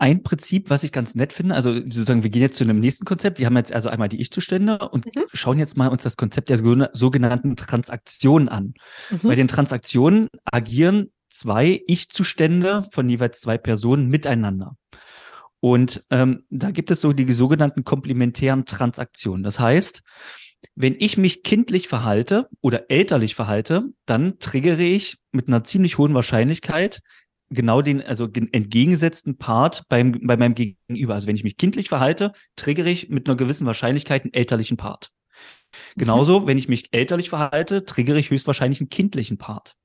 ein 0.00 0.22
Prinzip, 0.22 0.70
was 0.70 0.82
ich 0.82 0.92
ganz 0.92 1.14
nett 1.14 1.32
finde, 1.34 1.54
also 1.54 1.74
sozusagen, 1.74 2.22
wir 2.22 2.30
gehen 2.30 2.40
jetzt 2.40 2.56
zu 2.56 2.64
einem 2.64 2.80
nächsten 2.80 3.04
Konzept. 3.04 3.38
Wir 3.38 3.44
haben 3.44 3.56
jetzt 3.56 3.72
also 3.72 3.90
einmal 3.90 4.08
die 4.08 4.20
Ich-Zustände 4.20 4.78
und 4.78 5.04
mhm. 5.04 5.24
schauen 5.34 5.58
jetzt 5.58 5.76
mal 5.76 5.88
uns 5.88 6.02
das 6.02 6.16
Konzept 6.16 6.48
der 6.48 6.56
sogenannten 6.56 7.54
Transaktionen 7.56 8.48
an. 8.48 8.72
Mhm. 9.10 9.28
Bei 9.28 9.34
den 9.34 9.46
Transaktionen 9.46 10.28
agieren 10.50 11.12
zwei 11.28 11.82
Ich-Zustände 11.86 12.82
von 12.90 13.10
jeweils 13.10 13.40
zwei 13.40 13.58
Personen 13.58 14.08
miteinander. 14.08 14.76
Und 15.60 16.02
ähm, 16.08 16.44
da 16.48 16.70
gibt 16.70 16.90
es 16.90 17.02
so 17.02 17.12
die 17.12 17.30
sogenannten 17.30 17.84
komplementären 17.84 18.64
Transaktionen. 18.64 19.42
Das 19.42 19.60
heißt, 19.60 20.02
wenn 20.74 20.96
ich 20.98 21.16
mich 21.16 21.42
kindlich 21.42 21.88
verhalte 21.88 22.48
oder 22.60 22.90
elterlich 22.90 23.34
verhalte, 23.34 23.84
dann 24.06 24.38
triggere 24.38 24.82
ich 24.82 25.18
mit 25.32 25.48
einer 25.48 25.64
ziemlich 25.64 25.98
hohen 25.98 26.14
Wahrscheinlichkeit 26.14 27.00
genau 27.50 27.82
den, 27.82 28.02
also 28.02 28.26
den 28.26 28.52
entgegengesetzten 28.52 29.36
Part 29.36 29.84
beim, 29.88 30.20
bei 30.22 30.36
meinem 30.36 30.54
Gegenüber. 30.54 31.14
Also 31.14 31.26
wenn 31.26 31.36
ich 31.36 31.44
mich 31.44 31.56
kindlich 31.56 31.88
verhalte, 31.88 32.32
triggere 32.56 32.88
ich 32.88 33.08
mit 33.08 33.28
einer 33.28 33.36
gewissen 33.36 33.66
Wahrscheinlichkeit 33.66 34.22
einen 34.22 34.32
elterlichen 34.32 34.76
Part. 34.76 35.10
Genauso, 35.96 36.40
mhm. 36.40 36.46
wenn 36.46 36.58
ich 36.58 36.68
mich 36.68 36.92
elterlich 36.92 37.30
verhalte, 37.30 37.84
triggere 37.84 38.18
ich 38.18 38.30
höchstwahrscheinlich 38.30 38.80
einen 38.80 38.90
kindlichen 38.90 39.38
Part. 39.38 39.76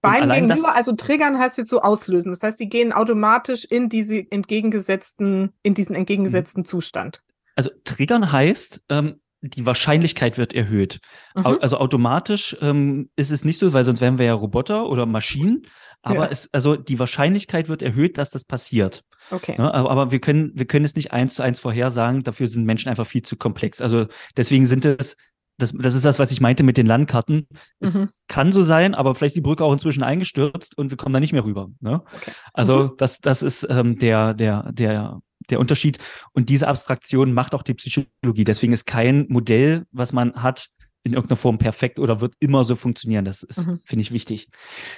Beim 0.00 0.28
Gegenüber, 0.30 0.74
also 0.74 0.92
triggern 0.92 1.38
heißt 1.38 1.58
jetzt 1.58 1.70
so 1.70 1.82
auslösen. 1.82 2.30
Das 2.30 2.42
heißt, 2.42 2.60
die 2.60 2.68
gehen 2.68 2.92
automatisch 2.92 3.64
in 3.64 3.88
diese 3.88 4.24
entgegengesetzten, 4.30 5.52
in 5.62 5.74
diesen 5.74 5.96
entgegengesetzten 5.96 6.62
mhm. 6.62 6.66
Zustand. 6.66 7.22
Also 7.56 7.70
triggern 7.84 8.30
heißt, 8.30 8.82
ähm, 8.88 9.20
die 9.40 9.66
Wahrscheinlichkeit 9.66 10.38
wird 10.38 10.52
erhöht. 10.52 11.00
Mhm. 11.34 11.46
Also 11.46 11.78
automatisch 11.78 12.56
ähm, 12.60 13.10
ist 13.16 13.30
es 13.30 13.44
nicht 13.44 13.58
so, 13.58 13.72
weil 13.72 13.84
sonst 13.84 14.00
wären 14.00 14.18
wir 14.18 14.26
ja 14.26 14.34
Roboter 14.34 14.88
oder 14.88 15.06
Maschinen. 15.06 15.66
Aber 16.02 16.24
ja. 16.24 16.30
es, 16.30 16.48
also 16.52 16.76
die 16.76 16.98
Wahrscheinlichkeit 16.98 17.68
wird 17.68 17.82
erhöht, 17.82 18.18
dass 18.18 18.30
das 18.30 18.44
passiert. 18.44 19.04
Okay. 19.30 19.56
Ja, 19.58 19.72
aber, 19.72 19.90
aber, 19.90 20.10
wir 20.10 20.20
können, 20.20 20.52
wir 20.54 20.66
können 20.66 20.84
es 20.84 20.94
nicht 20.94 21.12
eins 21.12 21.34
zu 21.34 21.42
eins 21.42 21.60
vorhersagen. 21.60 22.22
Dafür 22.22 22.46
sind 22.46 22.64
Menschen 22.64 22.88
einfach 22.88 23.06
viel 23.06 23.22
zu 23.22 23.36
komplex. 23.36 23.80
Also 23.80 24.06
deswegen 24.36 24.66
sind 24.66 24.84
es 24.84 25.16
das, 25.58 25.72
das 25.72 25.94
ist 25.94 26.04
das, 26.04 26.20
was 26.20 26.30
ich 26.30 26.40
meinte 26.40 26.62
mit 26.62 26.76
den 26.76 26.86
Landkarten. 26.86 27.48
Es 27.80 27.98
mhm. 27.98 28.08
kann 28.28 28.52
so 28.52 28.62
sein, 28.62 28.94
aber 28.94 29.14
vielleicht 29.16 29.30
ist 29.30 29.36
die 29.36 29.42
Brücke 29.42 29.64
auch 29.64 29.72
inzwischen 29.72 30.04
eingestürzt 30.04 30.78
und 30.78 30.90
wir 30.90 30.96
kommen 30.96 31.12
da 31.12 31.20
nicht 31.20 31.32
mehr 31.32 31.44
rüber. 31.44 31.68
Ne? 31.80 32.02
Okay. 32.14 32.30
Also 32.54 32.78
mhm. 32.78 32.90
das, 32.96 33.18
das 33.18 33.42
ist 33.42 33.66
ähm, 33.68 33.98
der, 33.98 34.34
der, 34.34 34.70
der, 34.72 35.18
der 35.50 35.60
Unterschied. 35.60 35.98
Und 36.32 36.48
diese 36.48 36.68
Abstraktion 36.68 37.32
macht 37.32 37.54
auch 37.54 37.62
die 37.62 37.74
Psychologie. 37.74 38.44
Deswegen 38.44 38.72
ist 38.72 38.86
kein 38.86 39.26
Modell, 39.28 39.86
was 39.90 40.12
man 40.12 40.34
hat, 40.42 40.68
in 41.04 41.14
irgendeiner 41.14 41.36
Form 41.36 41.58
perfekt 41.58 41.98
oder 41.98 42.20
wird 42.20 42.34
immer 42.40 42.64
so 42.64 42.76
funktionieren. 42.76 43.24
Das 43.24 43.42
ist, 43.42 43.66
mhm. 43.66 43.74
finde 43.86 44.02
ich, 44.02 44.12
wichtig. 44.12 44.48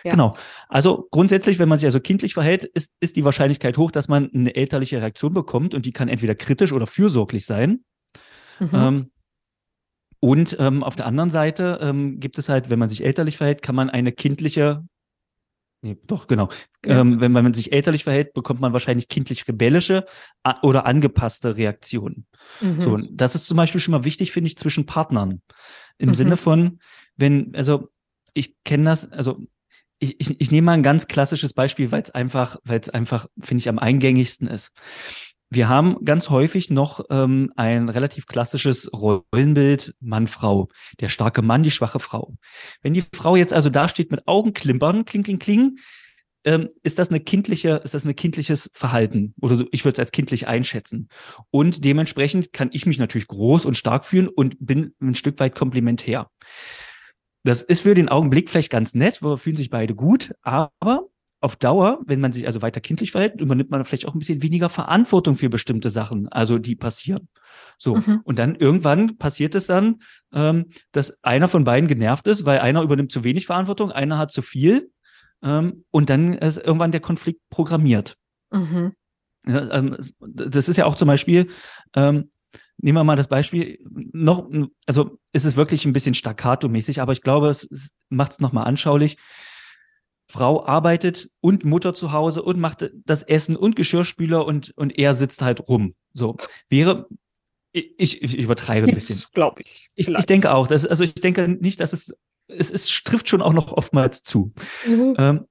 Ja. 0.02 0.12
Genau. 0.12 0.36
Also 0.68 1.06
grundsätzlich, 1.10 1.58
wenn 1.58 1.68
man 1.68 1.78
sich 1.78 1.86
also 1.86 2.00
kindlich 2.00 2.34
verhält, 2.34 2.64
ist, 2.64 2.92
ist 3.00 3.16
die 3.16 3.24
Wahrscheinlichkeit 3.24 3.78
hoch, 3.78 3.90
dass 3.90 4.08
man 4.08 4.30
eine 4.32 4.54
elterliche 4.54 5.00
Reaktion 5.00 5.32
bekommt 5.32 5.74
und 5.74 5.86
die 5.86 5.92
kann 5.92 6.08
entweder 6.08 6.34
kritisch 6.34 6.72
oder 6.72 6.86
fürsorglich 6.86 7.46
sein. 7.46 7.84
Mhm. 8.58 8.68
Ähm, 8.72 9.10
und 10.20 10.56
ähm, 10.58 10.82
auf 10.82 10.96
der 10.96 11.06
anderen 11.06 11.30
Seite 11.30 11.78
ähm, 11.80 12.20
gibt 12.20 12.36
es 12.38 12.48
halt, 12.48 12.68
wenn 12.68 12.78
man 12.78 12.90
sich 12.90 13.04
elterlich 13.04 13.38
verhält, 13.38 13.62
kann 13.62 13.74
man 13.74 13.88
eine 13.88 14.12
kindliche, 14.12 14.84
nee, 15.82 15.98
doch, 16.06 16.26
genau, 16.26 16.48
ja. 16.84 17.00
ähm, 17.00 17.20
wenn 17.20 17.32
man 17.32 17.52
sich 17.52 17.72
elterlich 17.72 18.04
verhält, 18.04 18.32
bekommt 18.32 18.60
man 18.60 18.72
wahrscheinlich 18.72 19.08
kindlich 19.08 19.46
rebellische 19.48 20.04
oder 20.62 20.86
angepasste 20.86 21.56
Reaktionen. 21.56 22.26
Mhm. 22.60 22.80
So, 22.80 22.94
und 22.94 23.08
das 23.12 23.34
ist 23.34 23.46
zum 23.46 23.56
Beispiel 23.56 23.80
schon 23.80 23.92
mal 23.92 24.04
wichtig, 24.04 24.32
finde 24.32 24.48
ich, 24.48 24.56
zwischen 24.56 24.86
Partnern. 24.86 25.42
Im 25.98 26.10
mhm. 26.10 26.14
Sinne 26.14 26.36
von, 26.36 26.80
wenn, 27.16 27.54
also 27.54 27.90
ich 28.34 28.54
kenne 28.64 28.84
das, 28.84 29.10
also 29.10 29.40
ich, 29.98 30.18
ich, 30.18 30.40
ich 30.40 30.50
nehme 30.50 30.66
mal 30.66 30.72
ein 30.72 30.82
ganz 30.82 31.06
klassisches 31.06 31.52
Beispiel, 31.52 31.92
weil 31.92 32.02
es 32.02 32.10
einfach, 32.10 32.56
weil 32.64 32.80
es 32.80 32.88
einfach, 32.88 33.26
finde 33.40 33.60
ich, 33.60 33.68
am 33.68 33.78
eingängigsten 33.78 34.48
ist. 34.48 34.72
Wir 35.52 35.68
haben 35.68 36.04
ganz 36.04 36.30
häufig 36.30 36.70
noch 36.70 37.04
ähm, 37.10 37.52
ein 37.56 37.88
relativ 37.88 38.26
klassisches 38.26 38.88
Rollenbild 38.92 39.94
Mann-Frau. 39.98 40.68
Der 41.00 41.08
starke 41.08 41.42
Mann, 41.42 41.64
die 41.64 41.72
schwache 41.72 41.98
Frau. 41.98 42.34
Wenn 42.82 42.94
die 42.94 43.02
Frau 43.12 43.34
jetzt 43.34 43.52
also 43.52 43.68
da 43.68 43.88
steht 43.88 44.12
mit 44.12 44.28
Augenklimpern, 44.28 45.04
kling, 45.04 45.24
kling, 45.24 45.40
kling, 45.40 45.78
ähm, 46.44 46.68
ist 46.84 47.00
das 47.00 47.10
eine 47.10 47.18
kindliche, 47.18 47.80
ist 47.82 47.94
das 47.94 48.04
ein 48.04 48.14
kindliches 48.14 48.70
Verhalten 48.74 49.34
oder 49.40 49.56
so, 49.56 49.66
ich 49.72 49.84
würde 49.84 49.94
es 49.94 49.98
als 49.98 50.12
kindlich 50.12 50.46
einschätzen. 50.46 51.08
Und 51.50 51.84
dementsprechend 51.84 52.52
kann 52.52 52.70
ich 52.72 52.86
mich 52.86 53.00
natürlich 53.00 53.26
groß 53.26 53.66
und 53.66 53.76
stark 53.76 54.04
fühlen 54.04 54.28
und 54.28 54.56
bin 54.60 54.94
ein 55.00 55.16
Stück 55.16 55.40
weit 55.40 55.56
komplementär. 55.56 56.30
Das 57.42 57.60
ist 57.60 57.80
für 57.80 57.94
den 57.94 58.08
Augenblick 58.08 58.50
vielleicht 58.50 58.70
ganz 58.70 58.94
nett, 58.94 59.22
wo 59.22 59.36
fühlen 59.36 59.56
sich 59.56 59.70
beide 59.70 59.94
gut, 59.96 60.32
aber 60.42 61.09
auf 61.40 61.56
Dauer, 61.56 62.00
wenn 62.06 62.20
man 62.20 62.32
sich 62.32 62.46
also 62.46 62.60
weiter 62.62 62.80
kindlich 62.80 63.12
verhält, 63.12 63.40
übernimmt 63.40 63.70
man 63.70 63.84
vielleicht 63.84 64.06
auch 64.06 64.14
ein 64.14 64.18
bisschen 64.18 64.42
weniger 64.42 64.68
Verantwortung 64.68 65.34
für 65.34 65.48
bestimmte 65.48 65.88
Sachen, 65.88 66.28
also 66.28 66.58
die 66.58 66.76
passieren. 66.76 67.28
So. 67.78 67.96
Mhm. 67.96 68.20
Und 68.24 68.38
dann 68.38 68.54
irgendwann 68.54 69.16
passiert 69.16 69.54
es 69.54 69.66
dann, 69.66 69.96
ähm, 70.32 70.66
dass 70.92 71.22
einer 71.22 71.48
von 71.48 71.64
beiden 71.64 71.88
genervt 71.88 72.26
ist, 72.26 72.44
weil 72.44 72.60
einer 72.60 72.82
übernimmt 72.82 73.10
zu 73.10 73.24
wenig 73.24 73.46
Verantwortung, 73.46 73.90
einer 73.90 74.18
hat 74.18 74.32
zu 74.32 74.42
viel. 74.42 74.90
Ähm, 75.42 75.84
und 75.90 76.10
dann 76.10 76.34
ist 76.34 76.58
irgendwann 76.58 76.92
der 76.92 77.00
Konflikt 77.00 77.40
programmiert. 77.48 78.16
Mhm. 78.50 78.92
Ja, 79.46 79.72
ähm, 79.72 79.96
das 80.20 80.68
ist 80.68 80.76
ja 80.76 80.84
auch 80.84 80.96
zum 80.96 81.08
Beispiel, 81.08 81.46
ähm, 81.94 82.30
nehmen 82.76 82.98
wir 82.98 83.04
mal 83.04 83.16
das 83.16 83.28
Beispiel, 83.28 83.78
noch, 84.12 84.50
also 84.86 85.18
ist 85.32 85.46
es 85.46 85.56
wirklich 85.56 85.86
ein 85.86 85.94
bisschen 85.94 86.14
staccato-mäßig, 86.14 87.00
aber 87.00 87.12
ich 87.12 87.22
glaube, 87.22 87.48
es, 87.48 87.64
es 87.70 87.90
macht 88.10 88.32
es 88.32 88.40
nochmal 88.40 88.66
anschaulich. 88.66 89.16
Frau 90.30 90.64
arbeitet 90.64 91.30
und 91.40 91.64
Mutter 91.64 91.92
zu 91.92 92.12
Hause 92.12 92.42
und 92.42 92.58
macht 92.60 92.90
das 93.04 93.22
Essen 93.22 93.56
und 93.56 93.74
Geschirrspüler 93.74 94.46
und, 94.46 94.72
und 94.76 94.96
er 94.96 95.14
sitzt 95.14 95.42
halt 95.42 95.68
rum. 95.68 95.94
So 96.12 96.36
wäre, 96.68 97.08
ich, 97.72 98.22
ich 98.22 98.38
übertreibe 98.38 98.86
ein 98.86 98.94
bisschen. 98.94 99.20
Glaube 99.32 99.62
ich. 99.62 99.90
ich. 99.94 100.08
Ich 100.08 100.26
denke 100.26 100.52
auch. 100.52 100.66
Dass, 100.66 100.86
also 100.86 101.04
ich 101.04 101.14
denke 101.14 101.48
nicht, 101.48 101.80
dass 101.80 101.92
es, 101.92 102.14
es, 102.46 102.70
es 102.70 102.86
trifft 103.02 103.28
schon 103.28 103.42
auch 103.42 103.52
noch 103.52 103.72
oftmals 103.72 104.22
zu. 104.22 104.52
Mhm. 104.86 105.14
Ähm, 105.18 105.46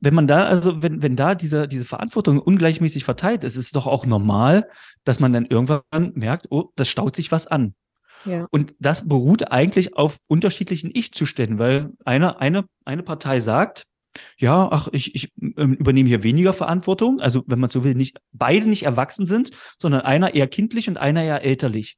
wenn 0.00 0.14
man 0.14 0.26
da, 0.26 0.44
also 0.44 0.82
wenn, 0.82 1.02
wenn 1.02 1.16
da 1.16 1.34
diese, 1.34 1.68
diese 1.68 1.84
Verantwortung 1.84 2.38
ungleichmäßig 2.38 3.04
verteilt 3.04 3.44
ist, 3.44 3.56
ist 3.56 3.66
es 3.66 3.70
doch 3.72 3.86
auch 3.86 4.06
normal, 4.06 4.68
dass 5.04 5.20
man 5.20 5.32
dann 5.32 5.46
irgendwann 5.46 6.12
merkt, 6.14 6.46
oh, 6.50 6.70
das 6.76 6.88
staut 6.88 7.14
sich 7.16 7.30
was 7.30 7.46
an. 7.46 7.74
Ja. 8.24 8.46
Und 8.50 8.74
das 8.78 9.08
beruht 9.08 9.50
eigentlich 9.50 9.96
auf 9.96 10.18
unterschiedlichen 10.28 10.90
Ich-Zuständen, 10.92 11.58
weil 11.58 11.90
eine, 12.04 12.40
eine, 12.40 12.64
eine 12.84 13.02
Partei 13.02 13.40
sagt, 13.40 13.84
ja, 14.38 14.68
ach, 14.70 14.88
ich, 14.92 15.14
ich 15.14 15.32
ähm, 15.56 15.74
übernehme 15.74 16.08
hier 16.08 16.22
weniger 16.22 16.52
Verantwortung. 16.52 17.20
Also, 17.20 17.42
wenn 17.46 17.60
man 17.60 17.70
so 17.70 17.84
will, 17.84 17.94
nicht 17.94 18.18
beide 18.32 18.68
nicht 18.68 18.84
erwachsen 18.84 19.26
sind, 19.26 19.50
sondern 19.78 20.02
einer 20.02 20.34
eher 20.34 20.48
kindlich 20.48 20.88
und 20.88 20.98
einer 20.98 21.22
eher 21.22 21.42
elterlich. 21.42 21.96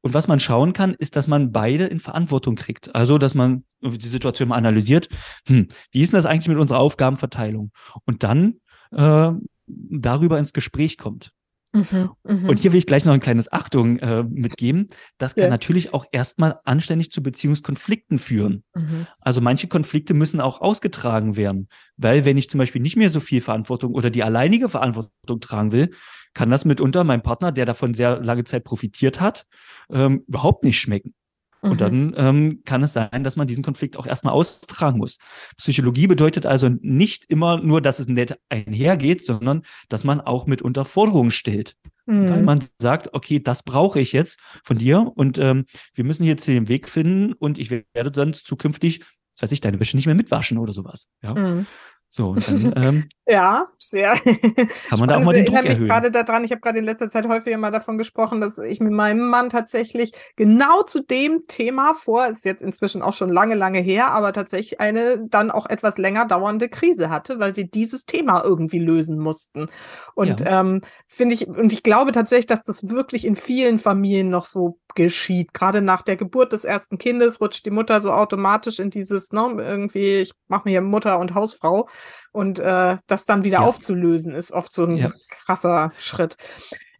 Und 0.00 0.14
was 0.14 0.28
man 0.28 0.40
schauen 0.40 0.72
kann, 0.72 0.94
ist, 0.94 1.16
dass 1.16 1.28
man 1.28 1.52
beide 1.52 1.84
in 1.84 2.00
Verantwortung 2.00 2.56
kriegt. 2.56 2.94
Also, 2.94 3.18
dass 3.18 3.34
man 3.34 3.64
die 3.80 4.08
Situation 4.08 4.48
mal 4.48 4.56
analysiert. 4.56 5.08
Hm, 5.46 5.68
wie 5.90 6.02
ist 6.02 6.12
denn 6.12 6.18
das 6.18 6.26
eigentlich 6.26 6.48
mit 6.48 6.58
unserer 6.58 6.80
Aufgabenverteilung? 6.80 7.72
Und 8.04 8.22
dann 8.22 8.54
äh, 8.90 9.30
darüber 9.66 10.38
ins 10.38 10.52
Gespräch 10.52 10.98
kommt. 10.98 11.32
Mhm, 11.72 12.10
mh. 12.24 12.48
Und 12.48 12.58
hier 12.58 12.72
will 12.72 12.78
ich 12.78 12.86
gleich 12.86 13.04
noch 13.04 13.14
ein 13.14 13.20
kleines 13.20 13.50
Achtung 13.50 13.98
äh, 13.98 14.22
mitgeben. 14.22 14.88
Das 15.18 15.34
kann 15.34 15.44
ja. 15.44 15.50
natürlich 15.50 15.94
auch 15.94 16.04
erstmal 16.12 16.60
anständig 16.64 17.10
zu 17.10 17.22
Beziehungskonflikten 17.22 18.18
führen. 18.18 18.62
Mhm. 18.74 19.06
Also 19.20 19.40
manche 19.40 19.68
Konflikte 19.68 20.12
müssen 20.12 20.40
auch 20.40 20.60
ausgetragen 20.60 21.36
werden, 21.36 21.68
weil 21.96 22.24
wenn 22.24 22.36
ich 22.36 22.50
zum 22.50 22.58
Beispiel 22.58 22.82
nicht 22.82 22.96
mehr 22.96 23.10
so 23.10 23.20
viel 23.20 23.40
Verantwortung 23.40 23.94
oder 23.94 24.10
die 24.10 24.22
alleinige 24.22 24.68
Verantwortung 24.68 25.40
tragen 25.40 25.72
will, 25.72 25.90
kann 26.34 26.50
das 26.50 26.64
mitunter 26.64 27.04
meinem 27.04 27.22
Partner, 27.22 27.52
der 27.52 27.64
davon 27.64 27.94
sehr 27.94 28.20
lange 28.20 28.44
Zeit 28.44 28.64
profitiert 28.64 29.20
hat, 29.20 29.46
ähm, 29.90 30.24
überhaupt 30.26 30.64
nicht 30.64 30.78
schmecken. 30.78 31.14
Und 31.62 31.74
mhm. 31.74 31.78
dann 31.78 32.14
ähm, 32.16 32.62
kann 32.64 32.82
es 32.82 32.92
sein, 32.92 33.22
dass 33.22 33.36
man 33.36 33.46
diesen 33.46 33.62
Konflikt 33.62 33.96
auch 33.96 34.06
erstmal 34.06 34.34
austragen 34.34 34.98
muss. 34.98 35.18
Psychologie 35.56 36.08
bedeutet 36.08 36.44
also 36.44 36.68
nicht 36.80 37.24
immer 37.28 37.62
nur, 37.62 37.80
dass 37.80 38.00
es 38.00 38.08
nett 38.08 38.36
einhergeht, 38.48 39.24
sondern 39.24 39.62
dass 39.88 40.02
man 40.02 40.20
auch 40.20 40.46
mit 40.46 40.60
Unterforderungen 40.60 41.30
stellt. 41.30 41.76
Mhm. 42.06 42.28
Weil 42.28 42.42
man 42.42 42.64
sagt, 42.78 43.14
okay, 43.14 43.38
das 43.38 43.62
brauche 43.62 44.00
ich 44.00 44.12
jetzt 44.12 44.40
von 44.64 44.76
dir 44.76 45.12
und 45.14 45.38
ähm, 45.38 45.66
wir 45.94 46.02
müssen 46.02 46.24
jetzt 46.24 46.48
den 46.48 46.66
Weg 46.66 46.88
finden 46.88 47.32
und 47.32 47.58
ich 47.58 47.70
werde 47.70 48.10
dann 48.10 48.32
zukünftig, 48.34 48.98
das 49.36 49.44
weiß 49.44 49.52
ich, 49.52 49.60
deine 49.60 49.78
Wäsche 49.78 49.96
nicht 49.96 50.06
mehr 50.06 50.16
mitwaschen 50.16 50.58
oder 50.58 50.72
sowas. 50.72 51.06
Ja. 51.22 51.34
Mhm. 51.34 51.66
So, 52.14 52.28
und 52.28 52.46
dann, 52.46 52.74
ähm, 52.76 53.08
ja, 53.26 53.68
sehr. 53.78 54.16
Kann 54.18 54.98
man 54.98 55.08
da 55.08 55.16
auch 55.16 55.24
mal 55.24 55.32
den 55.32 55.46
Druck 55.46 55.56
erhöhen. 55.56 55.72
Ich 55.72 55.78
mich 55.78 55.88
gerade 55.88 56.10
daran, 56.10 56.44
ich 56.44 56.50
habe 56.50 56.60
gerade 56.60 56.78
in 56.78 56.84
letzter 56.84 57.08
Zeit 57.08 57.26
häufiger 57.26 57.56
mal 57.56 57.70
davon 57.70 57.96
gesprochen, 57.96 58.42
dass 58.42 58.58
ich 58.58 58.80
mit 58.80 58.92
meinem 58.92 59.30
Mann 59.30 59.48
tatsächlich 59.48 60.12
genau 60.36 60.82
zu 60.82 61.02
dem 61.02 61.46
Thema 61.46 61.94
vor, 61.94 62.26
ist 62.26 62.44
jetzt 62.44 62.62
inzwischen 62.62 63.00
auch 63.00 63.14
schon 63.14 63.30
lange, 63.30 63.54
lange 63.54 63.78
her, 63.78 64.10
aber 64.10 64.34
tatsächlich 64.34 64.78
eine 64.78 65.26
dann 65.26 65.50
auch 65.50 65.64
etwas 65.64 65.96
länger 65.96 66.26
dauernde 66.26 66.68
Krise 66.68 67.08
hatte, 67.08 67.38
weil 67.38 67.56
wir 67.56 67.64
dieses 67.64 68.04
Thema 68.04 68.44
irgendwie 68.44 68.80
lösen 68.80 69.18
mussten. 69.18 69.68
Und 70.14 70.40
ja. 70.40 70.60
ähm, 70.60 70.82
finde 71.06 71.34
ich, 71.34 71.46
und 71.48 71.72
ich 71.72 71.82
glaube 71.82 72.12
tatsächlich, 72.12 72.46
dass 72.46 72.60
das 72.60 72.90
wirklich 72.90 73.24
in 73.24 73.36
vielen 73.36 73.78
Familien 73.78 74.28
noch 74.28 74.44
so 74.44 74.78
geschieht. 74.94 75.54
Gerade 75.54 75.80
nach 75.80 76.02
der 76.02 76.16
Geburt 76.16 76.52
des 76.52 76.64
ersten 76.64 76.98
Kindes 76.98 77.40
rutscht 77.40 77.64
die 77.64 77.70
Mutter 77.70 78.02
so 78.02 78.12
automatisch 78.12 78.78
in 78.80 78.90
dieses, 78.90 79.32
ne, 79.32 79.54
irgendwie, 79.56 80.16
ich 80.20 80.32
mache 80.48 80.62
mir 80.64 80.72
hier 80.72 80.82
Mutter 80.82 81.18
und 81.18 81.34
Hausfrau. 81.34 81.88
Und 82.32 82.58
äh, 82.58 82.96
das 83.06 83.26
dann 83.26 83.44
wieder 83.44 83.58
ja. 83.58 83.66
aufzulösen, 83.66 84.34
ist 84.34 84.52
oft 84.52 84.72
so 84.72 84.84
ein 84.84 84.96
ja. 84.96 85.12
krasser 85.28 85.92
Schritt. 85.98 86.36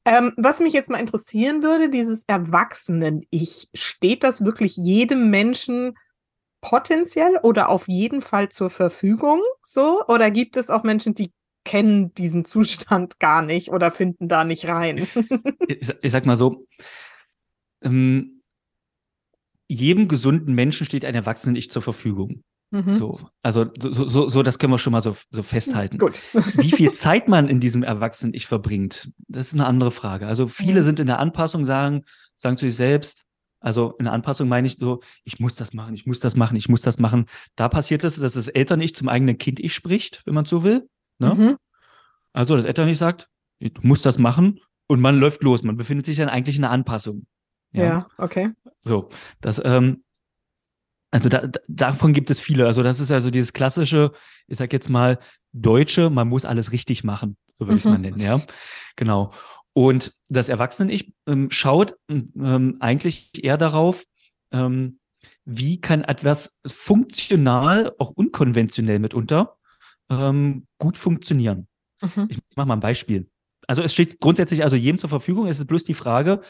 Ähm, 0.04 0.32
was 0.36 0.60
mich 0.60 0.72
jetzt 0.72 0.90
mal 0.90 0.98
interessieren 0.98 1.62
würde, 1.62 1.88
dieses 1.88 2.24
Erwachsenen-Ich, 2.24 3.68
steht 3.72 4.24
das 4.24 4.44
wirklich 4.44 4.76
jedem 4.76 5.30
Menschen 5.30 5.94
potenziell 6.60 7.38
oder 7.42 7.68
auf 7.68 7.88
jeden 7.88 8.20
Fall 8.20 8.48
zur 8.48 8.70
Verfügung 8.70 9.40
so? 9.62 10.04
Oder 10.06 10.30
gibt 10.30 10.56
es 10.56 10.70
auch 10.70 10.82
Menschen, 10.82 11.14
die 11.14 11.32
kennen 11.64 12.12
diesen 12.14 12.44
Zustand 12.44 13.20
gar 13.20 13.42
nicht 13.42 13.70
oder 13.70 13.90
finden 13.90 14.28
da 14.28 14.44
nicht 14.44 14.66
rein? 14.66 15.06
ich, 15.68 15.94
ich, 16.02 16.12
sag 16.12 16.26
mal 16.26 16.36
so, 16.36 16.66
ähm, 17.82 18.40
jedem 19.68 20.08
gesunden 20.08 20.54
Menschen 20.54 20.84
steht 20.84 21.04
ein 21.04 21.14
Erwachsenen-Ich 21.14 21.70
zur 21.70 21.82
Verfügung. 21.82 22.42
Mhm. 22.72 22.94
So, 22.94 23.20
also 23.42 23.66
so, 23.78 23.92
so, 23.92 24.28
so, 24.30 24.42
das 24.42 24.58
können 24.58 24.72
wir 24.72 24.78
schon 24.78 24.92
mal 24.92 25.02
so, 25.02 25.14
so 25.30 25.42
festhalten. 25.42 25.98
Gut. 25.98 26.20
Wie 26.32 26.70
viel 26.70 26.90
Zeit 26.92 27.28
man 27.28 27.48
in 27.48 27.60
diesem 27.60 27.82
Erwachsenen-Ich 27.82 28.46
verbringt, 28.46 29.12
das 29.28 29.48
ist 29.48 29.54
eine 29.54 29.66
andere 29.66 29.90
Frage. 29.90 30.26
Also 30.26 30.48
viele 30.48 30.80
mhm. 30.80 30.84
sind 30.84 30.98
in 30.98 31.06
der 31.06 31.18
Anpassung, 31.18 31.66
sagen, 31.66 32.04
sagen 32.34 32.56
zu 32.56 32.66
sich 32.66 32.76
selbst, 32.76 33.26
also 33.60 33.94
in 33.98 34.04
der 34.04 34.14
Anpassung 34.14 34.48
meine 34.48 34.66
ich 34.66 34.78
so, 34.78 35.02
ich 35.22 35.38
muss 35.38 35.54
das 35.54 35.74
machen, 35.74 35.94
ich 35.94 36.06
muss 36.06 36.18
das 36.18 36.34
machen, 36.34 36.56
ich 36.56 36.70
muss 36.70 36.80
das 36.80 36.98
machen. 36.98 37.26
Da 37.56 37.68
passiert 37.68 38.04
es, 38.04 38.16
dass 38.16 38.32
das 38.32 38.48
Eltern-Ich 38.48 38.96
zum 38.96 39.08
eigenen 39.08 39.36
Kind-Ich 39.36 39.74
spricht, 39.74 40.22
wenn 40.24 40.34
man 40.34 40.46
so 40.46 40.64
will. 40.64 40.88
Ne? 41.18 41.34
Mhm. 41.34 41.56
Also 42.32 42.56
das 42.56 42.64
Eltern-Ich 42.64 42.96
sagt, 42.96 43.28
du 43.60 43.70
musst 43.82 44.06
das 44.06 44.18
machen 44.18 44.60
und 44.88 45.00
man 45.00 45.18
läuft 45.18 45.42
los. 45.42 45.62
Man 45.62 45.76
befindet 45.76 46.06
sich 46.06 46.16
dann 46.16 46.30
eigentlich 46.30 46.56
in 46.56 46.62
der 46.62 46.70
Anpassung. 46.70 47.26
Ja, 47.72 47.84
ja 47.84 48.04
okay. 48.16 48.50
So, 48.80 49.10
das, 49.42 49.60
ähm, 49.62 50.02
also 51.12 51.28
da, 51.28 51.48
davon 51.68 52.14
gibt 52.14 52.30
es 52.30 52.40
viele. 52.40 52.66
Also 52.66 52.82
das 52.82 52.98
ist 52.98 53.12
also 53.12 53.30
dieses 53.30 53.52
klassische, 53.52 54.12
ich 54.48 54.58
sag 54.58 54.72
jetzt 54.72 54.88
mal, 54.88 55.18
Deutsche, 55.52 56.10
man 56.10 56.26
muss 56.28 56.44
alles 56.44 56.72
richtig 56.72 57.04
machen, 57.04 57.36
so 57.54 57.66
würde 57.66 57.72
mhm. 57.72 57.76
ich 57.76 57.84
es 57.84 57.90
mal 57.90 57.98
nennen, 57.98 58.20
ja. 58.20 58.40
Genau. 58.96 59.32
Und 59.74 60.12
das 60.28 60.48
Erwachsenen-Ich 60.48 61.14
ähm, 61.26 61.50
schaut 61.50 61.96
ähm, 62.08 62.76
eigentlich 62.80 63.30
eher 63.42 63.58
darauf, 63.58 64.04
ähm, 64.52 64.98
wie 65.44 65.80
kann 65.80 66.02
etwas 66.02 66.58
funktional, 66.66 67.92
auch 67.98 68.10
unkonventionell 68.10 68.98
mitunter, 68.98 69.56
ähm, 70.10 70.66
gut 70.78 70.96
funktionieren. 70.96 71.68
Mhm. 72.00 72.26
Ich 72.30 72.38
mache 72.56 72.68
mal 72.68 72.74
ein 72.74 72.80
Beispiel. 72.80 73.28
Also 73.66 73.82
es 73.82 73.92
steht 73.92 74.18
grundsätzlich 74.20 74.64
also 74.64 74.76
jedem 74.76 74.98
zur 74.98 75.10
Verfügung. 75.10 75.46
Es 75.46 75.58
ist 75.58 75.66
bloß 75.66 75.84
die 75.84 75.94
Frage, 75.94 76.40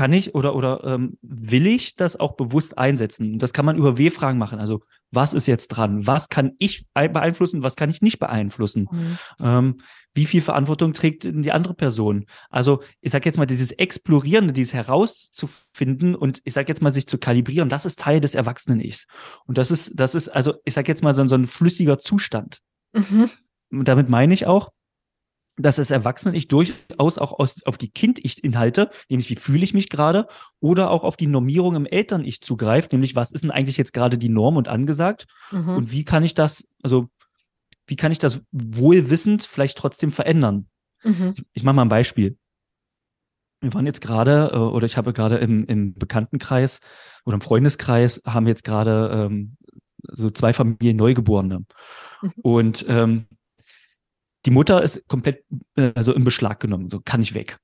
kann 0.00 0.14
ich 0.14 0.34
oder, 0.34 0.56
oder 0.56 0.82
ähm, 0.84 1.18
will 1.20 1.66
ich 1.66 1.94
das 1.94 2.18
auch 2.18 2.34
bewusst 2.34 2.78
einsetzen? 2.78 3.34
Und 3.34 3.42
das 3.42 3.52
kann 3.52 3.66
man 3.66 3.76
über 3.76 3.98
W-Fragen 3.98 4.38
machen. 4.38 4.58
Also, 4.58 4.80
was 5.10 5.34
ist 5.34 5.46
jetzt 5.46 5.68
dran? 5.68 6.06
Was 6.06 6.30
kann 6.30 6.52
ich 6.58 6.86
beeinflussen? 6.94 7.62
Was 7.62 7.76
kann 7.76 7.90
ich 7.90 8.00
nicht 8.00 8.18
beeinflussen? 8.18 8.88
Mhm. 8.90 9.18
Ähm, 9.40 9.80
wie 10.14 10.24
viel 10.24 10.40
Verantwortung 10.40 10.94
trägt 10.94 11.24
die 11.24 11.52
andere 11.52 11.74
Person? 11.74 12.24
Also, 12.48 12.82
ich 13.02 13.12
sage 13.12 13.26
jetzt 13.26 13.36
mal, 13.36 13.44
dieses 13.44 13.72
Explorieren, 13.72 14.54
dieses 14.54 14.72
herauszufinden 14.72 16.14
und 16.14 16.40
ich 16.44 16.54
sage 16.54 16.68
jetzt 16.68 16.80
mal, 16.80 16.94
sich 16.94 17.06
zu 17.06 17.18
kalibrieren, 17.18 17.68
das 17.68 17.84
ist 17.84 17.98
Teil 17.98 18.22
des 18.22 18.34
Erwachsenen-Ichs. 18.34 19.06
Und 19.44 19.58
das 19.58 19.70
ist, 19.70 19.92
das 20.00 20.14
ist, 20.14 20.30
also, 20.30 20.54
ich 20.64 20.72
sage 20.72 20.90
jetzt 20.90 21.02
mal, 21.02 21.12
so, 21.12 21.28
so 21.28 21.34
ein 21.34 21.46
flüssiger 21.46 21.98
Zustand. 21.98 22.60
Mhm. 22.94 23.28
Und 23.70 23.86
damit 23.86 24.08
meine 24.08 24.32
ich 24.32 24.46
auch, 24.46 24.70
dass 25.62 25.76
das 25.76 25.90
Erwachsenen-Ich 25.90 26.48
durchaus 26.48 27.18
auch 27.18 27.38
aus, 27.38 27.64
auf 27.64 27.78
die 27.78 27.90
Kind-Ich-Inhalte, 27.90 28.90
nämlich 29.08 29.30
wie 29.30 29.36
fühle 29.36 29.64
ich 29.64 29.74
mich 29.74 29.88
gerade, 29.88 30.26
oder 30.60 30.90
auch 30.90 31.04
auf 31.04 31.16
die 31.16 31.26
Normierung 31.26 31.76
im 31.76 31.86
Eltern-Ich 31.86 32.40
zugreift, 32.40 32.92
nämlich 32.92 33.16
was 33.16 33.32
ist 33.32 33.42
denn 33.42 33.50
eigentlich 33.50 33.76
jetzt 33.76 33.92
gerade 33.92 34.18
die 34.18 34.28
Norm 34.28 34.56
und 34.56 34.68
angesagt 34.68 35.26
mhm. 35.50 35.70
und 35.70 35.92
wie 35.92 36.04
kann 36.04 36.24
ich 36.24 36.34
das, 36.34 36.66
also 36.82 37.08
wie 37.86 37.96
kann 37.96 38.12
ich 38.12 38.18
das 38.18 38.42
wohlwissend 38.52 39.44
vielleicht 39.44 39.76
trotzdem 39.76 40.12
verändern? 40.12 40.68
Mhm. 41.02 41.34
Ich, 41.36 41.44
ich 41.52 41.62
mache 41.64 41.74
mal 41.76 41.82
ein 41.82 41.88
Beispiel. 41.88 42.36
Wir 43.60 43.74
waren 43.74 43.86
jetzt 43.86 44.00
gerade, 44.00 44.50
äh, 44.52 44.56
oder 44.56 44.86
ich 44.86 44.96
habe 44.96 45.12
gerade 45.12 45.36
im, 45.38 45.64
im 45.66 45.94
Bekanntenkreis 45.94 46.80
oder 47.24 47.34
im 47.34 47.40
Freundeskreis, 47.40 48.22
haben 48.24 48.46
wir 48.46 48.50
jetzt 48.50 48.64
gerade 48.64 49.10
ähm, 49.12 49.56
so 50.02 50.30
zwei 50.30 50.52
Familien 50.52 50.96
Neugeborene. 50.96 51.64
Mhm. 52.22 52.32
Und 52.42 52.86
ähm, 52.88 53.26
die 54.46 54.50
Mutter 54.50 54.82
ist 54.82 55.06
komplett 55.08 55.44
äh, 55.76 55.92
also 55.94 56.14
im 56.14 56.24
Beschlag 56.24 56.60
genommen, 56.60 56.90
so 56.90 57.00
kann 57.00 57.22
ich 57.22 57.34
weg. 57.34 57.58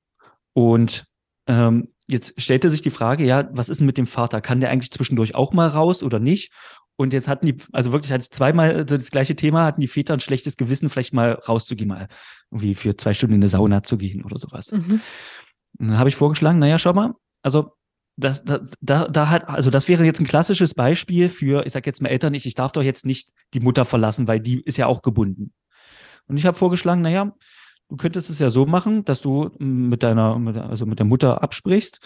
Und 0.53 1.05
ähm, 1.47 1.89
jetzt 2.07 2.39
stellte 2.41 2.69
sich 2.69 2.81
die 2.81 2.89
Frage, 2.89 3.25
ja, 3.25 3.49
was 3.51 3.69
ist 3.69 3.79
denn 3.79 3.87
mit 3.87 3.97
dem 3.97 4.07
Vater? 4.07 4.41
Kann 4.41 4.59
der 4.59 4.69
eigentlich 4.69 4.91
zwischendurch 4.91 5.35
auch 5.35 5.53
mal 5.53 5.67
raus 5.67 6.03
oder 6.03 6.19
nicht? 6.19 6.51
Und 6.97 7.13
jetzt 7.13 7.27
hatten 7.27 7.45
die, 7.45 7.57
also 7.71 7.91
wirklich 7.91 8.11
hatte 8.11 8.23
ich 8.23 8.31
zweimal 8.31 8.75
also 8.75 8.97
das 8.97 9.11
gleiche 9.11 9.35
Thema, 9.35 9.65
hatten 9.65 9.81
die 9.81 9.87
Väter 9.87 10.13
ein 10.13 10.19
schlechtes 10.19 10.57
Gewissen, 10.57 10.89
vielleicht 10.89 11.13
mal 11.13 11.33
rauszugehen, 11.33 11.87
mal 11.87 12.07
irgendwie 12.51 12.73
für 12.73 12.97
zwei 12.97 13.13
Stunden 13.13 13.35
in 13.35 13.41
eine 13.41 13.49
Sauna 13.49 13.83
zu 13.83 13.97
gehen 13.97 14.23
oder 14.23 14.37
sowas. 14.37 14.71
Mhm. 14.71 15.01
dann 15.73 15.97
habe 15.99 16.09
ich 16.09 16.15
vorgeschlagen, 16.15 16.57
naja, 16.57 16.79
schau 16.79 16.93
mal, 16.93 17.13
also 17.43 17.73
das, 18.19 18.43
da, 18.43 18.61
da, 18.81 19.07
da 19.07 19.29
hat, 19.29 19.47
also 19.47 19.69
das 19.69 19.87
wäre 19.87 20.03
jetzt 20.03 20.19
ein 20.19 20.25
klassisches 20.25 20.73
Beispiel 20.73 21.29
für, 21.29 21.67
ich 21.67 21.73
sag 21.73 21.85
jetzt 21.85 22.01
mal 22.01 22.09
Eltern 22.09 22.31
nicht, 22.31 22.47
ich 22.47 22.55
darf 22.55 22.71
doch 22.71 22.81
jetzt 22.81 23.05
nicht 23.05 23.29
die 23.53 23.59
Mutter 23.59 23.85
verlassen, 23.85 24.27
weil 24.27 24.39
die 24.39 24.59
ist 24.61 24.77
ja 24.77 24.87
auch 24.87 25.03
gebunden. 25.03 25.53
Und 26.27 26.37
ich 26.37 26.45
habe 26.45 26.57
vorgeschlagen, 26.57 27.01
naja, 27.01 27.33
du 27.89 27.97
könntest 27.97 28.29
es 28.29 28.39
ja 28.39 28.49
so 28.49 28.65
machen, 28.65 29.05
dass 29.05 29.21
du 29.21 29.51
mit 29.59 30.03
deiner, 30.03 30.39
also 30.69 30.85
mit 30.85 30.99
der 30.99 31.05
Mutter 31.05 31.41
absprichst, 31.41 31.99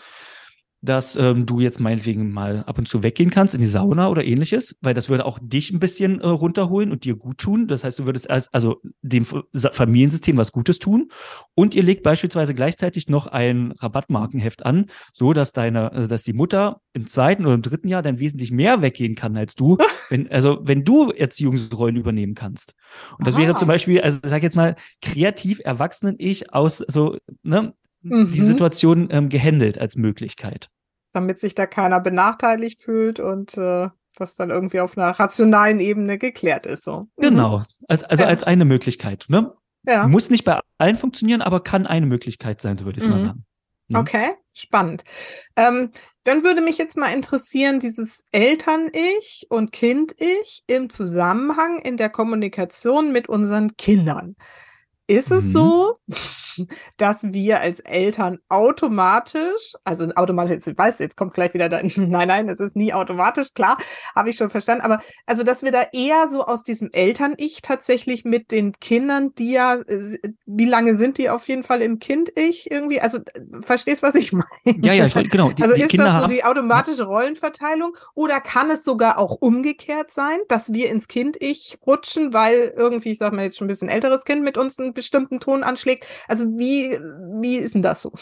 dass 0.82 1.16
ähm, 1.16 1.46
du 1.46 1.60
jetzt 1.60 1.80
meinetwegen 1.80 2.32
mal 2.32 2.64
ab 2.64 2.80
und 2.80 2.88
zu 2.88 3.04
weggehen 3.04 3.30
kannst 3.30 3.54
in 3.54 3.62
die 3.62 3.68
Sauna 3.68 4.10
oder 4.10 4.26
ähnliches, 4.26 4.76
weil 4.82 4.96
das 4.96 5.10
würde 5.10 5.26
auch 5.26 5.38
dich 5.40 5.72
ein 5.72 5.80
bisschen 5.80 6.20
äh, 6.20 6.28
runterholen 6.28 6.92
und 6.92 7.06
dir 7.06 7.16
gut 7.16 7.38
tun. 7.38 7.68
Das 7.68 7.84
heißt, 7.84 8.00
du 8.00 8.06
würdest 8.06 8.30
als, 8.30 8.52
also 8.52 8.82
dem 9.02 9.26
Familiensystem 9.26 10.38
was 10.38 10.52
Gutes 10.52 10.80
tun 10.80 11.10
und 11.54 11.76
ihr 11.76 11.84
legt 11.84 12.02
beispielsweise 12.02 12.56
gleichzeitig 12.56 13.08
noch 13.08 13.28
ein 13.28 13.74
Rabattmarkenheft 13.74 14.66
an, 14.66 14.88
so 15.14 15.34
dass 15.34 15.54
deine, 15.54 15.92
also 15.92 16.08
dass 16.08 16.24
die 16.24 16.34
Mutter 16.34 16.82
im 16.94 17.06
zweiten 17.06 17.46
oder 17.46 17.54
im 17.54 17.62
dritten 17.62 17.88
Jahr 17.88 18.02
dann 18.02 18.20
wesentlich 18.20 18.52
mehr 18.52 18.82
weggehen 18.82 19.14
kann 19.14 19.38
als 19.38 19.54
du, 19.54 19.78
wenn, 20.10 20.32
also 20.32 20.62
wenn 20.64 20.84
du 20.84 21.12
Erziehungsrollen 21.12 21.96
übernehmen 21.96 22.34
kannst. 22.34 22.74
Und 23.20 23.28
das 23.28 23.36
Aha. 23.36 23.44
wäre 23.44 23.56
zum 23.56 23.68
Beispiel, 23.68 24.02
also 24.02 24.20
sag 24.24 24.42
jetzt 24.42 24.56
mal, 24.56 24.76
kreativ 25.02 25.62
erwachsenen 25.64 26.16
Ich 26.18 26.54
aus, 26.54 26.84
so, 26.88 27.18
ne, 27.44 27.74
mhm. 28.02 28.32
die 28.32 28.42
Situation 28.42 29.08
ähm, 29.12 29.30
gehandelt 29.30 29.78
als 29.80 29.96
Möglichkeit. 29.96 30.70
Damit 31.12 31.40
sich 31.40 31.56
da 31.56 31.66
keiner 31.66 32.00
benachteiligt 32.00 32.82
fühlt 32.82 33.20
und 33.20 33.58
äh, 33.58 33.90
das 34.16 34.36
dann 34.36 34.50
irgendwie 34.50 34.80
auf 34.80 34.98
einer 34.98 35.12
rationalen 35.12 35.80
Ebene 35.80 36.18
geklärt 36.18 36.66
ist. 36.66 36.84
So. 36.84 37.08
Mhm. 37.18 37.22
Genau, 37.22 37.64
also, 37.88 38.06
also 38.08 38.24
ja. 38.24 38.30
als 38.30 38.44
eine 38.44 38.66
Möglichkeit. 38.66 39.26
Ne? 39.30 39.54
Ja. 39.86 40.08
Muss 40.08 40.30
nicht 40.30 40.44
bei 40.44 40.60
allen 40.78 40.96
funktionieren, 40.96 41.42
aber 41.42 41.64
kann 41.64 41.88
eine 41.88 42.06
Möglichkeit 42.06 42.62
sein, 42.62 42.78
so 42.78 42.86
würde 42.86 43.00
ich 43.00 43.04
es 43.04 43.08
mhm. 43.08 43.14
mal 43.14 43.20
sagen. 43.20 43.46
Okay, 43.94 44.32
spannend. 44.54 45.04
Ähm, 45.56 45.92
dann 46.24 46.44
würde 46.44 46.62
mich 46.62 46.78
jetzt 46.78 46.98
mal 46.98 47.14
interessieren, 47.14 47.80
dieses 47.80 48.24
Eltern-Ich 48.32 49.48
und 49.50 49.72
Kind-Ich 49.72 50.64
im 50.68 50.90
Zusammenhang 50.90 51.80
in 51.82 51.98
der 51.98 52.10
Kommunikation 52.10 53.12
mit 53.12 53.28
unseren 53.28 53.76
Kindern. 53.76 54.36
Ist 55.12 55.30
es 55.30 55.48
mhm. 55.48 55.52
so, 55.52 56.00
dass 56.98 57.24
wir 57.34 57.60
als 57.60 57.80
Eltern 57.82 58.40
automatisch, 58.48 59.74
also 59.84 60.10
automatisch, 60.16 60.52
jetzt 60.52 60.78
weiß, 60.78 61.00
jetzt 61.00 61.18
kommt 61.18 61.34
gleich 61.34 61.54
wieder 61.54 61.68
da, 61.68 61.82
nein, 61.96 62.28
nein, 62.28 62.48
es 62.48 62.62
ist 62.62 62.78
nie 62.78 62.94
automatisch, 62.94 63.54
klar, 63.54 63.78
habe 64.16 64.30
ich 64.30 64.38
schon 64.38 64.50
verstanden, 64.50 64.84
aber 64.84 65.02
also, 65.26 65.44
dass 65.44 65.64
wir 65.64 65.72
da 65.72 65.84
eher 65.92 66.30
so 66.30 66.46
aus 66.46 66.64
diesem 66.64 66.90
Eltern-Ich 66.92 67.62
tatsächlich 67.62 68.24
mit 68.24 68.52
den 68.52 68.74
Kindern, 68.80 69.34
die 69.36 69.52
ja, 69.52 69.80
wie 70.46 70.66
lange 70.66 70.96
sind 70.96 71.18
die 71.18 71.30
auf 71.30 71.46
jeden 71.50 71.64
Fall 71.64 71.82
im 71.82 72.00
Kind-Ich 72.00 72.72
irgendwie? 72.72 73.02
Also, 73.02 73.20
verstehst, 73.64 74.04
was 74.04 74.16
ich 74.16 74.32
meine? 74.32 74.48
Ja, 74.64 74.94
ja, 74.94 75.06
ich, 75.08 75.30
genau. 75.30 75.52
Die, 75.52 75.64
also, 75.64 75.76
ist 75.76 75.90
Kinder 75.90 76.06
das 76.06 76.22
so 76.22 76.28
die 76.28 76.46
automatische 76.46 77.04
Rollenverteilung 77.04 77.98
oder 78.16 78.40
kann 78.40 78.72
es 78.72 78.86
sogar 78.86 79.18
auch 79.18 79.36
umgekehrt 79.42 80.12
sein, 80.12 80.38
dass 80.48 80.72
wir 80.72 80.90
ins 80.90 81.10
Kind-Ich 81.10 81.80
rutschen, 81.86 82.34
weil 82.34 82.74
irgendwie, 82.78 83.12
ich 83.12 83.18
sag 83.18 83.34
mal 83.34 83.44
jetzt 83.44 83.58
schon 83.58 83.66
ein 83.66 83.70
bisschen 83.70 83.90
älteres 83.90 84.24
Kind 84.24 84.44
mit 84.44 84.58
uns 84.58 84.80
einen 84.80 84.94
bestimmten 85.02 85.40
Ton 85.40 85.64
anschlägt? 85.64 86.06
Also, 86.28 86.46
wie, 86.58 86.98
wie 87.42 87.58
ist 87.58 87.76
denn 87.76 87.82
das 87.82 88.02
so? 88.02 88.14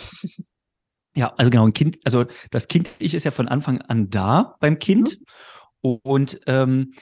Ja, 1.15 1.33
also 1.37 1.49
genau, 1.49 1.65
ein 1.65 1.73
Kind, 1.73 1.99
also 2.05 2.25
das 2.51 2.67
Kind-Ich 2.67 3.13
ist 3.13 3.23
ja 3.25 3.31
von 3.31 3.47
Anfang 3.47 3.81
an 3.81 4.09
da 4.09 4.55
beim 4.59 4.79
Kind. 4.79 5.19
Mhm. 5.83 5.99
Und 6.03 6.39
ähm, 6.45 6.93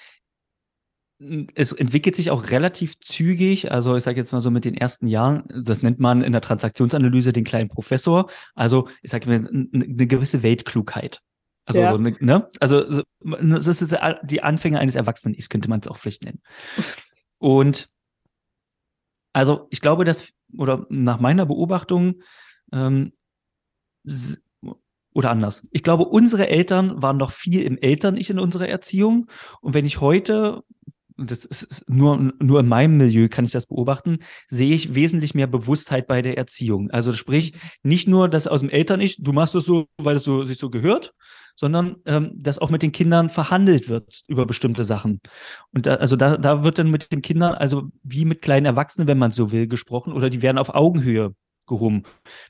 es 1.56 1.72
entwickelt 1.72 2.16
sich 2.16 2.30
auch 2.30 2.52
relativ 2.52 3.00
zügig, 3.00 3.72
also 3.72 3.96
ich 3.96 4.04
sage 4.04 4.18
jetzt 4.18 4.32
mal 4.32 4.40
so 4.40 4.52
mit 4.52 4.66
den 4.66 4.76
ersten 4.76 5.08
Jahren, 5.08 5.46
das 5.64 5.82
nennt 5.82 6.00
man 6.00 6.22
in 6.22 6.32
der 6.32 6.42
Transaktionsanalyse 6.42 7.34
den 7.34 7.44
kleinen 7.44 7.70
Professor, 7.70 8.30
also 8.54 8.88
ich 9.02 9.12
sage 9.12 9.28
mal 9.28 9.48
eine 9.48 10.08
gewisse 10.08 10.44
Weltklugheit. 10.44 11.22
Also, 11.66 11.82
ja. 11.82 11.92
so 11.92 12.00
eine, 12.00 12.16
ne? 12.20 12.48
also 12.60 13.02
das 13.22 13.82
ist 13.82 13.96
die 14.24 14.44
Anfänge 14.44 14.80
eines 14.80 14.96
Erwachsenen-Ichs, 14.96 15.50
könnte 15.50 15.70
man 15.70 15.82
es 15.82 15.88
auch 15.88 15.98
vielleicht 15.98 16.24
nennen. 16.24 16.42
Und 17.40 17.90
also 19.38 19.68
ich 19.70 19.82
glaube, 19.82 20.04
dass, 20.04 20.34
oder 20.58 20.88
nach 20.90 21.20
meiner 21.20 21.46
Beobachtung, 21.46 22.24
ähm, 22.74 23.12
oder 25.14 25.30
anders. 25.30 25.68
Ich 25.72 25.84
glaube, 25.84 26.06
unsere 26.06 26.50
Eltern 26.50 27.04
waren 27.04 27.18
noch 27.18 27.30
viel 27.30 27.62
im 27.62 27.78
Eltern-Ich 27.78 28.32
in 28.32 28.40
unserer 28.40 28.68
Erziehung. 28.68 29.28
Und 29.62 29.76
wenn 29.76 29.86
ich 29.86 30.02
heute 30.02 30.64
das 31.18 31.46
ist 31.46 31.90
nur, 31.90 32.32
nur 32.40 32.60
in 32.60 32.68
meinem 32.68 32.98
Milieu 32.98 33.28
kann 33.28 33.46
ich 33.46 33.52
das 33.52 33.66
beobachten, 33.66 34.20
sehe 34.50 34.76
ich 34.76 34.94
wesentlich 34.94 35.34
mehr 35.34 35.48
Bewusstheit 35.48 36.06
bei 36.08 36.22
der 36.22 36.38
Erziehung. 36.38 36.92
Also 36.92 37.14
sprich, 37.14 37.54
nicht 37.82 38.08
nur 38.08 38.30
das 38.30 38.46
aus 38.48 38.62
dem 38.62 38.70
Eltern-Ich, 38.70 39.18
du 39.24 39.34
machst 39.34 39.56
das 39.56 39.66
so, 39.66 39.88
weil 39.98 40.18
es 40.18 40.24
so, 40.24 40.46
sich 40.46 40.60
so 40.60 40.70
gehört, 40.70 41.14
sondern 41.58 41.97
ähm, 42.05 42.32
dass 42.36 42.60
auch 42.60 42.70
mit 42.70 42.84
den 42.84 42.91
Kindern 42.91 43.30
verhandelt 43.30 43.89
wird 43.89 44.22
über 44.28 44.45
bestimmte 44.45 44.86
Sachen. 44.86 45.20
Und 45.74 45.88
da, 45.88 45.95
also 45.95 46.16
da, 46.16 46.38
da 46.38 46.64
wird 46.64 46.80
dann 46.80 46.91
mit 46.91 47.12
den 47.12 47.22
Kindern, 47.22 47.55
also 47.55 47.89
wie 48.03 48.26
mit 48.26 48.41
kleinen 48.41 48.66
Erwachsenen, 48.66 49.08
wenn 49.08 49.18
man 49.18 49.32
so 49.32 49.51
will, 49.51 49.68
gesprochen, 49.68 50.14
oder 50.14 50.30
die 50.30 50.41
werden 50.41 50.58
auf 50.58 50.74
Augenhöhe 50.74 51.34
gehoben. 51.66 52.03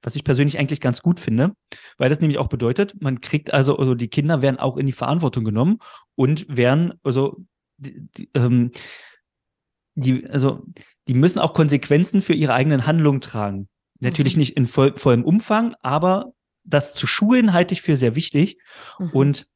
Was 0.03 0.15
ich 0.15 0.23
persönlich 0.23 0.59
eigentlich 0.59 0.81
ganz 0.81 1.01
gut 1.01 1.19
finde, 1.19 1.53
weil 1.97 2.09
das 2.09 2.19
nämlich 2.19 2.37
auch 2.37 2.49
bedeutet, 2.49 3.01
man 3.01 3.21
kriegt 3.21 3.53
also, 3.53 3.77
also 3.77 3.95
die 3.95 4.09
Kinder 4.09 4.41
werden 4.41 4.59
auch 4.59 4.77
in 4.77 4.85
die 4.85 4.91
Verantwortung 4.91 5.43
genommen 5.43 5.79
und 6.15 6.45
werden, 6.55 6.93
also 7.03 7.37
die, 7.77 8.07
die, 8.17 8.29
ähm, 8.35 8.71
die, 9.95 10.27
also, 10.27 10.63
die 11.07 11.15
müssen 11.15 11.39
auch 11.39 11.53
Konsequenzen 11.53 12.21
für 12.21 12.33
ihre 12.33 12.53
eigenen 12.53 12.85
Handlungen 12.85 13.21
tragen. 13.21 13.67
Natürlich 13.99 14.35
mhm. 14.35 14.39
nicht 14.41 14.57
in 14.57 14.65
voll, 14.67 14.95
vollem 14.95 15.23
Umfang, 15.23 15.75
aber 15.81 16.33
das 16.67 16.93
zu 16.93 17.07
schulen 17.07 17.53
halte 17.53 17.73
ich 17.73 17.81
für 17.81 17.97
sehr 17.97 18.15
wichtig. 18.15 18.57
Mhm. 18.99 19.09
Und 19.11 19.47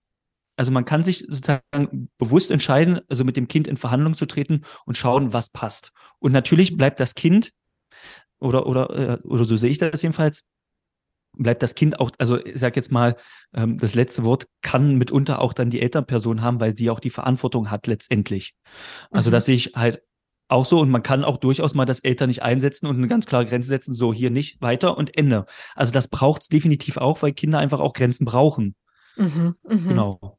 also 0.57 0.71
man 0.71 0.85
kann 0.85 1.03
sich 1.03 1.19
sozusagen 1.27 2.09
bewusst 2.17 2.51
entscheiden, 2.51 3.01
also 3.09 3.23
mit 3.23 3.37
dem 3.37 3.47
Kind 3.47 3.67
in 3.67 3.77
Verhandlung 3.77 4.15
zu 4.15 4.25
treten 4.25 4.61
und 4.85 4.97
schauen, 4.97 5.33
was 5.33 5.49
passt. 5.49 5.91
Und 6.19 6.31
natürlich 6.31 6.77
bleibt 6.77 6.99
das 6.99 7.15
Kind 7.15 7.51
oder 8.39 8.65
oder 8.67 8.89
äh, 8.89 9.17
oder 9.23 9.45
so 9.45 9.55
sehe 9.55 9.69
ich 9.69 9.77
das 9.77 10.01
jedenfalls 10.01 10.43
bleibt 11.37 11.63
das 11.63 11.75
Kind 11.75 11.99
auch, 11.99 12.11
also 12.17 12.43
ich 12.43 12.59
sag 12.59 12.75
jetzt 12.75 12.91
mal, 12.91 13.15
ähm, 13.53 13.77
das 13.77 13.95
letzte 13.95 14.25
Wort 14.25 14.47
kann 14.61 14.97
mitunter 14.97 15.39
auch 15.39 15.53
dann 15.53 15.69
die 15.69 15.81
Elternperson 15.81 16.41
haben, 16.41 16.59
weil 16.59 16.77
sie 16.77 16.89
auch 16.89 16.99
die 16.99 17.09
Verantwortung 17.09 17.71
hat 17.71 17.87
letztendlich. 17.87 18.53
Also 19.11 19.29
mhm. 19.29 19.31
dass 19.31 19.47
ich 19.47 19.73
halt 19.75 20.01
auch 20.51 20.65
so 20.65 20.79
und 20.79 20.89
man 20.89 21.03
kann 21.03 21.23
auch 21.23 21.37
durchaus 21.37 21.73
mal 21.73 21.85
das 21.85 21.99
Eltern 21.99 22.27
nicht 22.27 22.43
einsetzen 22.43 22.87
und 22.87 22.97
eine 22.97 23.07
ganz 23.07 23.25
klare 23.25 23.45
Grenze 23.45 23.69
setzen, 23.69 23.93
so 23.93 24.13
hier 24.13 24.31
nicht 24.31 24.61
weiter 24.61 24.97
und 24.97 25.17
Ende. 25.17 25.45
Also 25.75 25.91
das 25.91 26.07
braucht 26.07 26.43
es 26.43 26.47
definitiv 26.49 26.97
auch, 26.97 27.21
weil 27.21 27.33
Kinder 27.33 27.59
einfach 27.59 27.79
auch 27.79 27.93
Grenzen 27.93 28.25
brauchen. 28.25 28.75
Mhm, 29.15 29.55
mh. 29.63 29.87
Genau. 29.87 30.37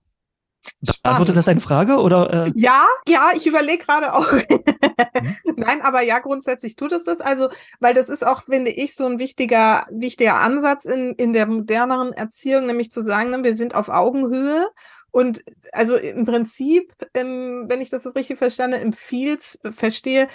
Beantwortet 1.02 1.36
das 1.36 1.48
eine 1.48 1.60
Frage 1.60 1.96
oder? 1.96 2.46
Äh? 2.46 2.52
Ja, 2.54 2.86
ja, 3.08 3.30
ich 3.34 3.46
überlege 3.46 3.84
gerade 3.84 4.14
auch. 4.14 4.30
mhm. 4.32 5.34
Nein, 5.56 5.82
aber 5.82 6.02
ja, 6.02 6.20
grundsätzlich 6.20 6.76
tut 6.76 6.92
es 6.92 7.04
das. 7.04 7.20
Also, 7.20 7.48
weil 7.80 7.94
das 7.94 8.08
ist 8.08 8.24
auch, 8.24 8.42
finde 8.44 8.70
ich, 8.70 8.94
so 8.94 9.06
ein 9.06 9.18
wichtiger, 9.18 9.86
wichtiger 9.90 10.40
Ansatz 10.40 10.84
in, 10.84 11.14
in 11.14 11.32
der 11.32 11.46
moderneren 11.46 12.12
Erziehung, 12.12 12.66
nämlich 12.66 12.92
zu 12.92 13.02
sagen, 13.02 13.30
ne, 13.30 13.42
wir 13.42 13.54
sind 13.54 13.74
auf 13.74 13.88
Augenhöhe 13.88 14.68
und 15.12 15.44
also 15.72 15.96
im 15.96 16.24
Prinzip, 16.24 16.92
ähm, 17.14 17.66
wenn 17.68 17.80
ich 17.80 17.90
das 17.90 18.16
richtig 18.16 18.38
verstanden 18.38 18.80
empfiehlt, 18.80 19.58
verstehe, 19.70 20.26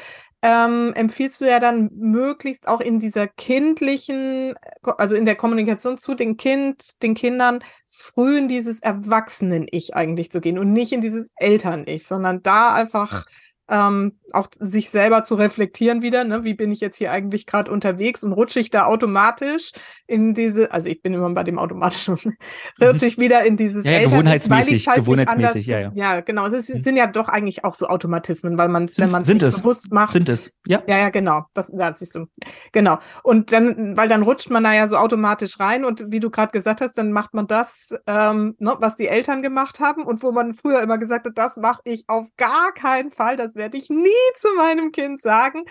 ähm, 0.43 0.93
empfiehlst 0.95 1.41
du 1.41 1.45
ja 1.45 1.59
dann 1.59 1.89
möglichst 1.95 2.67
auch 2.67 2.79
in 2.79 2.99
dieser 2.99 3.27
kindlichen, 3.27 4.53
also 4.83 5.15
in 5.15 5.25
der 5.25 5.35
Kommunikation 5.35 5.97
zu 5.97 6.13
den 6.13 6.37
Kind, 6.37 7.01
den 7.01 7.15
Kindern 7.15 7.59
früh 7.89 8.37
in 8.37 8.47
dieses 8.47 8.79
Erwachsenen-Ich 8.81 9.95
eigentlich 9.95 10.31
zu 10.31 10.39
gehen 10.39 10.59
und 10.59 10.71
nicht 10.73 10.93
in 10.93 11.01
dieses 11.01 11.31
Eltern-Ich, 11.37 12.05
sondern 12.05 12.43
da 12.43 12.73
einfach 12.75 13.25
ähm, 13.69 14.13
auch 14.33 14.47
sich 14.59 14.89
selber 14.89 15.23
zu 15.23 15.35
reflektieren 15.35 16.01
wieder, 16.01 16.23
ne? 16.23 16.43
wie 16.43 16.53
bin 16.53 16.71
ich 16.71 16.79
jetzt 16.79 16.97
hier 16.97 17.11
eigentlich 17.11 17.45
gerade 17.45 17.71
unterwegs 17.71 18.23
und 18.23 18.33
rutsche 18.33 18.59
ich 18.59 18.69
da 18.69 18.85
automatisch 18.85 19.71
in 20.05 20.33
diese, 20.33 20.71
also 20.71 20.89
ich 20.89 21.01
bin 21.01 21.13
immer 21.13 21.29
bei 21.31 21.43
dem 21.43 21.59
automatischen, 21.59 22.17
rutsche 22.81 23.05
ich 23.05 23.17
wieder 23.17 23.45
in 23.45 23.57
dieses 23.57 23.85
ja, 23.85 23.93
ja, 23.93 24.03
gewohnheitsmäßig, 24.03 24.87
halt 24.87 24.99
gewohnheitsmäßig, 24.99 25.65
ja, 25.65 25.79
ja. 25.79 25.91
Ja, 25.93 26.21
genau, 26.21 26.45
es 26.47 26.53
ist, 26.53 26.83
sind 26.83 26.97
ja 26.97 27.07
doch 27.07 27.27
eigentlich 27.27 27.63
auch 27.63 27.73
so 27.73 27.87
Automatismen, 27.87 28.57
weil 28.57 28.69
man, 28.69 28.89
wenn 28.97 29.11
man 29.11 29.21
es 29.23 29.27
bewusst 29.27 29.91
macht. 29.91 30.13
Sind 30.13 30.29
es, 30.29 30.51
ja. 30.65 30.83
Ja, 30.87 30.97
ja, 30.97 31.09
genau, 31.09 31.43
das, 31.53 31.71
ja, 31.77 31.93
siehst 31.93 32.15
du, 32.15 32.27
genau. 32.71 32.97
Und 33.23 33.51
dann, 33.51 33.97
weil 33.97 34.09
dann 34.09 34.23
rutscht 34.23 34.49
man 34.49 34.63
da 34.63 34.73
ja 34.73 34.87
so 34.87 34.97
automatisch 34.97 35.59
rein 35.59 35.83
und 35.83 36.05
wie 36.07 36.19
du 36.19 36.29
gerade 36.29 36.51
gesagt 36.51 36.81
hast, 36.81 36.97
dann 36.97 37.11
macht 37.11 37.33
man 37.33 37.47
das, 37.47 37.93
ähm, 38.07 38.55
ne, 38.59 38.75
was 38.79 38.95
die 38.95 39.07
Eltern 39.07 39.41
gemacht 39.41 39.79
haben 39.79 40.03
und 40.03 40.23
wo 40.23 40.31
man 40.31 40.53
früher 40.53 40.81
immer 40.81 40.97
gesagt 40.97 41.25
hat, 41.25 41.37
das 41.37 41.57
mache 41.57 41.81
ich 41.83 42.05
auf 42.07 42.27
gar 42.37 42.71
keinen 42.73 43.11
Fall, 43.11 43.37
das 43.37 43.56
werde 43.57 43.77
ich 43.77 43.89
nie 43.89 44.07
zu 44.35 44.47
meinem 44.55 44.91
Kind 44.91 45.21
sagen. 45.21 45.63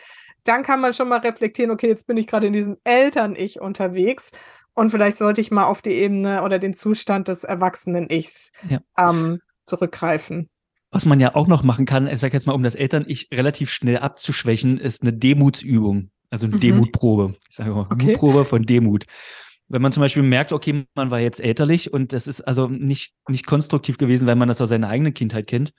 Dann 0.44 0.62
kann 0.62 0.80
man 0.80 0.92
schon 0.92 1.08
mal 1.08 1.20
reflektieren, 1.20 1.70
okay, 1.70 1.88
jetzt 1.88 2.06
bin 2.06 2.16
ich 2.16 2.26
gerade 2.26 2.46
in 2.46 2.52
diesem 2.52 2.76
Eltern-Ich 2.84 3.60
unterwegs 3.60 4.32
und 4.74 4.90
vielleicht 4.90 5.18
sollte 5.18 5.40
ich 5.40 5.50
mal 5.50 5.64
auf 5.64 5.82
die 5.82 5.92
Ebene 5.92 6.42
oder 6.42 6.58
den 6.58 6.74
Zustand 6.74 7.28
des 7.28 7.44
Erwachsenen-Ichs 7.44 8.52
ja. 8.68 8.80
ähm, 8.98 9.40
zurückgreifen. 9.64 10.50
Was 10.90 11.06
man 11.06 11.18
ja 11.18 11.34
auch 11.34 11.46
noch 11.46 11.62
machen 11.62 11.86
kann, 11.86 12.06
ich 12.06 12.20
sage 12.20 12.34
jetzt 12.34 12.46
mal, 12.46 12.52
um 12.52 12.62
das 12.62 12.74
Eltern-Ich 12.74 13.28
relativ 13.32 13.70
schnell 13.70 13.98
abzuschwächen, 13.98 14.78
ist 14.78 15.02
eine 15.02 15.12
Demutsübung, 15.12 16.10
also 16.30 16.46
eine 16.46 16.56
mhm. 16.56 16.60
Demutprobe. 16.60 17.34
Ich 17.48 17.56
sage 17.56 17.70
mal, 17.70 17.86
okay. 17.90 18.06
Mutprobe 18.06 18.44
von 18.44 18.62
Demut 18.62 19.06
wenn 19.68 19.82
man 19.82 19.92
zum 19.92 20.00
Beispiel 20.00 20.22
merkt, 20.22 20.52
okay, 20.52 20.86
man 20.94 21.10
war 21.10 21.20
jetzt 21.20 21.40
elterlich 21.40 21.92
und 21.92 22.12
das 22.12 22.26
ist 22.26 22.40
also 22.42 22.68
nicht, 22.68 23.14
nicht 23.28 23.46
konstruktiv 23.46 23.98
gewesen, 23.98 24.26
weil 24.28 24.36
man 24.36 24.48
das 24.48 24.60
aus 24.60 24.68
seiner 24.68 24.88
eigenen 24.88 25.14
Kindheit 25.14 25.46
kennt, 25.46 25.72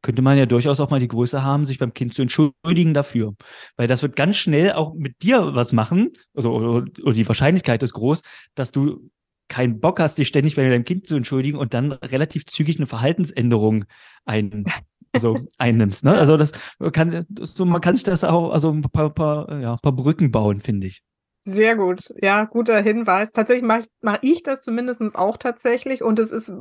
könnte 0.00 0.22
man 0.22 0.38
ja 0.38 0.46
durchaus 0.46 0.80
auch 0.80 0.90
mal 0.90 1.00
die 1.00 1.08
Größe 1.08 1.42
haben, 1.42 1.64
sich 1.64 1.78
beim 1.78 1.94
Kind 1.94 2.14
zu 2.14 2.22
entschuldigen 2.22 2.94
dafür. 2.94 3.34
Weil 3.76 3.88
das 3.88 4.02
wird 4.02 4.16
ganz 4.16 4.36
schnell 4.36 4.72
auch 4.72 4.94
mit 4.94 5.22
dir 5.22 5.54
was 5.54 5.72
machen, 5.72 6.10
also, 6.34 6.52
oder, 6.52 6.86
oder 7.02 7.12
die 7.12 7.26
Wahrscheinlichkeit 7.26 7.82
ist 7.82 7.94
groß, 7.94 8.22
dass 8.54 8.72
du 8.72 9.10
keinen 9.48 9.80
Bock 9.80 10.00
hast, 10.00 10.18
dich 10.18 10.28
ständig 10.28 10.56
bei 10.56 10.68
deinem 10.68 10.84
Kind 10.84 11.06
zu 11.06 11.16
entschuldigen 11.16 11.58
und 11.58 11.74
dann 11.74 11.92
relativ 11.92 12.46
zügig 12.46 12.78
eine 12.78 12.86
Verhaltensänderung 12.86 13.84
ein, 14.24 14.64
also 15.12 15.38
einnimmst. 15.58 16.04
Ne? 16.04 16.12
Also 16.12 16.36
das 16.36 16.52
kann, 16.92 17.26
so, 17.40 17.64
man 17.64 17.80
kann 17.80 17.96
sich 17.96 18.04
das 18.04 18.24
auch, 18.24 18.50
also 18.50 18.70
ein 18.70 18.82
paar, 18.82 19.10
paar, 19.10 19.60
ja, 19.60 19.72
ein 19.74 19.78
paar 19.82 19.92
Brücken 19.92 20.30
bauen, 20.30 20.58
finde 20.58 20.86
ich. 20.86 21.02
Sehr 21.44 21.74
gut. 21.74 22.12
Ja, 22.22 22.44
guter 22.44 22.80
Hinweis. 22.80 23.32
Tatsächlich 23.32 23.64
mache 23.64 23.80
ich, 23.80 23.86
mach 24.00 24.18
ich 24.22 24.44
das 24.44 24.62
zumindest 24.62 25.02
auch 25.16 25.36
tatsächlich 25.36 26.00
und 26.02 26.20
es 26.20 26.30
ist 26.30 26.52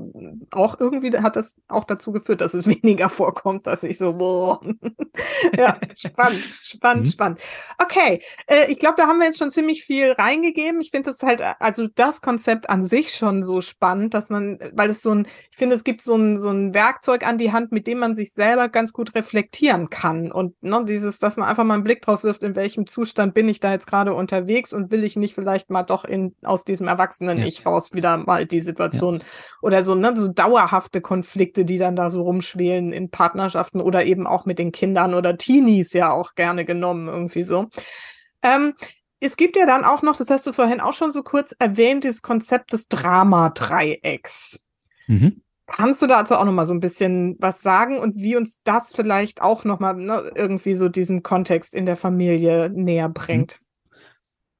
auch 0.49 0.79
irgendwie 0.79 1.15
hat 1.19 1.35
das 1.35 1.55
auch 1.67 1.83
dazu 1.83 2.11
geführt, 2.11 2.41
dass 2.41 2.55
es 2.55 2.65
weniger 2.83 3.09
vorkommt, 3.09 3.67
dass 3.67 3.83
ich 3.83 3.99
so, 3.99 4.17
boah. 4.17 4.59
ja, 5.55 5.77
spannend, 5.95 6.43
spannend, 6.63 7.05
mhm. 7.05 7.11
spannend. 7.11 7.39
Okay, 7.77 8.23
äh, 8.47 8.71
ich 8.71 8.79
glaube, 8.79 8.95
da 8.97 9.05
haben 9.05 9.19
wir 9.19 9.27
jetzt 9.27 9.37
schon 9.37 9.51
ziemlich 9.51 9.83
viel 9.83 10.13
reingegeben. 10.13 10.81
Ich 10.81 10.89
finde 10.89 11.11
das 11.11 11.21
halt, 11.21 11.43
also 11.59 11.87
das 11.87 12.21
Konzept 12.21 12.69
an 12.69 12.81
sich 12.81 13.13
schon 13.13 13.43
so 13.43 13.61
spannend, 13.61 14.15
dass 14.15 14.29
man, 14.29 14.57
weil 14.73 14.89
es 14.89 15.03
so 15.03 15.13
ein, 15.13 15.27
ich 15.51 15.57
finde, 15.57 15.75
es 15.75 15.83
gibt 15.83 16.01
so 16.01 16.15
ein, 16.15 16.41
so 16.41 16.49
ein 16.49 16.73
Werkzeug 16.73 17.23
an 17.25 17.37
die 17.37 17.51
Hand, 17.51 17.71
mit 17.71 17.85
dem 17.85 17.99
man 17.99 18.15
sich 18.15 18.33
selber 18.33 18.67
ganz 18.67 18.93
gut 18.93 19.13
reflektieren 19.13 19.91
kann 19.91 20.31
und 20.31 20.61
ne, 20.63 20.83
dieses, 20.85 21.19
dass 21.19 21.37
man 21.37 21.47
einfach 21.47 21.65
mal 21.65 21.75
einen 21.75 21.83
Blick 21.83 22.01
drauf 22.01 22.23
wirft, 22.23 22.43
in 22.43 22.55
welchem 22.55 22.87
Zustand 22.87 23.35
bin 23.35 23.47
ich 23.47 23.59
da 23.59 23.71
jetzt 23.71 23.85
gerade 23.85 24.15
unterwegs 24.15 24.70
und 24.73 24.91
will 24.91 25.03
ich 25.03 25.15
nicht 25.15 25.35
vielleicht 25.35 25.69
mal 25.69 25.83
doch 25.83 26.05
in, 26.05 26.35
aus 26.43 26.65
diesem 26.65 26.87
Erwachsenen-Ich 26.87 27.59
ja. 27.59 27.65
raus 27.65 27.93
wieder 27.93 28.17
mal 28.17 28.45
die 28.45 28.61
Situation 28.61 29.19
ja. 29.19 29.25
oder 29.61 29.83
so, 29.83 29.95
ne, 29.95 30.15
so 30.15 30.27
dauerhafte 30.27 31.01
Konflikte, 31.01 31.65
die 31.65 31.77
dann 31.77 31.95
da 31.95 32.09
so 32.09 32.23
rumschwelen 32.23 32.93
in 32.93 33.09
Partnerschaften 33.09 33.81
oder 33.81 34.05
eben 34.05 34.27
auch 34.27 34.45
mit 34.45 34.59
den 34.59 34.71
Kindern 34.71 35.13
oder 35.13 35.37
Teenies 35.37 35.93
ja 35.93 36.11
auch 36.11 36.35
gerne 36.35 36.65
genommen, 36.65 37.07
irgendwie 37.07 37.43
so. 37.43 37.67
Ähm, 38.43 38.73
es 39.19 39.37
gibt 39.37 39.55
ja 39.55 39.65
dann 39.65 39.85
auch 39.85 40.01
noch, 40.01 40.17
das 40.17 40.29
hast 40.29 40.47
du 40.47 40.53
vorhin 40.53 40.81
auch 40.81 40.93
schon 40.93 41.11
so 41.11 41.21
kurz 41.21 41.55
erwähnt, 41.59 42.03
dieses 42.03 42.23
Konzept 42.23 42.73
des 42.73 42.87
Drama-Dreiecks. 42.87 44.59
Mhm. 45.07 45.41
Kannst 45.67 46.01
du 46.01 46.07
dazu 46.07 46.35
auch 46.35 46.43
noch 46.43 46.51
mal 46.51 46.65
so 46.65 46.73
ein 46.73 46.79
bisschen 46.79 47.37
was 47.39 47.61
sagen 47.61 47.97
und 47.97 48.19
wie 48.19 48.35
uns 48.35 48.61
das 48.63 48.93
vielleicht 48.93 49.41
auch 49.41 49.63
noch 49.63 49.79
mal 49.79 49.93
ne, 49.93 50.31
irgendwie 50.35 50.75
so 50.75 50.89
diesen 50.89 51.23
Kontext 51.23 51.75
in 51.75 51.85
der 51.85 51.95
Familie 51.95 52.69
näher 52.69 53.07
bringt? 53.07 53.61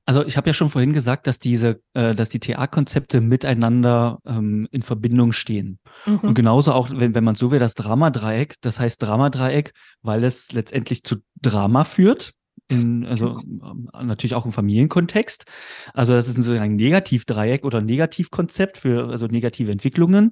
Also 0.06 0.26
ich 0.26 0.36
habe 0.36 0.50
ja 0.50 0.54
schon 0.54 0.70
vorhin 0.70 0.94
gesagt, 0.94 1.28
dass 1.28 1.40
diese, 1.40 1.82
äh, 1.94 2.16
dass 2.16 2.30
die 2.30 2.40
TA-Konzepte 2.40 3.22
miteinander 3.22 4.20
ähm, 4.26 4.68
in 4.72 4.82
Verbindung 4.82 5.32
stehen. 5.32 5.80
Mhm. 6.06 6.20
Und 6.20 6.34
genauso 6.34 6.74
auch, 6.74 6.90
wenn, 6.90 7.14
wenn 7.14 7.24
man 7.24 7.36
so 7.36 7.52
will, 7.52 7.60
das 7.60 7.76
Dramadreieck, 7.76 8.56
das 8.62 8.80
heißt 8.80 9.02
Dramadreieck, 9.02 9.74
weil 10.02 10.24
es 10.24 10.52
letztendlich 10.52 11.04
zu 11.04 11.18
Drama 11.40 11.84
führt. 11.84 12.34
in, 12.68 13.06
also 13.06 13.40
natürlich 14.02 14.34
auch 14.34 14.46
im 14.46 14.52
Familienkontext. 14.52 15.46
Also 15.94 16.14
das 16.14 16.28
ist 16.28 16.38
ein 16.38 16.44
sozusagen 16.44 16.76
Negativdreieck 16.76 17.64
oder 17.64 17.82
Negativkonzept 17.82 18.80
für 18.80 19.10
also 19.10 19.28
negative 19.28 19.72
Entwicklungen 19.72 20.32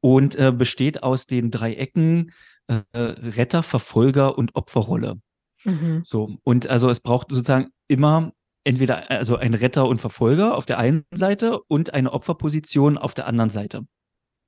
und 0.00 0.34
äh, 0.34 0.50
besteht 0.50 1.02
aus 1.02 1.26
den 1.26 1.50
Dreiecken 1.50 2.32
äh, 2.66 2.82
Retter, 2.94 3.62
Verfolger 3.62 4.36
und 4.36 4.54
Opferrolle. 4.56 5.20
Mhm. 5.64 6.02
So 6.04 6.36
und 6.42 6.66
also 6.66 6.90
es 6.90 7.00
braucht 7.00 7.30
sozusagen 7.30 7.68
immer 7.86 8.32
entweder 8.64 9.10
also 9.10 9.36
ein 9.36 9.54
Retter 9.54 9.86
und 9.86 10.00
Verfolger 10.00 10.56
auf 10.56 10.66
der 10.66 10.78
einen 10.78 11.04
Seite 11.12 11.60
und 11.62 11.94
eine 11.94 12.12
Opferposition 12.12 12.98
auf 12.98 13.14
der 13.14 13.26
anderen 13.26 13.50
Seite, 13.50 13.86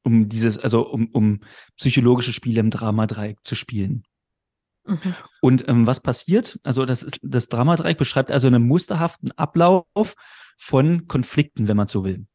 um 0.04 0.28
dieses 0.28 0.58
also 0.58 0.86
um, 0.86 1.08
um 1.12 1.40
psychologische 1.76 2.32
Spiele 2.32 2.60
im 2.60 2.70
Drama-Dreieck 2.70 3.38
zu 3.44 3.54
spielen. 3.54 4.04
Mhm. 4.86 5.14
Und 5.40 5.68
ähm, 5.68 5.86
was 5.86 6.00
passiert? 6.00 6.58
Also 6.62 6.84
das 6.84 7.02
ist 7.02 7.18
das 7.22 7.48
Dramadreieck 7.48 7.98
beschreibt 7.98 8.30
also 8.30 8.48
einen 8.48 8.66
musterhaften 8.66 9.32
Ablauf 9.32 10.14
von 10.56 11.06
Konflikten, 11.06 11.68
wenn 11.68 11.76
man 11.76 11.88
so 11.88 12.04
will. 12.04 12.26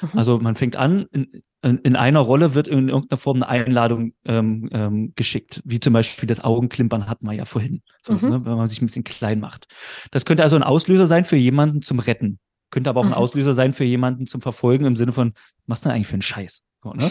Mhm. 0.00 0.18
Also 0.18 0.38
man 0.38 0.54
fängt 0.54 0.76
an, 0.76 1.06
in, 1.12 1.78
in, 1.78 1.96
einer 1.96 2.20
Rolle 2.20 2.54
wird 2.54 2.68
in 2.68 2.88
irgendeiner 2.88 3.18
Form 3.18 3.42
eine 3.42 3.48
Einladung 3.48 4.12
ähm, 4.24 4.68
ähm, 4.72 5.12
geschickt, 5.16 5.62
wie 5.64 5.80
zum 5.80 5.92
Beispiel 5.92 6.26
das 6.26 6.42
Augenklimpern 6.42 7.08
hatten 7.08 7.26
wir 7.26 7.32
ja 7.32 7.44
vorhin, 7.44 7.82
so, 8.02 8.14
mhm. 8.14 8.28
ne, 8.28 8.44
wenn 8.44 8.56
man 8.56 8.68
sich 8.68 8.80
ein 8.80 8.86
bisschen 8.86 9.04
klein 9.04 9.40
macht. 9.40 9.66
Das 10.10 10.24
könnte 10.24 10.42
also 10.42 10.56
ein 10.56 10.62
Auslöser 10.62 11.06
sein 11.06 11.24
für 11.24 11.36
jemanden 11.36 11.82
zum 11.82 11.98
Retten, 11.98 12.38
könnte 12.70 12.90
aber 12.90 13.00
auch 13.00 13.04
ein 13.04 13.10
mhm. 13.10 13.14
Auslöser 13.14 13.54
sein 13.54 13.72
für 13.72 13.84
jemanden 13.84 14.26
zum 14.26 14.40
Verfolgen 14.40 14.84
im 14.84 14.96
Sinne 14.96 15.12
von, 15.12 15.32
was 15.66 15.80
denn 15.80 15.92
eigentlich 15.92 16.08
für 16.08 16.16
ein 16.16 16.22
Scheiß? 16.22 16.62
So, 16.82 16.92
ne? 16.92 17.10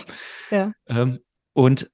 ja. 0.51 0.72
Ähm, 0.88 1.20
und 1.53 1.89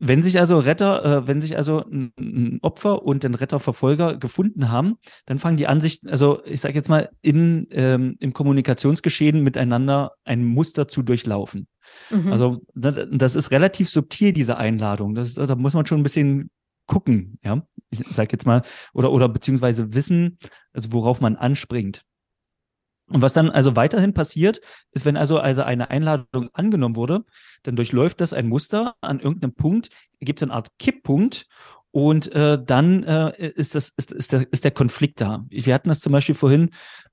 wenn 0.00 0.22
sich 0.22 0.40
also 0.40 0.58
Retter, 0.58 1.04
äh, 1.04 1.26
wenn 1.28 1.42
sich 1.42 1.56
also 1.56 1.84
ein, 1.84 2.12
ein 2.18 2.58
Opfer 2.62 3.02
und 3.02 3.24
ein 3.24 3.34
Retterverfolger 3.34 4.16
gefunden 4.16 4.70
haben, 4.70 4.96
dann 5.26 5.38
fangen 5.38 5.58
die 5.58 5.66
Ansichten, 5.66 6.08
also 6.08 6.42
ich 6.44 6.62
sage 6.62 6.74
jetzt 6.74 6.88
mal, 6.88 7.10
im, 7.20 7.66
ähm, 7.70 8.16
im 8.18 8.32
Kommunikationsgeschehen 8.32 9.42
miteinander 9.42 10.12
ein 10.24 10.44
Muster 10.44 10.88
zu 10.88 11.02
durchlaufen. 11.02 11.68
Mhm. 12.10 12.32
Also 12.32 12.62
das 12.74 13.34
ist 13.34 13.50
relativ 13.50 13.90
subtil, 13.90 14.32
diese 14.32 14.56
Einladung. 14.56 15.14
Das, 15.14 15.34
da 15.34 15.54
muss 15.54 15.74
man 15.74 15.86
schon 15.86 16.00
ein 16.00 16.04
bisschen 16.04 16.50
gucken, 16.86 17.38
ja. 17.44 17.62
Ich 17.90 18.00
sage 18.10 18.30
jetzt 18.32 18.46
mal, 18.46 18.62
oder, 18.94 19.12
oder 19.12 19.28
beziehungsweise 19.28 19.92
wissen, 19.94 20.38
also 20.72 20.92
worauf 20.92 21.20
man 21.20 21.36
anspringt. 21.36 22.02
Und 23.10 23.22
was 23.22 23.32
dann 23.32 23.50
also 23.50 23.76
weiterhin 23.76 24.14
passiert, 24.14 24.60
ist, 24.92 25.04
wenn 25.04 25.16
also, 25.16 25.38
also 25.38 25.62
eine 25.62 25.90
Einladung 25.90 26.48
angenommen 26.52 26.96
wurde, 26.96 27.24
dann 27.64 27.76
durchläuft 27.76 28.20
das 28.20 28.32
ein 28.32 28.48
Muster. 28.48 28.94
An 29.00 29.20
irgendeinem 29.20 29.54
Punkt 29.54 29.90
gibt 30.20 30.40
es 30.40 30.42
eine 30.44 30.52
Art 30.52 30.68
Kipppunkt 30.78 31.46
und 31.92 32.32
äh, 32.32 32.56
dann 32.64 33.02
äh, 33.02 33.48
ist, 33.48 33.74
das, 33.74 33.92
ist, 33.96 34.12
ist, 34.12 34.32
der, 34.32 34.46
ist 34.52 34.62
der 34.62 34.70
Konflikt 34.70 35.20
da. 35.20 35.44
Wir 35.50 35.74
hatten 35.74 35.88
das 35.88 35.98
zum 35.98 36.12
Beispiel 36.12 36.36
vorhin 36.36 36.70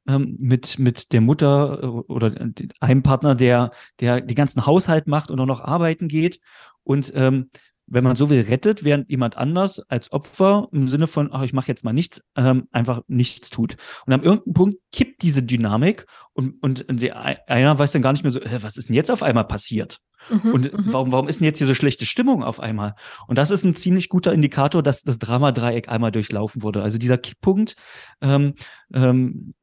ähm, 0.07 0.35
mit, 0.39 0.77
mit 0.77 1.13
der 1.13 1.21
Mutter 1.21 1.79
äh, 1.81 1.85
oder 1.85 2.31
einem 2.79 3.01
Partner, 3.01 3.33
der, 3.33 3.71
der 3.99 4.21
die 4.21 4.35
ganzen 4.35 4.67
Haushalt 4.67 5.07
macht 5.07 5.31
und 5.31 5.39
auch 5.39 5.47
noch 5.47 5.61
arbeiten 5.61 6.07
geht. 6.07 6.39
Und 6.83 7.11
ähm, 7.15 7.49
wenn 7.88 8.03
man 8.03 8.15
so 8.15 8.29
will, 8.29 8.41
rettet, 8.41 8.83
während 8.83 9.09
jemand 9.09 9.38
anders 9.38 9.79
als 9.88 10.11
Opfer 10.11 10.67
im 10.71 10.88
Sinne 10.88 11.07
von, 11.07 11.29
ach, 11.31 11.41
ich 11.43 11.53
mache 11.53 11.69
jetzt 11.69 11.85
mal 11.85 11.93
nichts, 11.93 12.21
ähm, 12.35 12.67
einfach 12.71 13.01
nichts 13.07 13.49
tut. 13.49 13.77
Und 14.05 14.13
am 14.13 14.23
irgendeinem 14.23 14.53
Punkt 14.53 14.77
kippt 14.91 15.21
diese 15.23 15.41
Dynamik 15.41 16.05
und, 16.33 16.61
und 16.61 16.85
der, 16.89 17.49
einer 17.49 17.79
weiß 17.79 17.93
dann 17.93 18.01
gar 18.01 18.11
nicht 18.11 18.23
mehr 18.23 18.31
so, 18.31 18.41
äh, 18.41 18.61
was 18.61 18.77
ist 18.77 18.89
denn 18.89 18.95
jetzt 18.95 19.09
auf 19.09 19.23
einmal 19.23 19.45
passiert? 19.45 19.99
Mhm, 20.29 20.51
und 20.51 20.73
mhm. 20.73 20.93
warum, 20.93 21.11
warum 21.11 21.27
ist 21.27 21.39
denn 21.39 21.45
jetzt 21.45 21.59
hier 21.59 21.67
so 21.67 21.75
schlechte 21.75 22.05
Stimmung 22.05 22.43
auf 22.43 22.59
einmal? 22.59 22.95
Und 23.27 23.38
das 23.38 23.51
ist 23.51 23.63
ein 23.63 23.75
ziemlich 23.75 24.09
guter 24.09 24.33
Indikator, 24.33 24.83
dass 24.83 25.03
das 25.03 25.19
Drama-Dreieck 25.19 25.89
einmal 25.89 26.11
durchlaufen 26.11 26.63
wurde. 26.63 26.81
Also 26.83 26.97
dieser 26.97 27.17
Kipppunkt, 27.17 27.75
ähm, 28.21 28.55
ähm, 28.93 29.53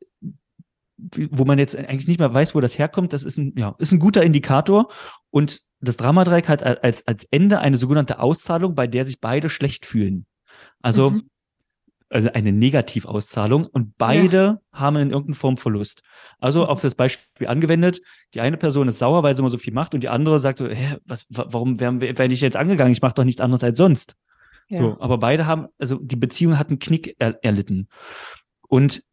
wo 0.97 1.45
man 1.45 1.59
jetzt 1.59 1.77
eigentlich 1.77 2.09
nicht 2.09 2.21
mehr 2.21 2.33
weiß, 2.33 2.55
wo 2.55 2.61
das 2.61 2.79
herkommt, 2.79 3.13
das 3.13 3.25
ist 3.25 3.37
ein, 3.37 3.53
ja, 3.57 3.75
ist 3.79 3.93
ein 3.93 3.99
guter 3.99 4.23
Indikator. 4.23 4.89
Und 5.31 5.61
das 5.85 5.97
Dramadreieck 5.97 6.49
hat 6.49 6.63
als, 6.63 7.07
als 7.07 7.25
Ende 7.31 7.61
eine 7.61 7.77
sogenannte 7.77 8.19
Auszahlung, 8.21 8.75
bei 8.75 8.87
der 8.87 9.05
sich 9.05 9.21
beide 9.21 9.49
schlecht 9.49 9.87
fühlen. 9.87 10.27
Also, 10.83 11.11
mhm. 11.11 11.31
also 12.09 12.31
eine 12.33 12.53
Negativauszahlung 12.53 13.67
und 13.67 13.97
beide 13.97 14.37
ja. 14.37 14.61
haben 14.73 14.97
in 14.97 15.11
irgendeiner 15.11 15.37
Form 15.37 15.57
Verlust. 15.57 16.03
Also 16.39 16.65
mhm. 16.65 16.69
auf 16.69 16.81
das 16.81 16.95
Beispiel 16.95 17.47
angewendet, 17.47 18.01
die 18.35 18.41
eine 18.41 18.57
Person 18.57 18.89
ist 18.89 18.99
sauer, 18.99 19.23
weil 19.23 19.35
sie 19.35 19.41
immer 19.41 19.51
so 19.51 19.59
viel 19.59 19.75
macht 19.75 19.95
und 19.95 20.01
die 20.01 20.09
andere 20.09 20.41
sagt 20.41 20.59
so, 20.59 20.69
hä, 20.69 20.97
was, 21.05 21.27
warum 21.29 21.81
werden 21.81 22.01
wir, 22.01 22.19
werde 22.19 22.35
ich 22.35 22.41
jetzt 22.41 22.57
angegangen? 22.57 22.93
Ich 22.93 23.03
mache 23.03 23.15
doch 23.15 23.25
nichts 23.25 23.41
anderes 23.41 23.65
als 23.65 23.79
sonst. 23.79 24.17
Ja. 24.69 24.79
So, 24.79 24.97
aber 25.01 25.19
beide 25.19 25.47
haben, 25.47 25.67
also 25.79 25.99
die 26.01 26.17
Beziehung 26.17 26.59
hat 26.59 26.69
einen 26.69 26.79
Knick 26.79 27.17
er, 27.19 27.39
erlitten. 27.45 27.89
Und 28.69 29.05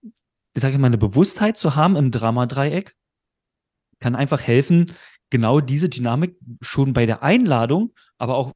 ich 0.54 0.62
sage 0.62 0.78
mal, 0.78 0.88
eine 0.88 0.98
Bewusstheit 0.98 1.58
zu 1.58 1.76
haben 1.76 1.96
im 1.96 2.12
Dramadreieck 2.12 2.96
kann 4.00 4.16
einfach 4.16 4.42
helfen, 4.42 4.88
genau 5.32 5.60
diese 5.60 5.90
Dynamik 5.90 6.38
schon 6.62 6.94
bei 6.94 7.08
der 7.08 7.24
Einladung, 7.24 7.94
aber 8.20 8.36
auch 8.36 8.54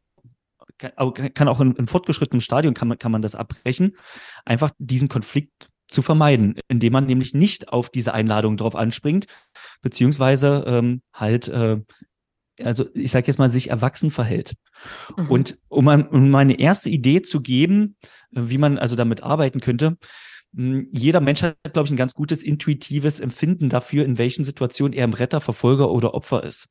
kann 0.78 1.48
auch 1.48 1.62
in, 1.62 1.74
in 1.76 1.88
fortgeschrittenem 1.88 2.42
Stadium 2.42 2.74
kann 2.74 2.90
man, 2.90 3.00
kann 3.00 3.12
man 3.12 3.22
das 3.22 3.34
abbrechen, 3.34 3.96
einfach 4.44 4.72
diesen 4.78 5.08
Konflikt 5.08 5.70
zu 5.88 6.02
vermeiden, 6.02 6.56
indem 6.68 6.94
man 6.94 7.06
nämlich 7.06 7.34
nicht 7.34 7.70
auf 7.70 7.90
diese 7.90 8.14
Einladung 8.14 8.58
drauf 8.58 8.76
anspringt, 8.76 9.28
beziehungsweise 9.82 10.64
ähm, 10.68 11.02
halt, 11.14 11.48
äh, 11.48 11.80
also 12.62 12.88
ich 12.94 13.12
sage 13.12 13.28
jetzt 13.28 13.38
mal, 13.38 13.50
sich 13.50 13.70
erwachsen 13.70 14.12
verhält. 14.12 14.56
Mhm. 15.16 15.32
Und 15.32 15.58
um, 15.70 15.88
um 15.88 16.30
meine 16.30 16.60
erste 16.60 16.90
Idee 16.90 17.22
zu 17.22 17.42
geben, 17.42 17.96
wie 18.32 18.58
man 18.58 18.78
also 18.78 18.96
damit 18.96 19.24
arbeiten 19.24 19.62
könnte, 19.62 19.98
jeder 20.58 21.20
Mensch 21.20 21.44
hat, 21.44 21.58
glaube 21.74 21.86
ich, 21.86 21.92
ein 21.92 21.98
ganz 21.98 22.14
gutes 22.14 22.42
intuitives 22.42 23.20
Empfinden 23.20 23.70
dafür, 23.70 24.06
in 24.06 24.18
welchen 24.18 24.44
Situationen 24.44 24.94
er 24.94 25.04
im 25.04 25.14
Retter, 25.14 25.42
Verfolger 25.42 25.92
oder 25.92 26.14
Opfer 26.14 26.44
ist. 26.44 26.70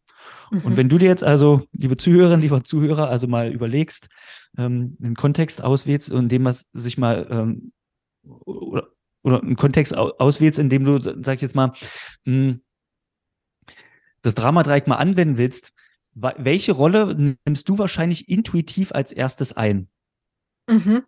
Mhm. 0.51 0.61
Und 0.62 0.76
wenn 0.76 0.89
du 0.89 0.99
dir 0.99 1.09
jetzt 1.09 1.24
also, 1.24 1.66
liebe 1.72 1.97
Zuhörerinnen, 1.97 2.41
lieber 2.41 2.64
Zuhörer, 2.64 3.09
also 3.09 3.26
mal 3.26 3.53
überlegst, 3.53 4.09
ähm, 4.57 4.97
einen 5.03 5.16
Kontext 5.16 5.62
auswählst, 5.62 6.09
in 6.11 6.28
dem 6.28 6.43
man 6.43 6.57
sich 6.72 6.97
mal 6.97 7.26
ähm, 7.30 7.72
oder, 8.22 8.89
oder 9.22 9.43
einen 9.43 9.57
Kontext 9.57 9.95
auswählst, 9.95 10.59
in 10.59 10.70
dem 10.70 10.85
du, 10.85 10.99
sag 10.99 11.35
ich 11.37 11.43
jetzt 11.43 11.55
mal, 11.55 11.72
mh, 12.24 12.53
hm, 12.53 12.61
das 14.22 14.35
Dramadreieck 14.35 14.87
mal 14.87 14.97
anwenden 14.97 15.37
willst, 15.37 15.74
welche 16.14 16.72
Rolle 16.72 17.37
nimmst 17.45 17.68
du 17.68 17.76
wahrscheinlich 17.76 18.28
intuitiv 18.28 18.93
als 18.93 19.12
erstes 19.12 19.53
ein? 19.53 19.89
Mhm. 20.66 21.03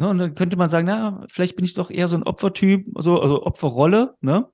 Ne, 0.00 0.08
und 0.08 0.16
dann 0.16 0.34
könnte 0.34 0.56
man 0.56 0.70
sagen, 0.70 0.86
na, 0.86 1.26
vielleicht 1.28 1.56
bin 1.56 1.64
ich 1.66 1.74
doch 1.74 1.90
eher 1.90 2.08
so 2.08 2.16
ein 2.16 2.22
Opfertyp, 2.22 2.86
so, 2.96 3.20
also 3.20 3.44
Opferrolle, 3.44 4.14
ne? 4.22 4.48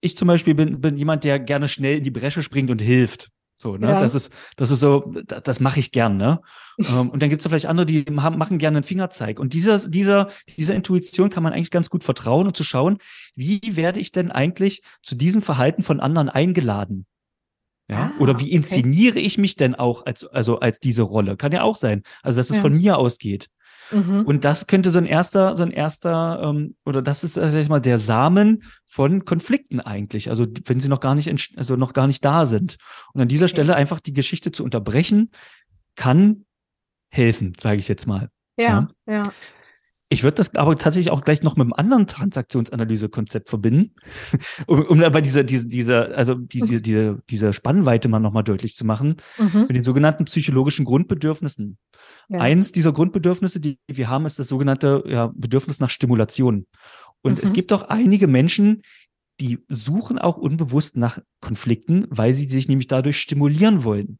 Ich 0.00 0.16
zum 0.16 0.28
Beispiel 0.28 0.54
bin, 0.54 0.80
bin 0.80 0.96
jemand, 0.96 1.24
der 1.24 1.38
gerne 1.38 1.68
schnell 1.68 1.98
in 1.98 2.04
die 2.04 2.10
Bresche 2.10 2.42
springt 2.42 2.70
und 2.70 2.80
hilft. 2.80 3.28
So, 3.58 3.76
ne? 3.76 3.88
Ja. 3.88 4.00
Das 4.00 4.14
ist, 4.14 4.32
das 4.56 4.70
ist 4.70 4.80
so, 4.80 5.12
das, 5.26 5.42
das 5.42 5.60
mache 5.60 5.78
ich 5.78 5.92
gern, 5.92 6.16
ne? 6.16 6.40
ähm, 6.78 7.10
und 7.10 7.20
dann 7.20 7.28
gibt 7.28 7.42
es 7.42 7.46
vielleicht 7.46 7.66
andere, 7.66 7.84
die 7.84 8.06
haben, 8.16 8.38
machen 8.38 8.56
gerne 8.56 8.78
einen 8.78 8.82
Fingerzeig. 8.82 9.38
Und 9.40 9.52
dieser, 9.52 9.78
dieser, 9.90 10.30
dieser 10.56 10.74
Intuition 10.74 11.28
kann 11.28 11.42
man 11.42 11.52
eigentlich 11.52 11.70
ganz 11.70 11.90
gut 11.90 12.02
vertrauen 12.02 12.46
und 12.46 12.56
zu 12.56 12.64
schauen, 12.64 12.96
wie 13.34 13.60
werde 13.76 14.00
ich 14.00 14.10
denn 14.10 14.32
eigentlich 14.32 14.80
zu 15.02 15.16
diesem 15.16 15.42
Verhalten 15.42 15.82
von 15.82 16.00
anderen 16.00 16.30
eingeladen? 16.30 17.04
Ja, 17.88 18.10
ah, 18.10 18.20
oder 18.20 18.40
wie 18.40 18.52
inszeniere 18.52 19.18
okay. 19.18 19.26
ich 19.26 19.36
mich 19.36 19.56
denn 19.56 19.74
auch 19.74 20.06
als, 20.06 20.24
also 20.24 20.60
als 20.60 20.80
diese 20.80 21.02
Rolle? 21.02 21.36
Kann 21.36 21.52
ja 21.52 21.62
auch 21.62 21.76
sein. 21.76 22.04
Also, 22.22 22.40
dass 22.40 22.48
es 22.48 22.56
ja. 22.56 22.62
von 22.62 22.74
mir 22.74 22.96
ausgeht. 22.96 23.50
Mhm. 23.90 24.22
Und 24.22 24.44
das 24.44 24.66
könnte 24.66 24.90
so 24.90 24.98
ein 24.98 25.06
erster, 25.06 25.56
so 25.56 25.62
ein 25.62 25.70
erster, 25.70 26.40
ähm, 26.42 26.76
oder 26.84 27.02
das 27.02 27.24
ist, 27.24 27.34
sag 27.34 27.54
ich 27.54 27.68
mal, 27.68 27.80
der 27.80 27.98
Samen 27.98 28.62
von 28.86 29.24
Konflikten 29.24 29.80
eigentlich. 29.80 30.30
Also 30.30 30.46
wenn 30.64 30.80
sie 30.80 30.88
noch 30.88 31.00
gar 31.00 31.14
nicht, 31.14 31.30
also 31.56 31.76
noch 31.76 31.92
gar 31.92 32.06
nicht 32.06 32.24
da 32.24 32.46
sind. 32.46 32.76
Und 33.12 33.20
an 33.20 33.28
dieser 33.28 33.44
okay. 33.44 33.50
Stelle 33.50 33.76
einfach 33.76 34.00
die 34.00 34.12
Geschichte 34.12 34.52
zu 34.52 34.64
unterbrechen, 34.64 35.30
kann 35.94 36.44
helfen, 37.08 37.52
sage 37.58 37.80
ich 37.80 37.88
jetzt 37.88 38.06
mal. 38.06 38.28
Ja, 38.58 38.88
ja. 39.06 39.14
ja. 39.14 39.32
Ich 40.08 40.22
würde 40.22 40.36
das 40.36 40.54
aber 40.54 40.76
tatsächlich 40.76 41.10
auch 41.10 41.24
gleich 41.24 41.42
noch 41.42 41.56
mit 41.56 41.64
einem 41.64 41.72
anderen 41.72 42.06
Transaktionsanalyse-Konzept 42.06 43.48
verbinden, 43.48 43.92
um, 44.66 44.82
um 44.82 45.02
aber 45.02 45.20
diese, 45.20 45.44
diese, 45.44 45.66
diese, 45.66 46.14
also 46.14 46.34
diese, 46.34 46.74
mhm. 46.74 46.82
diese, 46.82 47.22
diese 47.28 47.52
Spannweite 47.52 48.08
mal 48.08 48.20
nochmal 48.20 48.44
deutlich 48.44 48.76
zu 48.76 48.84
machen, 48.84 49.16
mhm. 49.36 49.62
mit 49.62 49.74
den 49.74 49.82
sogenannten 49.82 50.24
psychologischen 50.26 50.84
Grundbedürfnissen. 50.84 51.78
Ja. 52.28 52.38
Eins 52.38 52.70
dieser 52.70 52.92
Grundbedürfnisse, 52.92 53.58
die 53.58 53.78
wir 53.88 54.08
haben, 54.08 54.26
ist 54.26 54.38
das 54.38 54.46
sogenannte 54.46 55.02
ja, 55.08 55.32
Bedürfnis 55.34 55.80
nach 55.80 55.90
Stimulation. 55.90 56.66
Und 57.22 57.38
mhm. 57.38 57.42
es 57.42 57.52
gibt 57.52 57.72
auch 57.72 57.82
einige 57.82 58.28
Menschen, 58.28 58.82
die 59.40 59.58
suchen 59.68 60.18
auch 60.18 60.36
unbewusst 60.36 60.96
nach 60.96 61.18
Konflikten, 61.40 62.06
weil 62.10 62.32
sie 62.32 62.46
sich 62.46 62.68
nämlich 62.68 62.86
dadurch 62.86 63.20
stimulieren 63.20 63.82
wollen. 63.84 64.18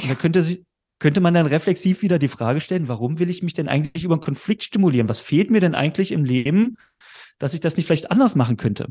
Und 0.00 0.10
da 0.10 0.14
könnte 0.14 0.42
sich, 0.42 0.64
könnte 0.98 1.20
man 1.20 1.34
dann 1.34 1.46
reflexiv 1.46 2.02
wieder 2.02 2.18
die 2.18 2.28
Frage 2.28 2.60
stellen, 2.60 2.88
warum 2.88 3.18
will 3.18 3.30
ich 3.30 3.42
mich 3.42 3.54
denn 3.54 3.68
eigentlich 3.68 4.04
über 4.04 4.14
einen 4.14 4.22
Konflikt 4.22 4.64
stimulieren? 4.64 5.08
Was 5.08 5.20
fehlt 5.20 5.50
mir 5.50 5.60
denn 5.60 5.74
eigentlich 5.74 6.12
im 6.12 6.24
Leben, 6.24 6.76
dass 7.38 7.54
ich 7.54 7.60
das 7.60 7.76
nicht 7.76 7.86
vielleicht 7.86 8.10
anders 8.10 8.36
machen 8.36 8.56
könnte? 8.56 8.88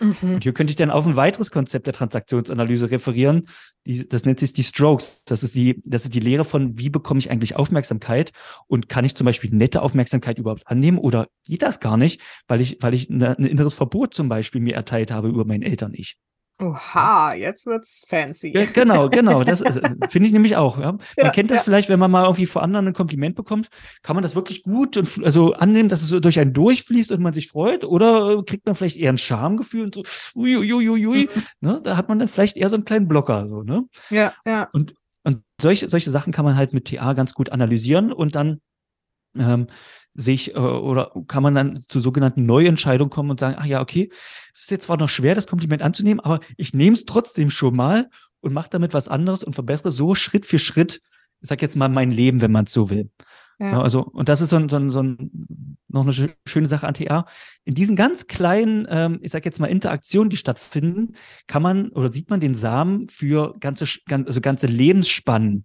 Mhm. 0.00 0.34
Und 0.34 0.42
hier 0.42 0.52
könnte 0.52 0.70
ich 0.70 0.76
dann 0.76 0.90
auf 0.90 1.06
ein 1.06 1.16
weiteres 1.16 1.50
Konzept 1.50 1.86
der 1.86 1.94
Transaktionsanalyse 1.94 2.90
referieren. 2.90 3.48
Die, 3.86 4.06
das 4.06 4.24
nennt 4.24 4.40
sich 4.40 4.52
die 4.52 4.64
Strokes. 4.64 5.24
Das 5.24 5.42
ist 5.42 5.54
die, 5.54 5.80
das 5.84 6.04
ist 6.04 6.14
die 6.14 6.20
Lehre 6.20 6.44
von, 6.44 6.78
wie 6.78 6.90
bekomme 6.90 7.18
ich 7.18 7.30
eigentlich 7.30 7.56
Aufmerksamkeit 7.56 8.32
und 8.66 8.88
kann 8.88 9.04
ich 9.04 9.14
zum 9.14 9.24
Beispiel 9.24 9.50
nette 9.50 9.82
Aufmerksamkeit 9.82 10.38
überhaupt 10.38 10.66
annehmen 10.66 10.98
oder 10.98 11.28
geht 11.44 11.62
das 11.62 11.80
gar 11.80 11.96
nicht, 11.96 12.20
weil 12.46 12.60
ich, 12.60 12.78
weil 12.80 12.94
ich 12.94 13.10
eine, 13.10 13.38
ein 13.38 13.44
inneres 13.44 13.74
Verbot 13.74 14.12
zum 14.12 14.28
Beispiel 14.28 14.60
mir 14.60 14.74
erteilt 14.74 15.10
habe 15.10 15.28
über 15.28 15.44
meinen 15.44 15.62
Eltern 15.62 15.92
ich. 15.94 16.16
Oha, 16.58 17.34
jetzt 17.34 17.66
wird's 17.66 18.04
fancy. 18.08 18.50
Ja, 18.54 18.64
genau, 18.64 19.10
genau. 19.10 19.44
Das 19.44 19.60
äh, 19.60 19.72
finde 20.08 20.26
ich 20.26 20.32
nämlich 20.32 20.56
auch. 20.56 20.78
Ja. 20.78 20.92
Man 20.92 21.00
ja, 21.18 21.30
kennt 21.30 21.50
das 21.50 21.62
vielleicht, 21.62 21.90
wenn 21.90 21.98
man 21.98 22.10
mal 22.10 22.24
irgendwie 22.24 22.46
vor 22.46 22.62
anderen 22.62 22.86
ein 22.86 22.92
Kompliment 22.94 23.36
bekommt, 23.36 23.68
kann 24.02 24.16
man 24.16 24.22
das 24.22 24.34
wirklich 24.34 24.62
gut 24.62 24.96
und 24.96 25.22
also 25.22 25.52
annehmen, 25.52 25.90
dass 25.90 26.02
es 26.02 26.08
so 26.08 26.18
durch 26.18 26.40
einen 26.40 26.54
durchfließt 26.54 27.12
und 27.12 27.20
man 27.20 27.34
sich 27.34 27.48
freut, 27.48 27.84
oder 27.84 28.42
kriegt 28.44 28.64
man 28.64 28.74
vielleicht 28.74 28.96
eher 28.96 29.12
ein 29.12 29.18
Schamgefühl 29.18 29.84
und 29.84 29.94
so, 29.94 30.02
uiuiuiui, 30.34 31.28
mhm. 31.34 31.42
ne? 31.60 31.80
Da 31.82 31.96
hat 31.98 32.08
man 32.08 32.18
dann 32.18 32.28
vielleicht 32.28 32.56
eher 32.56 32.70
so 32.70 32.76
einen 32.76 32.86
kleinen 32.86 33.06
Blocker, 33.06 33.46
so, 33.48 33.62
ne? 33.62 33.84
Ja, 34.08 34.32
ja. 34.46 34.68
Und, 34.72 34.94
und 35.24 35.42
solche, 35.60 35.90
solche 35.90 36.10
Sachen 36.10 36.32
kann 36.32 36.46
man 36.46 36.56
halt 36.56 36.72
mit 36.72 36.88
TA 36.88 37.12
ganz 37.12 37.34
gut 37.34 37.50
analysieren 37.52 38.12
und 38.12 38.34
dann 38.34 38.60
ähm, 39.40 39.66
sich 40.14 40.54
äh, 40.54 40.58
oder 40.58 41.12
kann 41.28 41.42
man 41.42 41.54
dann 41.54 41.84
zu 41.88 42.00
sogenannten 42.00 42.46
Neuentscheidungen 42.46 43.10
kommen 43.10 43.30
und 43.30 43.40
sagen, 43.40 43.56
ach 43.58 43.66
ja, 43.66 43.80
okay, 43.80 44.10
es 44.54 44.62
ist 44.62 44.70
jetzt 44.70 44.84
zwar 44.84 44.96
noch 44.96 45.08
schwer, 45.08 45.34
das 45.34 45.46
Kompliment 45.46 45.82
anzunehmen, 45.82 46.20
aber 46.20 46.40
ich 46.56 46.72
nehme 46.72 46.94
es 46.94 47.04
trotzdem 47.04 47.50
schon 47.50 47.76
mal 47.76 48.08
und 48.40 48.52
mache 48.52 48.70
damit 48.70 48.94
was 48.94 49.08
anderes 49.08 49.44
und 49.44 49.54
verbessere 49.54 49.90
so 49.90 50.14
Schritt 50.14 50.46
für 50.46 50.58
Schritt, 50.58 51.00
ich 51.40 51.48
sag 51.48 51.60
jetzt 51.62 51.76
mal, 51.76 51.88
mein 51.88 52.10
Leben, 52.10 52.40
wenn 52.40 52.52
man 52.52 52.64
es 52.64 52.72
so 52.72 52.90
will. 52.90 53.10
Ja. 53.58 53.80
Also, 53.80 54.02
und 54.02 54.28
das 54.28 54.40
ist 54.40 54.50
so, 54.50 54.56
ein, 54.56 54.68
so, 54.68 54.76
ein, 54.76 54.90
so 54.90 55.02
ein, 55.02 55.78
noch 55.88 56.02
eine 56.02 56.34
schöne 56.46 56.66
Sache 56.66 56.86
an 56.86 56.94
TA. 56.94 57.26
In 57.64 57.74
diesen 57.74 57.96
ganz 57.96 58.26
kleinen, 58.26 58.86
ähm, 58.90 59.18
ich 59.22 59.32
sag 59.32 59.46
jetzt 59.46 59.60
mal, 59.60 59.68
Interaktionen, 59.68 60.28
die 60.28 60.36
stattfinden, 60.36 61.14
kann 61.46 61.62
man 61.62 61.88
oder 61.90 62.12
sieht 62.12 62.28
man 62.28 62.40
den 62.40 62.54
Samen 62.54 63.06
für 63.06 63.54
ganze, 63.58 63.86
also 64.10 64.40
ganze 64.42 64.66
Lebensspannen 64.66 65.64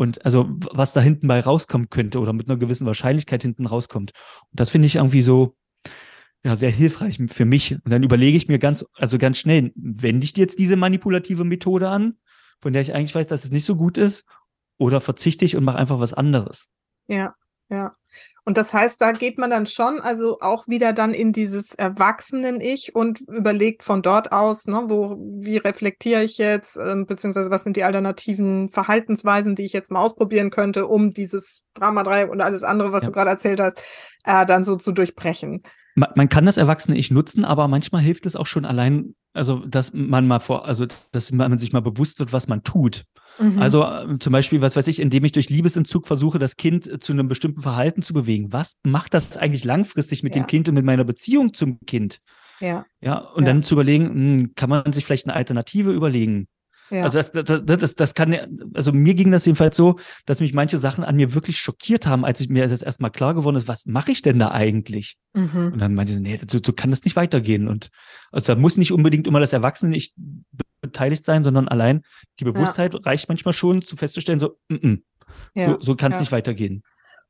und 0.00 0.24
also 0.24 0.48
was 0.72 0.94
da 0.94 1.00
hinten 1.02 1.28
bei 1.28 1.40
rauskommen 1.40 1.90
könnte 1.90 2.20
oder 2.20 2.32
mit 2.32 2.48
einer 2.48 2.58
gewissen 2.58 2.86
Wahrscheinlichkeit 2.86 3.42
hinten 3.42 3.66
rauskommt. 3.66 4.12
Und 4.50 4.60
das 4.60 4.70
finde 4.70 4.86
ich 4.86 4.96
irgendwie 4.96 5.20
so 5.20 5.54
ja 6.42 6.56
sehr 6.56 6.70
hilfreich 6.70 7.20
für 7.28 7.44
mich. 7.44 7.72
Und 7.72 7.90
dann 7.90 8.02
überlege 8.02 8.36
ich 8.38 8.48
mir 8.48 8.58
ganz 8.58 8.84
also 8.94 9.18
ganz 9.18 9.36
schnell, 9.36 9.72
wende 9.74 10.24
ich 10.24 10.34
jetzt 10.38 10.58
diese 10.58 10.76
manipulative 10.76 11.44
Methode 11.44 11.90
an, 11.90 12.14
von 12.62 12.72
der 12.72 12.80
ich 12.80 12.94
eigentlich 12.94 13.14
weiß, 13.14 13.26
dass 13.26 13.44
es 13.44 13.50
nicht 13.50 13.66
so 13.66 13.76
gut 13.76 13.98
ist, 13.98 14.24
oder 14.78 15.02
verzichte 15.02 15.44
ich 15.44 15.54
und 15.56 15.64
mache 15.64 15.76
einfach 15.76 16.00
was 16.00 16.14
anderes. 16.14 16.70
Ja, 17.06 17.34
ja. 17.70 17.94
Und 18.44 18.56
das 18.56 18.74
heißt, 18.74 19.00
da 19.00 19.12
geht 19.12 19.38
man 19.38 19.50
dann 19.50 19.66
schon, 19.66 20.00
also 20.00 20.38
auch 20.40 20.66
wieder 20.66 20.92
dann 20.92 21.14
in 21.14 21.32
dieses 21.32 21.74
Erwachsenen-Ich 21.74 22.94
und 22.94 23.20
überlegt 23.20 23.84
von 23.84 24.02
dort 24.02 24.32
aus, 24.32 24.66
ne, 24.66 24.82
wo, 24.86 25.16
wie 25.40 25.58
reflektiere 25.58 26.24
ich 26.24 26.38
jetzt, 26.38 26.76
äh, 26.76 26.96
beziehungsweise 27.06 27.50
was 27.50 27.62
sind 27.62 27.76
die 27.76 27.84
alternativen 27.84 28.70
Verhaltensweisen, 28.70 29.54
die 29.54 29.62
ich 29.62 29.72
jetzt 29.72 29.92
mal 29.92 30.00
ausprobieren 30.00 30.50
könnte, 30.50 30.86
um 30.86 31.12
dieses 31.12 31.64
Drama-Dreieck 31.74 32.30
und 32.30 32.40
alles 32.40 32.64
andere, 32.64 32.92
was 32.92 33.02
ja. 33.02 33.08
du 33.08 33.12
gerade 33.12 33.30
erzählt 33.30 33.60
hast, 33.60 33.80
äh, 34.24 34.44
dann 34.44 34.64
so 34.64 34.74
zu 34.76 34.90
durchbrechen. 34.90 35.62
Man, 35.94 36.10
man 36.16 36.28
kann 36.28 36.46
das 36.46 36.56
Erwachsene-Ich 36.56 37.12
nutzen, 37.12 37.44
aber 37.44 37.68
manchmal 37.68 38.02
hilft 38.02 38.26
es 38.26 38.34
auch 38.34 38.46
schon 38.46 38.64
allein, 38.64 39.14
also 39.32 39.64
dass 39.64 39.92
man 39.92 40.26
mal 40.26 40.40
vor, 40.40 40.66
also 40.66 40.86
dass 41.12 41.30
man 41.30 41.58
sich 41.58 41.72
mal 41.72 41.82
bewusst 41.82 42.18
wird, 42.18 42.32
was 42.32 42.48
man 42.48 42.64
tut. 42.64 43.04
Mhm. 43.38 43.58
Also 43.58 43.84
äh, 43.84 44.18
zum 44.18 44.32
Beispiel, 44.32 44.60
was 44.60 44.76
weiß 44.76 44.86
ich, 44.88 45.00
indem 45.00 45.24
ich 45.24 45.32
durch 45.32 45.48
Liebesentzug 45.50 46.06
versuche, 46.06 46.38
das 46.38 46.56
Kind 46.56 46.86
äh, 46.86 46.98
zu 46.98 47.12
einem 47.12 47.28
bestimmten 47.28 47.62
Verhalten 47.62 48.02
zu 48.02 48.12
bewegen. 48.12 48.52
Was 48.52 48.76
macht 48.82 49.14
das 49.14 49.36
eigentlich 49.36 49.64
langfristig 49.64 50.22
mit 50.22 50.34
ja. 50.34 50.42
dem 50.42 50.46
Kind 50.46 50.68
und 50.68 50.74
mit 50.74 50.84
meiner 50.84 51.04
Beziehung 51.04 51.54
zum 51.54 51.78
Kind? 51.86 52.18
Ja. 52.60 52.84
Ja, 53.00 53.18
und 53.18 53.44
ja. 53.44 53.52
dann 53.52 53.62
zu 53.62 53.74
überlegen, 53.74 54.04
mh, 54.04 54.12
hm, 54.12 54.54
kann 54.54 54.70
man 54.70 54.92
sich 54.92 55.04
vielleicht 55.04 55.26
eine 55.26 55.34
Alternative 55.34 55.92
überlegen? 55.92 56.46
Ja. 56.90 57.04
Also 57.04 57.18
das, 57.18 57.30
das, 57.30 57.62
das, 57.64 57.94
das 57.94 58.14
kann, 58.14 58.36
also 58.74 58.92
mir 58.92 59.14
ging 59.14 59.30
das 59.30 59.46
jedenfalls 59.46 59.76
so, 59.76 59.96
dass 60.26 60.40
mich 60.40 60.52
manche 60.52 60.76
Sachen 60.76 61.04
an 61.04 61.14
mir 61.14 61.34
wirklich 61.34 61.56
schockiert 61.56 62.06
haben, 62.06 62.24
als 62.24 62.40
ich 62.40 62.48
mir 62.48 62.66
das 62.66 62.82
erstmal 62.82 63.12
klar 63.12 63.34
geworden 63.34 63.56
ist, 63.56 63.68
was 63.68 63.86
mache 63.86 64.10
ich 64.10 64.22
denn 64.22 64.40
da 64.40 64.50
eigentlich? 64.50 65.16
Mhm. 65.32 65.72
Und 65.72 65.78
dann 65.78 65.94
meinte 65.94 66.12
ich, 66.12 66.18
nee, 66.18 66.40
so, 66.50 66.58
so 66.64 66.72
kann 66.72 66.90
das 66.90 67.04
nicht 67.04 67.14
weitergehen. 67.14 67.68
Und 67.68 67.90
also 68.32 68.54
da 68.54 68.60
muss 68.60 68.76
nicht 68.76 68.92
unbedingt 68.92 69.28
immer 69.28 69.38
das 69.38 69.52
Erwachsene 69.52 69.90
nicht 69.90 70.14
beteiligt 70.92 71.24
sein, 71.24 71.44
sondern 71.44 71.68
allein 71.68 72.02
die 72.38 72.44
Bewusstheit 72.44 72.94
ja. 72.94 73.00
reicht 73.02 73.28
manchmal 73.28 73.52
schon, 73.52 73.82
zu 73.82 73.96
festzustellen, 73.96 74.40
so, 74.40 74.56
mm 74.68 74.74
-mm, 74.74 75.02
ja. 75.54 75.66
so, 75.66 75.76
so 75.80 75.96
kann 75.96 76.12
es 76.12 76.20
nicht 76.20 76.32
weitergehen. 76.32 76.82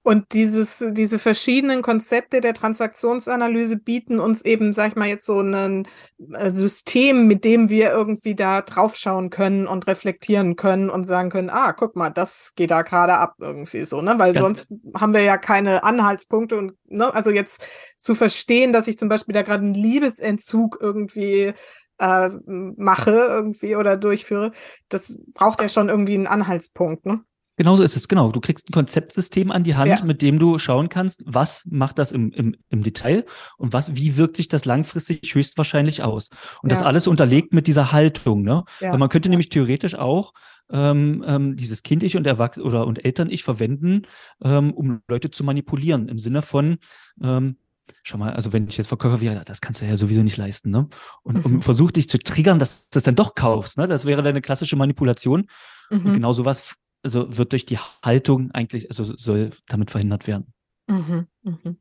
Und 0.02 0.32
dieses, 0.32 0.82
diese 0.92 1.18
verschiedenen 1.18 1.82
Konzepte 1.82 2.40
der 2.40 2.54
Transaktionsanalyse 2.54 3.76
bieten 3.76 4.18
uns 4.18 4.42
eben, 4.42 4.72
sag 4.72 4.88
ich 4.88 4.96
mal, 4.96 5.08
jetzt 5.08 5.26
so 5.26 5.40
ein 5.40 5.86
äh, 6.32 6.48
System, 6.48 7.26
mit 7.26 7.44
dem 7.44 7.68
wir 7.68 7.90
irgendwie 7.90 8.34
da 8.34 8.62
draufschauen 8.62 9.28
können 9.28 9.66
und 9.66 9.86
reflektieren 9.86 10.56
können 10.56 10.88
und 10.88 11.04
sagen 11.04 11.28
können, 11.28 11.50
ah, 11.50 11.74
guck 11.74 11.96
mal, 11.96 12.08
das 12.08 12.54
geht 12.56 12.70
da 12.70 12.80
gerade 12.80 13.18
ab 13.18 13.34
irgendwie 13.40 13.84
so, 13.84 14.00
ne? 14.00 14.14
Weil 14.18 14.32
Ganz 14.32 14.66
sonst 14.66 14.72
haben 14.94 15.12
wir 15.12 15.22
ja 15.22 15.36
keine 15.36 15.84
Anhaltspunkte 15.84 16.56
und, 16.56 16.72
ne, 16.88 17.12
also 17.12 17.30
jetzt 17.30 17.62
zu 17.98 18.14
verstehen, 18.14 18.72
dass 18.72 18.88
ich 18.88 18.98
zum 18.98 19.10
Beispiel 19.10 19.34
da 19.34 19.42
gerade 19.42 19.64
einen 19.64 19.74
Liebesentzug 19.74 20.78
irgendwie 20.80 21.52
äh, 22.00 22.30
mache 22.46 23.10
irgendwie 23.10 23.76
oder 23.76 23.96
durchführe, 23.96 24.52
das 24.88 25.18
braucht 25.34 25.60
ja 25.60 25.68
schon 25.68 25.88
irgendwie 25.88 26.14
einen 26.14 26.26
Anhaltspunkt, 26.26 27.06
ne? 27.06 27.20
Genauso 27.56 27.82
ist 27.82 27.94
es, 27.94 28.08
genau. 28.08 28.32
Du 28.32 28.40
kriegst 28.40 28.70
ein 28.70 28.72
Konzeptsystem 28.72 29.50
an 29.50 29.64
die 29.64 29.76
Hand, 29.76 29.90
ja. 29.90 30.02
mit 30.02 30.22
dem 30.22 30.38
du 30.38 30.58
schauen 30.58 30.88
kannst, 30.88 31.22
was 31.26 31.66
macht 31.68 31.98
das 31.98 32.10
im, 32.10 32.32
im, 32.32 32.56
im 32.70 32.82
Detail 32.82 33.26
und 33.58 33.74
was, 33.74 33.96
wie 33.96 34.16
wirkt 34.16 34.38
sich 34.38 34.48
das 34.48 34.64
langfristig 34.64 35.34
höchstwahrscheinlich 35.34 36.02
aus. 36.02 36.30
Und 36.62 36.70
ja. 36.70 36.76
das 36.76 36.82
alles 36.82 37.06
unterlegt 37.06 37.52
mit 37.52 37.66
dieser 37.66 37.92
Haltung, 37.92 38.44
ne? 38.44 38.64
Ja. 38.80 38.92
Weil 38.92 38.98
man 38.98 39.10
könnte 39.10 39.28
nämlich 39.28 39.50
theoretisch 39.50 39.94
auch 39.94 40.32
ähm, 40.70 41.22
ähm, 41.26 41.54
dieses 41.56 41.82
Kind-Ich 41.82 42.16
und 42.16 42.26
Erwachsene 42.26 42.64
oder 42.64 42.86
und 42.86 43.04
Eltern-Ich 43.04 43.44
verwenden, 43.44 44.06
ähm, 44.42 44.72
um 44.72 45.02
Leute 45.06 45.30
zu 45.30 45.44
manipulieren, 45.44 46.08
im 46.08 46.18
Sinne 46.18 46.40
von, 46.40 46.78
ähm, 47.22 47.56
schau 48.02 48.18
mal, 48.18 48.32
also 48.32 48.52
wenn 48.52 48.68
ich 48.68 48.76
jetzt 48.76 48.88
verkaufe, 48.88 49.24
ja, 49.24 49.44
das 49.44 49.60
kannst 49.60 49.80
du 49.80 49.86
ja 49.86 49.96
sowieso 49.96 50.22
nicht 50.22 50.36
leisten, 50.36 50.70
ne? 50.70 50.88
Und 51.22 51.44
mhm. 51.44 51.62
versuch 51.62 51.90
dich 51.90 52.08
zu 52.08 52.18
triggern, 52.18 52.58
dass 52.58 52.84
du 52.84 52.88
das 52.92 53.02
dann 53.02 53.16
doch 53.16 53.34
kaufst, 53.34 53.78
ne? 53.78 53.88
Das 53.88 54.04
wäre 54.04 54.22
deine 54.22 54.40
klassische 54.40 54.76
Manipulation. 54.76 55.46
Mhm. 55.90 56.06
Und 56.06 56.12
genau 56.14 56.32
sowas 56.32 56.74
also 57.02 57.36
wird 57.36 57.52
durch 57.52 57.66
die 57.66 57.78
Haltung 57.78 58.50
eigentlich, 58.52 58.90
also 58.90 59.04
soll 59.04 59.50
damit 59.68 59.90
verhindert 59.90 60.26
werden. 60.26 60.52
Mhm, 60.86 61.28
mhm. 61.42 61.78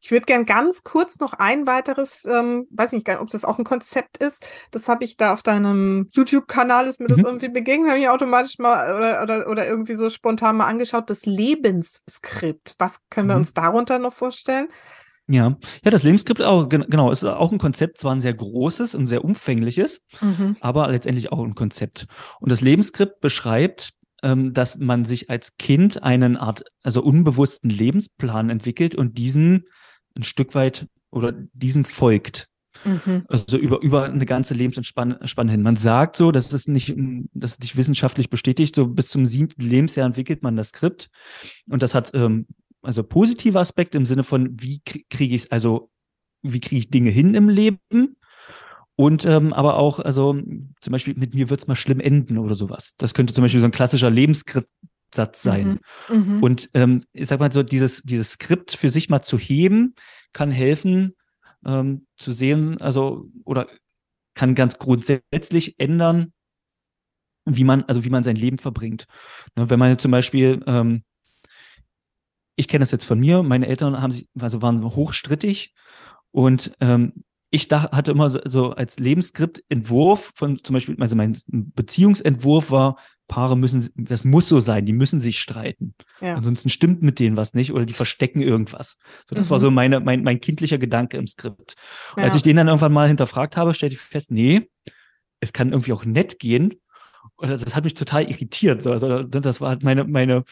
Ich 0.00 0.10
würde 0.10 0.24
gern 0.24 0.46
ganz 0.46 0.82
kurz 0.82 1.18
noch 1.18 1.34
ein 1.34 1.66
weiteres, 1.66 2.24
ähm, 2.24 2.66
weiß 2.70 2.92
nicht, 2.92 3.06
ob 3.18 3.28
das 3.28 3.44
auch 3.44 3.58
ein 3.58 3.64
Konzept 3.64 4.16
ist. 4.16 4.46
Das 4.70 4.88
habe 4.88 5.04
ich 5.04 5.18
da 5.18 5.34
auf 5.34 5.42
deinem 5.42 6.08
YouTube-Kanal, 6.12 6.86
ist 6.86 6.98
mir 6.98 7.08
das 7.08 7.18
mhm. 7.18 7.26
irgendwie 7.26 7.50
begegnet, 7.50 7.90
habe 7.90 8.00
ich 8.00 8.08
automatisch 8.08 8.58
mal 8.58 8.96
oder, 8.96 9.22
oder, 9.22 9.48
oder 9.48 9.66
irgendwie 9.66 9.94
so 9.94 10.08
spontan 10.08 10.56
mal 10.56 10.68
angeschaut. 10.68 11.10
Das 11.10 11.26
Lebensskript. 11.26 12.76
Was 12.78 13.00
können 13.10 13.28
wir 13.28 13.34
mhm. 13.34 13.42
uns 13.42 13.52
darunter 13.52 13.98
noch 13.98 14.14
vorstellen? 14.14 14.68
Ja, 15.28 15.56
ja, 15.84 15.90
das 15.90 16.04
Lebensskript 16.04 16.40
auch, 16.40 16.68
genau, 16.68 17.10
ist 17.10 17.24
auch 17.24 17.50
ein 17.50 17.58
Konzept, 17.58 17.98
zwar 17.98 18.14
ein 18.14 18.20
sehr 18.20 18.34
großes 18.34 18.94
und 18.94 19.08
sehr 19.08 19.24
umfängliches, 19.24 20.02
mhm. 20.20 20.56
aber 20.60 20.88
letztendlich 20.88 21.32
auch 21.32 21.42
ein 21.42 21.56
Konzept. 21.56 22.06
Und 22.38 22.52
das 22.52 22.60
Lebensskript 22.60 23.20
beschreibt 23.20 23.92
ähm, 24.22 24.54
dass 24.54 24.78
man 24.78 25.04
sich 25.04 25.30
als 25.30 25.56
Kind 25.56 26.02
einen 26.02 26.36
Art, 26.36 26.64
also 26.82 27.02
unbewussten 27.02 27.70
Lebensplan 27.70 28.50
entwickelt 28.50 28.94
und 28.94 29.18
diesen 29.18 29.66
ein 30.16 30.22
Stück 30.22 30.54
weit 30.54 30.88
oder 31.10 31.32
diesem 31.52 31.84
folgt. 31.84 32.48
Mhm. 32.84 33.24
Also 33.28 33.56
über, 33.56 33.80
über 33.82 34.04
eine 34.04 34.26
ganze 34.26 34.54
Lebensspanne 34.54 35.50
hin. 35.50 35.62
Man 35.62 35.76
sagt 35.76 36.16
so, 36.16 36.32
das 36.32 36.52
ist 36.52 36.68
nicht, 36.68 36.94
das 37.34 37.52
ist 37.52 37.62
nicht 37.62 37.76
wissenschaftlich 37.76 38.28
bestätigt, 38.28 38.74
so 38.74 38.88
bis 38.88 39.08
zum 39.08 39.26
siebten 39.26 39.62
Lebensjahr 39.62 40.06
entwickelt 40.06 40.42
man 40.42 40.56
das 40.56 40.70
Skript. 40.70 41.08
Und 41.68 41.82
das 41.82 41.94
hat 41.94 42.10
ähm, 42.14 42.46
also 42.86 43.02
positive 43.02 43.58
Aspekte 43.58 43.98
im 43.98 44.06
Sinne 44.06 44.24
von, 44.24 44.60
wie 44.60 44.80
kriege 44.84 45.34
ich 45.34 45.44
es, 45.44 45.50
also 45.50 45.90
wie 46.42 46.60
kriege 46.60 46.78
ich 46.78 46.90
Dinge 46.90 47.10
hin 47.10 47.34
im 47.34 47.48
Leben 47.48 48.16
und 48.96 49.26
ähm, 49.26 49.52
aber 49.52 49.76
auch, 49.76 50.00
also 50.00 50.34
zum 50.80 50.92
Beispiel, 50.92 51.14
mit 51.16 51.34
mir 51.34 51.50
wird's 51.50 51.66
mal 51.66 51.76
schlimm 51.76 52.00
enden 52.00 52.38
oder 52.38 52.54
sowas. 52.54 52.94
Das 52.96 53.12
könnte 53.12 53.34
zum 53.34 53.42
Beispiel 53.42 53.60
so 53.60 53.66
ein 53.66 53.72
klassischer 53.72 54.08
Lebensskriptsatz 54.08 55.42
sein. 55.42 55.80
Mhm. 56.08 56.16
Mhm. 56.16 56.42
Und 56.42 56.70
ähm, 56.72 57.02
ich 57.12 57.28
sag 57.28 57.38
mal 57.38 57.52
so, 57.52 57.62
dieses, 57.62 58.02
dieses 58.02 58.32
Skript 58.32 58.74
für 58.74 58.88
sich 58.88 59.10
mal 59.10 59.20
zu 59.20 59.38
heben, 59.38 59.94
kann 60.32 60.50
helfen, 60.50 61.14
ähm, 61.66 62.06
zu 62.16 62.32
sehen, 62.32 62.80
also, 62.80 63.28
oder 63.44 63.68
kann 64.34 64.54
ganz 64.54 64.78
grundsätzlich 64.78 65.78
ändern, 65.78 66.32
wie 67.44 67.64
man, 67.64 67.84
also 67.84 68.04
wie 68.04 68.10
man 68.10 68.22
sein 68.22 68.36
Leben 68.36 68.58
verbringt. 68.58 69.06
Ne, 69.56 69.68
wenn 69.68 69.78
man 69.78 69.90
jetzt 69.90 70.02
zum 70.02 70.10
Beispiel, 70.10 70.62
ähm, 70.66 71.02
ich 72.56 72.68
kenne 72.68 72.82
das 72.82 72.90
jetzt 72.90 73.04
von 73.04 73.20
mir, 73.20 73.42
meine 73.42 73.66
Eltern 73.66 74.00
haben 74.00 74.10
sich, 74.10 74.28
also 74.38 74.62
waren 74.62 74.82
hochstrittig 74.82 75.74
und 76.30 76.72
ähm, 76.80 77.12
ich 77.50 77.68
da, 77.68 77.90
hatte 77.92 78.10
immer 78.10 78.28
so, 78.28 78.40
so 78.44 78.70
als 78.70 78.98
Lebensskript-Entwurf 78.98 80.32
von 80.34 80.62
zum 80.62 80.74
Beispiel, 80.74 80.96
also 81.00 81.14
mein 81.14 81.38
Beziehungsentwurf 81.46 82.70
war, 82.70 82.96
Paare 83.28 83.56
müssen, 83.56 83.88
das 83.96 84.24
muss 84.24 84.48
so 84.48 84.60
sein, 84.60 84.86
die 84.86 84.92
müssen 84.92 85.20
sich 85.20 85.40
streiten. 85.40 85.94
Ja. 86.20 86.34
Ansonsten 86.36 86.68
stimmt 86.68 87.02
mit 87.02 87.18
denen 87.18 87.36
was 87.36 87.54
nicht 87.54 87.72
oder 87.72 87.84
die 87.84 87.92
verstecken 87.92 88.40
irgendwas. 88.40 88.98
So, 89.28 89.34
das 89.34 89.48
mhm. 89.48 89.50
war 89.50 89.60
so 89.60 89.70
meine, 89.70 90.00
mein, 90.00 90.22
mein 90.22 90.40
kindlicher 90.40 90.78
Gedanke 90.78 91.16
im 91.16 91.26
Skript. 91.26 91.74
Und 92.14 92.20
ja. 92.20 92.24
als 92.24 92.36
ich 92.36 92.42
den 92.42 92.56
dann 92.56 92.68
irgendwann 92.68 92.92
mal 92.92 93.08
hinterfragt 93.08 93.56
habe, 93.56 93.74
stellte 93.74 93.94
ich 93.94 94.00
fest, 94.00 94.30
nee, 94.30 94.68
es 95.40 95.52
kann 95.52 95.70
irgendwie 95.70 95.92
auch 95.92 96.04
nett 96.04 96.38
gehen. 96.38 96.74
Und 97.36 97.48
das 97.48 97.74
hat 97.74 97.84
mich 97.84 97.94
total 97.94 98.30
irritiert. 98.30 98.86
Also, 98.86 99.24
das 99.24 99.60
war 99.60 99.70
halt 99.70 99.82
meine, 99.82 100.04
meine, 100.04 100.44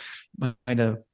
meine 0.67 1.05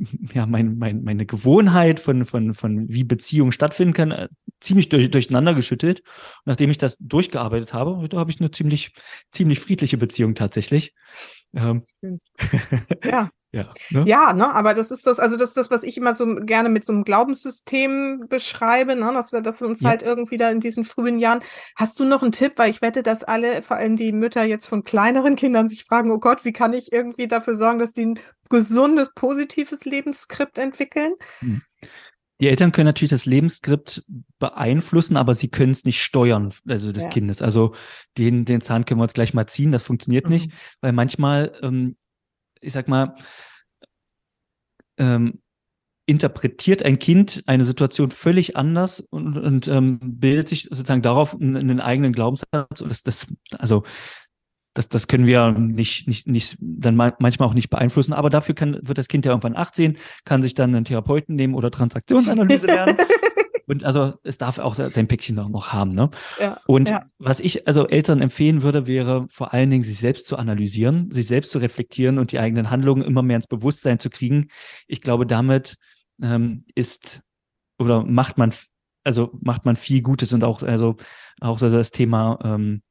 ja, 0.34 0.46
mein, 0.46 0.78
mein, 0.78 1.02
meine 1.02 1.26
Gewohnheit 1.26 2.00
von, 2.00 2.24
von, 2.24 2.54
von 2.54 2.88
wie 2.88 3.04
Beziehungen 3.04 3.52
stattfinden 3.52 3.94
kann, 3.94 4.10
äh, 4.10 4.28
ziemlich 4.60 4.88
durch, 4.88 5.10
durcheinander 5.10 5.54
geschüttelt. 5.54 6.00
Und 6.00 6.46
nachdem 6.46 6.70
ich 6.70 6.78
das 6.78 6.96
durchgearbeitet 6.98 7.72
habe, 7.74 8.08
da 8.08 8.18
habe 8.18 8.30
ich 8.30 8.40
eine 8.40 8.50
ziemlich, 8.50 8.92
ziemlich 9.32 9.60
friedliche 9.60 9.98
Beziehung 9.98 10.34
tatsächlich. 10.34 10.94
Ähm. 11.54 11.84
Ja. 13.04 13.30
Ja, 13.52 13.72
ne? 13.90 14.04
ja, 14.06 14.32
ne, 14.32 14.54
aber 14.54 14.74
das 14.74 14.92
ist 14.92 15.06
das, 15.08 15.18
also 15.18 15.36
das 15.36 15.50
ist 15.50 15.56
das, 15.56 15.70
was 15.72 15.82
ich 15.82 15.96
immer 15.96 16.14
so 16.14 16.36
gerne 16.36 16.68
mit 16.68 16.86
so 16.86 16.92
einem 16.92 17.02
Glaubenssystem 17.02 18.26
beschreibe, 18.28 18.94
ne, 18.94 19.10
dass 19.12 19.32
wir 19.32 19.40
das 19.40 19.60
uns 19.60 19.82
ja. 19.82 19.90
halt 19.90 20.02
irgendwie 20.02 20.36
da 20.36 20.50
in 20.50 20.60
diesen 20.60 20.84
frühen 20.84 21.18
Jahren. 21.18 21.42
Hast 21.74 21.98
du 21.98 22.04
noch 22.04 22.22
einen 22.22 22.30
Tipp? 22.30 22.52
Weil 22.56 22.70
ich 22.70 22.80
wette, 22.80 23.02
dass 23.02 23.24
alle, 23.24 23.62
vor 23.62 23.76
allem 23.76 23.96
die 23.96 24.12
Mütter 24.12 24.44
jetzt 24.44 24.66
von 24.66 24.84
kleineren 24.84 25.34
Kindern 25.34 25.68
sich 25.68 25.84
fragen, 25.84 26.12
oh 26.12 26.18
Gott, 26.18 26.44
wie 26.44 26.52
kann 26.52 26.72
ich 26.74 26.92
irgendwie 26.92 27.26
dafür 27.26 27.54
sorgen, 27.54 27.80
dass 27.80 27.92
die 27.92 28.06
ein 28.06 28.20
gesundes, 28.48 29.12
positives 29.14 29.84
Lebensskript 29.84 30.56
entwickeln? 30.56 31.14
Hm. 31.40 31.62
Die 32.40 32.48
Eltern 32.48 32.72
können 32.72 32.86
natürlich 32.86 33.10
das 33.10 33.26
Lebensskript 33.26 34.02
beeinflussen, 34.38 35.16
aber 35.16 35.34
sie 35.34 35.48
können 35.48 35.72
es 35.72 35.84
nicht 35.84 36.00
steuern, 36.00 36.54
also 36.66 36.90
des 36.90 37.02
ja. 37.02 37.08
Kindes. 37.10 37.42
Also 37.42 37.74
den, 38.16 38.46
den 38.46 38.62
Zahn 38.62 38.86
können 38.86 38.98
wir 38.98 39.04
uns 39.04 39.12
gleich 39.12 39.34
mal 39.34 39.46
ziehen, 39.46 39.72
das 39.72 39.82
funktioniert 39.82 40.24
mhm. 40.26 40.32
nicht, 40.32 40.52
weil 40.80 40.92
manchmal 40.92 41.52
ähm, 41.62 41.96
ich 42.60 42.72
sag 42.72 42.88
mal, 42.88 43.16
ähm, 44.98 45.40
interpretiert 46.06 46.82
ein 46.82 46.98
Kind 46.98 47.42
eine 47.46 47.64
Situation 47.64 48.10
völlig 48.10 48.56
anders 48.56 49.00
und, 49.10 49.38
und 49.38 49.68
ähm, 49.68 50.00
bildet 50.02 50.48
sich 50.48 50.64
sozusagen 50.64 51.02
darauf 51.02 51.40
einen, 51.40 51.80
eigenen 51.80 52.12
Glaubenssatz. 52.12 52.80
Und 52.80 52.90
das, 52.90 53.02
das, 53.04 53.26
also 53.58 53.84
das, 54.74 54.88
das 54.88 55.06
können 55.06 55.26
wir 55.26 55.52
nicht, 55.52 56.08
nicht, 56.08 56.26
nicht, 56.26 56.56
dann 56.60 56.96
manchmal 56.96 57.48
auch 57.48 57.54
nicht 57.54 57.70
beeinflussen. 57.70 58.12
Aber 58.12 58.28
dafür 58.28 58.56
kann, 58.56 58.78
wird 58.82 58.98
das 58.98 59.08
Kind 59.08 59.24
ja 59.24 59.30
irgendwann 59.30 59.56
18, 59.56 59.98
kann 60.24 60.42
sich 60.42 60.54
dann 60.54 60.74
einen 60.74 60.84
Therapeuten 60.84 61.36
nehmen 61.36 61.54
oder 61.54 61.70
Transaktionsanalyse 61.70 62.66
lernen. 62.66 62.96
Und 63.70 63.84
also 63.84 64.14
es 64.24 64.36
darf 64.36 64.58
auch 64.58 64.74
sein 64.74 65.06
Päckchen 65.06 65.36
noch, 65.36 65.48
noch 65.48 65.72
haben. 65.72 65.94
Ne? 65.94 66.10
Ja, 66.40 66.60
und 66.66 66.90
ja. 66.90 67.04
was 67.20 67.38
ich 67.38 67.68
also 67.68 67.86
Eltern 67.86 68.20
empfehlen 68.20 68.62
würde, 68.62 68.88
wäre 68.88 69.28
vor 69.30 69.54
allen 69.54 69.70
Dingen, 69.70 69.84
sich 69.84 69.98
selbst 69.98 70.26
zu 70.26 70.36
analysieren, 70.36 71.08
sich 71.12 71.28
selbst 71.28 71.52
zu 71.52 71.58
reflektieren 71.58 72.18
und 72.18 72.32
die 72.32 72.40
eigenen 72.40 72.70
Handlungen 72.70 73.04
immer 73.04 73.22
mehr 73.22 73.36
ins 73.36 73.46
Bewusstsein 73.46 74.00
zu 74.00 74.10
kriegen. 74.10 74.48
Ich 74.88 75.00
glaube, 75.00 75.24
damit 75.24 75.76
ähm, 76.20 76.64
ist 76.74 77.22
oder 77.78 78.04
macht 78.04 78.38
man 78.38 78.52
also 79.04 79.30
macht 79.40 79.64
man 79.64 79.76
viel 79.76 80.02
Gutes 80.02 80.32
und 80.32 80.42
auch 80.42 80.64
also 80.64 80.96
auch 81.40 81.60
so 81.60 81.68
das 81.68 81.92
Thema 81.92 82.40
ähm, 82.42 82.82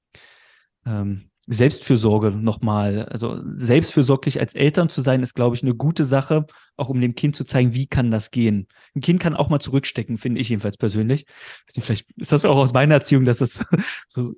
ähm, 0.85 1.28
Selbstfürsorge 1.51 2.29
nochmal, 2.29 3.05
also 3.05 3.41
selbstfürsorglich 3.55 4.39
als 4.39 4.53
Eltern 4.53 4.87
zu 4.87 5.01
sein, 5.01 5.23
ist, 5.23 5.33
glaube 5.33 5.55
ich, 5.55 5.63
eine 5.63 5.73
gute 5.73 6.05
Sache, 6.05 6.45
auch 6.77 6.89
um 6.89 7.01
dem 7.01 7.15
Kind 7.15 7.35
zu 7.35 7.43
zeigen, 7.43 7.73
wie 7.73 7.87
kann 7.87 8.11
das 8.11 8.29
gehen. 8.29 8.67
Ein 8.95 9.01
Kind 9.01 9.19
kann 9.19 9.35
auch 9.35 9.49
mal 9.49 9.59
zurückstecken, 9.59 10.17
finde 10.17 10.41
ich 10.41 10.49
jedenfalls 10.49 10.77
persönlich. 10.77 11.25
Vielleicht 11.67 12.07
ist 12.17 12.31
das 12.31 12.45
auch 12.45 12.57
aus 12.57 12.73
meiner 12.73 12.93
Erziehung, 12.93 13.25
dass, 13.25 13.39
das 13.39 13.65
so, 14.07 14.31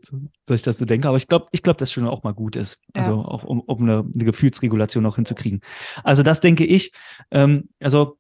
dass 0.46 0.62
ich 0.62 0.64
das 0.64 0.78
so 0.78 0.86
denke, 0.86 1.10
aber 1.10 1.18
ich 1.18 1.28
glaube, 1.28 1.48
ich 1.52 1.64
glaube, 1.64 1.78
dass 1.78 1.92
schon 1.92 2.08
auch 2.08 2.24
mal 2.24 2.34
gut 2.34 2.56
ist. 2.56 2.82
Ja. 2.96 3.02
Also 3.02 3.16
auch 3.16 3.44
um, 3.44 3.60
um 3.60 3.82
eine, 3.82 4.00
eine 4.00 4.26
Gefühlsregulation 4.26 5.06
auch 5.06 5.18
hinzukriegen. 5.18 5.60
Also 6.06 6.24
das 6.24 6.40
denke 6.40 6.66
ich, 6.66 6.94
ähm, 7.32 7.70
also 7.82 8.18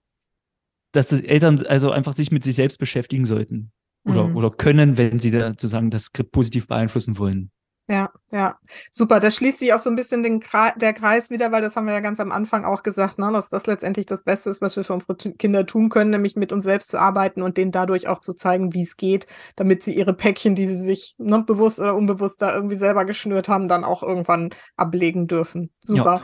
dass 0.91 1.07
die 1.07 1.25
Eltern 1.25 1.65
also 1.65 1.91
einfach 1.91 2.13
sich 2.13 2.29
mit 2.29 2.43
sich 2.43 2.55
selbst 2.55 2.77
beschäftigen 2.77 3.25
sollten 3.25 3.71
oder, 4.03 4.27
mhm. 4.27 4.35
oder 4.35 4.51
können, 4.51 4.97
wenn 4.97 5.19
sie 5.19 5.31
da 5.31 5.49
sozusagen 5.49 5.89
das 5.89 6.05
Skript 6.05 6.33
positiv 6.33 6.67
beeinflussen 6.67 7.17
wollen. 7.17 7.51
Ja, 7.91 8.09
ja, 8.31 8.57
super. 8.89 9.19
Da 9.19 9.29
schließt 9.29 9.59
sich 9.59 9.73
auch 9.73 9.81
so 9.81 9.89
ein 9.89 9.97
bisschen 9.97 10.23
den 10.23 10.39
Kreis, 10.39 10.71
der 10.77 10.93
Kreis 10.93 11.29
wieder, 11.29 11.51
weil 11.51 11.61
das 11.61 11.75
haben 11.75 11.87
wir 11.87 11.93
ja 11.93 11.99
ganz 11.99 12.21
am 12.21 12.31
Anfang 12.31 12.63
auch 12.63 12.83
gesagt, 12.83 13.19
ne, 13.19 13.29
dass 13.33 13.49
das 13.49 13.67
letztendlich 13.67 14.05
das 14.05 14.23
Beste 14.23 14.49
ist, 14.49 14.61
was 14.61 14.77
wir 14.77 14.85
für 14.85 14.93
unsere 14.93 15.17
Kinder 15.17 15.65
tun 15.65 15.89
können, 15.89 16.11
nämlich 16.11 16.37
mit 16.37 16.53
uns 16.53 16.63
selbst 16.63 16.91
zu 16.91 17.01
arbeiten 17.01 17.41
und 17.41 17.57
denen 17.57 17.73
dadurch 17.73 18.07
auch 18.07 18.19
zu 18.19 18.33
zeigen, 18.33 18.73
wie 18.73 18.83
es 18.83 18.95
geht, 18.95 19.27
damit 19.57 19.83
sie 19.83 19.93
ihre 19.93 20.13
Päckchen, 20.13 20.55
die 20.55 20.67
sie 20.67 20.77
sich 20.77 21.15
ne, 21.17 21.43
bewusst 21.43 21.81
oder 21.81 21.93
unbewusst 21.93 22.41
da 22.41 22.55
irgendwie 22.55 22.77
selber 22.77 23.03
geschnürt 23.03 23.49
haben, 23.49 23.67
dann 23.67 23.83
auch 23.83 24.03
irgendwann 24.03 24.51
ablegen 24.77 25.27
dürfen. 25.27 25.69
Super. 25.83 26.21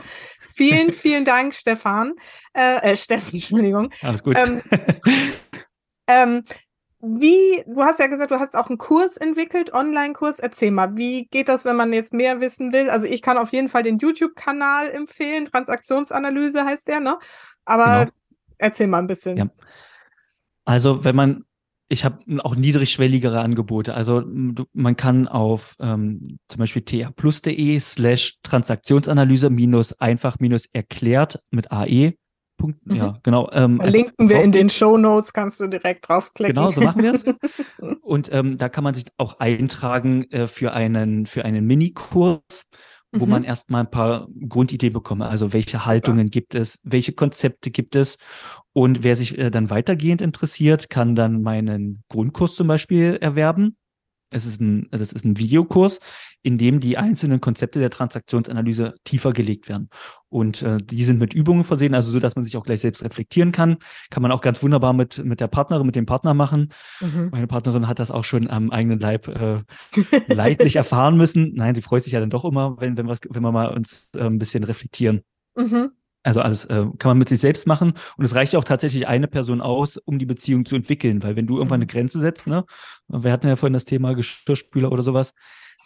Vielen, 0.54 0.92
vielen 0.92 1.26
Dank, 1.26 1.54
Stefan. 1.54 2.14
Äh, 2.54 2.92
äh 2.92 2.96
Steffen, 2.96 3.32
Entschuldigung. 3.32 3.90
Alles 4.00 4.22
gut. 4.22 4.38
Ähm, 4.38 4.62
ähm, 6.06 6.44
wie, 7.00 7.62
du 7.66 7.82
hast 7.82 8.00
ja 8.00 8.08
gesagt, 8.08 8.32
du 8.32 8.40
hast 8.40 8.56
auch 8.56 8.68
einen 8.68 8.78
Kurs 8.78 9.16
entwickelt, 9.16 9.72
Online-Kurs. 9.72 10.40
Erzähl 10.40 10.72
mal, 10.72 10.96
wie 10.96 11.26
geht 11.26 11.48
das, 11.48 11.64
wenn 11.64 11.76
man 11.76 11.92
jetzt 11.92 12.12
mehr 12.12 12.40
wissen 12.40 12.72
will? 12.72 12.90
Also 12.90 13.06
ich 13.06 13.22
kann 13.22 13.38
auf 13.38 13.52
jeden 13.52 13.68
Fall 13.68 13.84
den 13.84 13.98
YouTube-Kanal 13.98 14.90
empfehlen, 14.90 15.44
Transaktionsanalyse 15.44 16.64
heißt 16.64 16.88
der, 16.88 17.00
ne? 17.00 17.18
Aber 17.64 18.06
genau. 18.06 18.16
erzähl 18.58 18.88
mal 18.88 18.98
ein 18.98 19.06
bisschen. 19.06 19.36
Ja. 19.36 19.46
Also 20.64 21.04
wenn 21.04 21.14
man, 21.14 21.44
ich 21.88 22.04
habe 22.04 22.18
auch 22.40 22.56
niedrigschwelligere 22.56 23.40
Angebote. 23.40 23.94
Also 23.94 24.24
man 24.72 24.96
kann 24.96 25.28
auf 25.28 25.76
ähm, 25.78 26.38
zum 26.48 26.58
Beispiel 26.58 26.82
taplus.de 26.82 27.78
slash 27.78 28.38
Transaktionsanalyse 28.42 29.50
minus 29.50 29.92
einfach 30.00 30.40
minus 30.40 30.66
erklärt 30.72 31.40
mit 31.50 31.70
AE 31.70 32.14
Punkt, 32.58 32.84
mhm. 32.86 32.96
ja, 32.96 33.18
genau. 33.22 33.48
Ähm, 33.52 33.78
Verlinken 33.78 34.28
wir 34.28 34.42
in 34.42 34.52
den 34.52 34.68
Show 34.68 34.98
Notes, 34.98 35.32
kannst 35.32 35.60
du 35.60 35.68
direkt 35.68 36.06
draufklicken. 36.08 36.54
Genau, 36.54 36.70
so 36.70 36.82
machen 36.82 37.02
wir 37.02 37.14
es. 37.14 37.24
Und 38.02 38.30
ähm, 38.32 38.58
da 38.58 38.68
kann 38.68 38.84
man 38.84 38.92
sich 38.92 39.06
auch 39.16 39.38
eintragen 39.38 40.30
äh, 40.30 40.48
für 40.48 40.74
einen, 40.74 41.24
für 41.24 41.44
einen 41.44 41.64
Minikurs, 41.64 42.66
wo 43.12 43.24
mhm. 43.24 43.30
man 43.30 43.44
erstmal 43.44 43.84
ein 43.84 43.90
paar 43.90 44.28
Grundideen 44.48 44.92
bekommt. 44.92 45.22
Also 45.22 45.52
welche 45.54 45.86
Haltungen 45.86 46.26
ja. 46.26 46.30
gibt 46.30 46.54
es, 46.54 46.80
welche 46.82 47.12
Konzepte 47.12 47.70
gibt 47.70 47.96
es. 47.96 48.18
Und 48.74 49.02
wer 49.02 49.16
sich 49.16 49.38
äh, 49.38 49.50
dann 49.50 49.70
weitergehend 49.70 50.20
interessiert, 50.20 50.90
kann 50.90 51.14
dann 51.14 51.40
meinen 51.42 52.02
Grundkurs 52.08 52.54
zum 52.54 52.66
Beispiel 52.66 53.16
erwerben. 53.20 53.76
Es 54.30 54.46
ist 54.46 54.60
ein, 54.60 54.88
das 54.90 55.12
ist 55.12 55.24
ein 55.24 55.38
Videokurs, 55.38 56.00
in 56.42 56.58
dem 56.58 56.80
die 56.80 56.98
einzelnen 56.98 57.40
Konzepte 57.40 57.80
der 57.80 57.90
Transaktionsanalyse 57.90 58.94
tiefer 59.04 59.32
gelegt 59.32 59.68
werden. 59.68 59.88
Und 60.28 60.62
äh, 60.62 60.78
die 60.78 61.04
sind 61.04 61.18
mit 61.18 61.34
Übungen 61.34 61.64
versehen, 61.64 61.94
also 61.94 62.10
so, 62.10 62.20
dass 62.20 62.36
man 62.36 62.44
sich 62.44 62.56
auch 62.56 62.64
gleich 62.64 62.80
selbst 62.80 63.02
reflektieren 63.02 63.52
kann. 63.52 63.78
Kann 64.10 64.22
man 64.22 64.32
auch 64.32 64.40
ganz 64.40 64.62
wunderbar 64.62 64.92
mit, 64.92 65.24
mit 65.24 65.40
der 65.40 65.48
Partnerin, 65.48 65.86
mit 65.86 65.96
dem 65.96 66.06
Partner 66.06 66.34
machen. 66.34 66.72
Mhm. 67.00 67.28
Meine 67.32 67.46
Partnerin 67.46 67.88
hat 67.88 67.98
das 67.98 68.10
auch 68.10 68.24
schon 68.24 68.48
am 68.48 68.70
eigenen 68.70 69.00
Leib 69.00 69.28
äh, 69.28 69.62
leidlich 70.28 70.76
erfahren 70.76 71.16
müssen. 71.16 71.52
Nein, 71.54 71.74
sie 71.74 71.82
freut 71.82 72.02
sich 72.02 72.12
ja 72.12 72.20
dann 72.20 72.30
doch 72.30 72.44
immer, 72.44 72.80
wenn, 72.80 72.96
wenn, 72.98 73.08
was, 73.08 73.20
wenn 73.28 73.42
wir 73.42 73.52
mal 73.52 73.74
uns 73.74 74.10
äh, 74.14 74.24
ein 74.24 74.38
bisschen 74.38 74.64
reflektieren. 74.64 75.22
Mhm. 75.56 75.92
Also 76.22 76.40
alles 76.40 76.64
äh, 76.66 76.84
kann 76.98 77.10
man 77.10 77.18
mit 77.18 77.28
sich 77.28 77.38
selbst 77.38 77.66
machen 77.66 77.94
und 78.16 78.24
es 78.24 78.34
reicht 78.34 78.52
ja 78.52 78.58
auch 78.58 78.64
tatsächlich 78.64 79.06
eine 79.06 79.28
Person 79.28 79.60
aus, 79.60 79.96
um 79.98 80.18
die 80.18 80.26
Beziehung 80.26 80.64
zu 80.64 80.76
entwickeln, 80.76 81.22
weil 81.22 81.36
wenn 81.36 81.46
du 81.46 81.56
irgendwann 81.56 81.76
eine 81.76 81.84
mhm. 81.84 81.90
Grenze 81.90 82.20
setzt, 82.20 82.46
ne, 82.46 82.64
wir 83.08 83.32
hatten 83.32 83.46
ja 83.46 83.56
vorhin 83.56 83.72
das 83.72 83.84
Thema 83.84 84.14
Geschirrspüler 84.14 84.90
oder 84.90 85.02
sowas, 85.02 85.32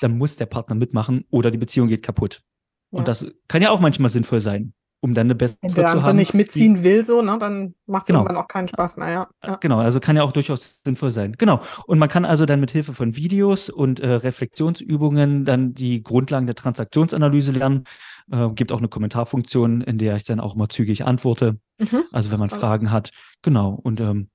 dann 0.00 0.16
muss 0.16 0.36
der 0.36 0.46
Partner 0.46 0.74
mitmachen 0.74 1.24
oder 1.30 1.50
die 1.50 1.58
Beziehung 1.58 1.88
geht 1.88 2.02
kaputt. 2.02 2.42
Ja. 2.90 2.98
Und 2.98 3.08
das 3.08 3.26
kann 3.46 3.62
ja 3.62 3.70
auch 3.70 3.80
manchmal 3.80 4.08
sinnvoll 4.08 4.40
sein 4.40 4.72
um 5.02 5.14
dann 5.14 5.26
eine 5.26 5.34
bessere 5.34 5.58
Wenn 5.62 5.74
der 5.74 5.90
andere 5.90 6.14
nicht 6.14 6.32
mitziehen 6.32 6.84
will, 6.84 7.02
so, 7.02 7.22
ne, 7.22 7.36
dann 7.38 7.74
macht 7.86 8.04
es 8.04 8.06
genau. 8.06 8.20
irgendwann 8.20 8.36
auch 8.36 8.46
keinen 8.46 8.68
Spaß 8.68 8.96
mehr, 8.96 9.10
ja. 9.10 9.28
ja. 9.44 9.56
Genau, 9.56 9.80
also 9.80 9.98
kann 9.98 10.14
ja 10.14 10.22
auch 10.22 10.30
durchaus 10.30 10.80
sinnvoll 10.84 11.10
sein. 11.10 11.34
Genau. 11.38 11.60
Und 11.86 11.98
man 11.98 12.08
kann 12.08 12.24
also 12.24 12.46
dann 12.46 12.60
mit 12.60 12.70
Hilfe 12.70 12.94
von 12.94 13.16
Videos 13.16 13.68
und 13.68 13.98
äh, 13.98 14.12
Reflexionsübungen 14.12 15.44
dann 15.44 15.74
die 15.74 16.04
Grundlagen 16.04 16.46
der 16.46 16.54
Transaktionsanalyse 16.54 17.50
lernen. 17.50 17.82
Äh, 18.30 18.50
gibt 18.50 18.70
auch 18.70 18.78
eine 18.78 18.88
Kommentarfunktion, 18.88 19.80
in 19.80 19.98
der 19.98 20.14
ich 20.14 20.22
dann 20.22 20.38
auch 20.38 20.54
mal 20.54 20.68
zügig 20.68 21.04
antworte. 21.04 21.58
Mhm. 21.78 22.04
Also 22.12 22.30
wenn 22.30 22.38
man 22.38 22.50
Fragen 22.50 22.92
hat. 22.92 23.10
Genau. 23.42 23.70
Und 23.70 24.00
ähm, 24.00 24.28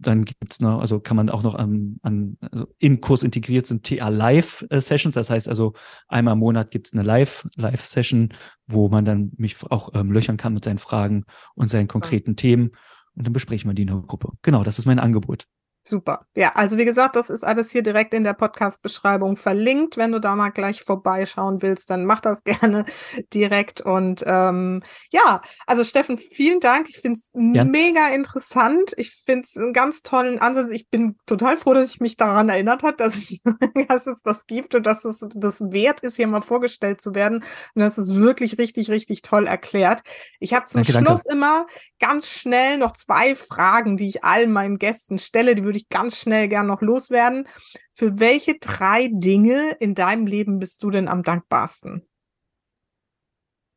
dann 0.00 0.24
gibt's 0.24 0.60
noch, 0.60 0.80
also 0.80 0.98
kann 0.98 1.16
man 1.16 1.28
auch 1.28 1.42
noch 1.42 1.54
an, 1.54 1.98
an 2.02 2.36
also 2.40 2.66
im 2.78 3.00
Kurs 3.00 3.22
integriert 3.22 3.66
sind 3.66 3.86
TA 3.86 4.08
Live 4.08 4.66
äh, 4.70 4.80
Sessions. 4.80 5.14
Das 5.14 5.30
heißt 5.30 5.48
also 5.48 5.74
einmal 6.08 6.32
im 6.32 6.40
Monat 6.40 6.70
gibt's 6.70 6.92
eine 6.92 7.02
Live 7.02 7.46
Live 7.56 7.84
Session, 7.84 8.30
wo 8.66 8.88
man 8.88 9.04
dann 9.04 9.32
mich 9.36 9.56
auch 9.70 9.90
ähm, 9.94 10.10
löchern 10.10 10.36
kann 10.36 10.54
mit 10.54 10.64
seinen 10.64 10.78
Fragen 10.78 11.24
und 11.54 11.68
seinen 11.68 11.88
konkreten. 11.88 12.36
Themen 12.36 12.70
und 13.14 13.26
dann 13.26 13.32
besprechen 13.32 13.68
wir 13.68 13.74
die 13.74 13.82
in 13.82 13.88
der 13.88 13.98
Gruppe. 13.98 14.32
Genau, 14.42 14.64
das 14.64 14.78
ist 14.78 14.86
mein 14.86 14.98
Angebot. 14.98 15.46
Super. 15.90 16.24
Ja, 16.36 16.52
also 16.54 16.78
wie 16.78 16.84
gesagt, 16.84 17.16
das 17.16 17.30
ist 17.30 17.42
alles 17.42 17.72
hier 17.72 17.82
direkt 17.82 18.14
in 18.14 18.22
der 18.22 18.32
Podcast-Beschreibung 18.32 19.36
verlinkt. 19.36 19.96
Wenn 19.96 20.12
du 20.12 20.20
da 20.20 20.36
mal 20.36 20.50
gleich 20.50 20.84
vorbeischauen 20.84 21.62
willst, 21.62 21.90
dann 21.90 22.04
mach 22.04 22.20
das 22.20 22.44
gerne 22.44 22.84
direkt. 23.34 23.80
Und 23.80 24.22
ähm, 24.24 24.82
ja, 25.10 25.42
also 25.66 25.82
Steffen, 25.82 26.16
vielen 26.18 26.60
Dank. 26.60 26.88
Ich 26.88 26.98
finde 26.98 27.18
es 27.18 27.32
ja. 27.34 27.64
mega 27.64 28.06
interessant. 28.10 28.92
Ich 28.98 29.16
finde 29.26 29.46
es 29.46 29.56
einen 29.56 29.72
ganz 29.72 30.02
tollen 30.02 30.38
Ansatz. 30.38 30.70
Ich 30.70 30.88
bin 30.88 31.16
total 31.26 31.56
froh, 31.56 31.74
dass 31.74 31.90
ich 31.90 31.98
mich 31.98 32.16
daran 32.16 32.50
erinnert 32.50 32.84
hat, 32.84 33.00
dass 33.00 33.16
es, 33.16 33.40
dass 33.88 34.06
es 34.06 34.22
das 34.22 34.46
gibt 34.46 34.76
und 34.76 34.84
dass 34.86 35.04
es 35.04 35.26
das 35.34 35.60
wert 35.72 36.00
ist, 36.00 36.14
hier 36.14 36.28
mal 36.28 36.42
vorgestellt 36.42 37.00
zu 37.00 37.16
werden. 37.16 37.38
Und 37.74 37.80
das 37.82 37.98
ist 37.98 38.14
wirklich 38.14 38.58
richtig, 38.58 38.90
richtig 38.90 39.22
toll 39.22 39.48
erklärt. 39.48 40.04
Ich 40.38 40.54
habe 40.54 40.66
zum 40.66 40.84
danke, 40.84 40.92
Schluss 40.92 41.24
danke. 41.24 41.32
immer 41.32 41.66
ganz 41.98 42.28
schnell 42.28 42.78
noch 42.78 42.92
zwei 42.92 43.34
Fragen, 43.34 43.96
die 43.96 44.06
ich 44.06 44.22
allen 44.22 44.52
meinen 44.52 44.78
Gästen 44.78 45.18
stelle. 45.18 45.56
Die 45.56 45.64
würde 45.64 45.78
ich 45.78 45.79
ganz 45.88 46.18
schnell 46.18 46.48
gern 46.48 46.66
noch 46.66 46.82
loswerden. 46.82 47.46
Für 47.94 48.18
welche 48.18 48.58
drei 48.58 49.08
Dinge 49.12 49.76
in 49.80 49.94
deinem 49.94 50.26
Leben 50.26 50.58
bist 50.58 50.82
du 50.82 50.90
denn 50.90 51.08
am 51.08 51.22
dankbarsten? 51.22 52.06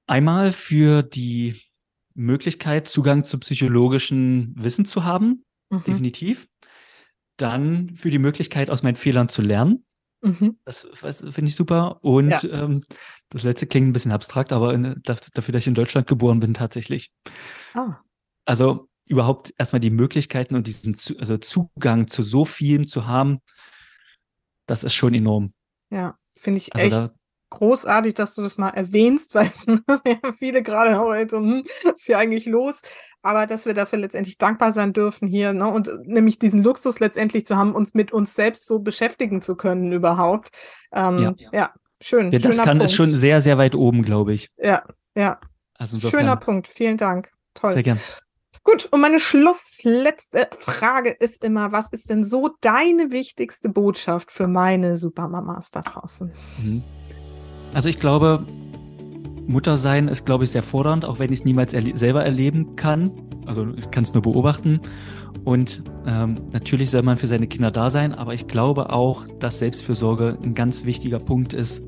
Einmal 0.07 0.51
für 0.51 1.01
die 1.01 1.61
Möglichkeit, 2.13 2.87
Zugang 2.87 3.23
zu 3.23 3.39
psychologischen 3.39 4.53
Wissen 4.57 4.85
zu 4.85 5.03
haben, 5.03 5.45
mhm. 5.69 5.83
definitiv. 5.83 6.47
Dann 7.37 7.95
für 7.95 8.11
die 8.11 8.19
Möglichkeit, 8.19 8.69
aus 8.69 8.83
meinen 8.83 8.95
Fehlern 8.95 9.29
zu 9.29 9.41
lernen. 9.41 9.85
Mhm. 10.21 10.57
Das, 10.65 10.87
das 11.01 11.17
finde 11.17 11.49
ich 11.49 11.55
super. 11.55 11.99
Und 12.03 12.31
ja. 12.31 12.43
ähm, 12.43 12.83
das 13.29 13.43
letzte 13.43 13.67
klingt 13.67 13.87
ein 13.87 13.93
bisschen 13.93 14.11
abstrakt, 14.11 14.53
aber 14.53 14.73
in, 14.73 15.01
dafür, 15.03 15.51
dass 15.51 15.63
ich 15.63 15.67
in 15.67 15.73
Deutschland 15.73 16.07
geboren 16.07 16.39
bin, 16.39 16.53
tatsächlich. 16.53 17.11
Ah. 17.73 17.97
Also 18.45 18.87
überhaupt 19.05 19.53
erstmal 19.57 19.79
die 19.79 19.89
Möglichkeiten 19.89 20.55
und 20.55 20.67
diesen 20.67 20.95
also 21.19 21.37
Zugang 21.37 22.07
zu 22.07 22.21
so 22.21 22.45
vielen 22.45 22.87
zu 22.87 23.05
haben, 23.07 23.39
das 24.65 24.83
ist 24.83 24.93
schon 24.93 25.13
enorm. 25.13 25.53
Ja, 25.89 26.15
finde 26.35 26.59
ich 26.59 26.73
also 26.75 27.05
echt 27.05 27.13
großartig, 27.53 28.15
dass 28.15 28.33
du 28.33 28.41
das 28.41 28.57
mal 28.57 28.69
erwähnst, 28.69 29.35
weil 29.35 29.47
es 29.47 29.65
viele 30.39 30.63
gerade 30.63 30.99
heute, 30.99 31.37
hm, 31.37 31.63
was 31.83 31.93
ist 31.93 32.05
hier 32.05 32.17
eigentlich 32.17 32.45
los? 32.45 32.81
Aber 33.21 33.45
dass 33.45 33.65
wir 33.65 33.73
dafür 33.73 33.99
letztendlich 33.99 34.37
dankbar 34.37 34.71
sein 34.71 34.93
dürfen 34.93 35.27
hier, 35.27 35.53
ne? 35.53 35.67
Und 35.67 35.89
nämlich 36.05 36.39
diesen 36.39 36.63
Luxus 36.63 36.99
letztendlich 36.99 37.45
zu 37.45 37.55
haben, 37.55 37.75
uns 37.75 37.93
mit 37.93 38.11
uns 38.11 38.35
selbst 38.35 38.67
so 38.67 38.79
beschäftigen 38.79 39.41
zu 39.41 39.55
können 39.55 39.91
überhaupt. 39.91 40.49
Ähm, 40.91 41.35
ja. 41.37 41.49
ja, 41.51 41.73
schön. 42.01 42.31
Ja, 42.31 42.39
das 42.39 42.57
kann 42.57 42.77
Punkt. 42.77 42.83
ist 42.83 42.95
schon 42.95 43.15
sehr, 43.15 43.41
sehr 43.41 43.57
weit 43.57 43.75
oben, 43.75 44.01
glaube 44.01 44.33
ich. 44.33 44.49
Ja, 44.57 44.83
ja. 45.15 45.39
Also 45.75 45.99
Schöner 45.99 46.37
Punkt. 46.37 46.67
Vielen 46.67 46.97
Dank. 46.97 47.31
Toll. 47.53 47.73
Sehr 47.73 47.83
gern. 47.83 47.99
Gut, 48.63 48.87
und 48.91 49.01
meine 49.01 49.19
schlussletzte 49.19 50.47
Frage 50.57 51.09
ist 51.09 51.43
immer, 51.43 51.71
was 51.71 51.89
ist 51.89 52.09
denn 52.09 52.23
so 52.23 52.49
deine 52.61 53.11
wichtigste 53.11 53.69
Botschaft 53.69 54.31
für 54.31 54.47
meine 54.47 54.95
Supermamas 54.95 55.71
da 55.71 55.81
draußen? 55.81 56.31
Mhm. 56.61 56.83
Also 57.73 57.89
ich 57.89 57.99
glaube, 57.99 58.45
Muttersein 59.47 60.07
ist, 60.07 60.25
glaube 60.25 60.45
ich, 60.45 60.51
sehr 60.51 60.63
fordernd, 60.63 61.03
auch 61.03 61.19
wenn 61.19 61.31
ich 61.33 61.39
es 61.39 61.45
niemals 61.45 61.73
erle 61.73 61.97
selber 61.97 62.23
erleben 62.23 62.75
kann. 62.75 63.11
Also 63.45 63.67
ich 63.75 63.91
kann 63.91 64.03
es 64.03 64.13
nur 64.13 64.23
beobachten. 64.23 64.79
Und 65.43 65.83
ähm, 66.05 66.35
natürlich 66.51 66.89
soll 66.89 67.01
man 67.01 67.17
für 67.17 67.27
seine 67.27 67.47
Kinder 67.47 67.71
da 67.71 67.89
sein, 67.89 68.13
aber 68.13 68.33
ich 68.33 68.47
glaube 68.47 68.91
auch, 68.91 69.27
dass 69.39 69.59
Selbstfürsorge 69.59 70.37
ein 70.41 70.53
ganz 70.53 70.85
wichtiger 70.85 71.19
Punkt 71.19 71.53
ist, 71.53 71.83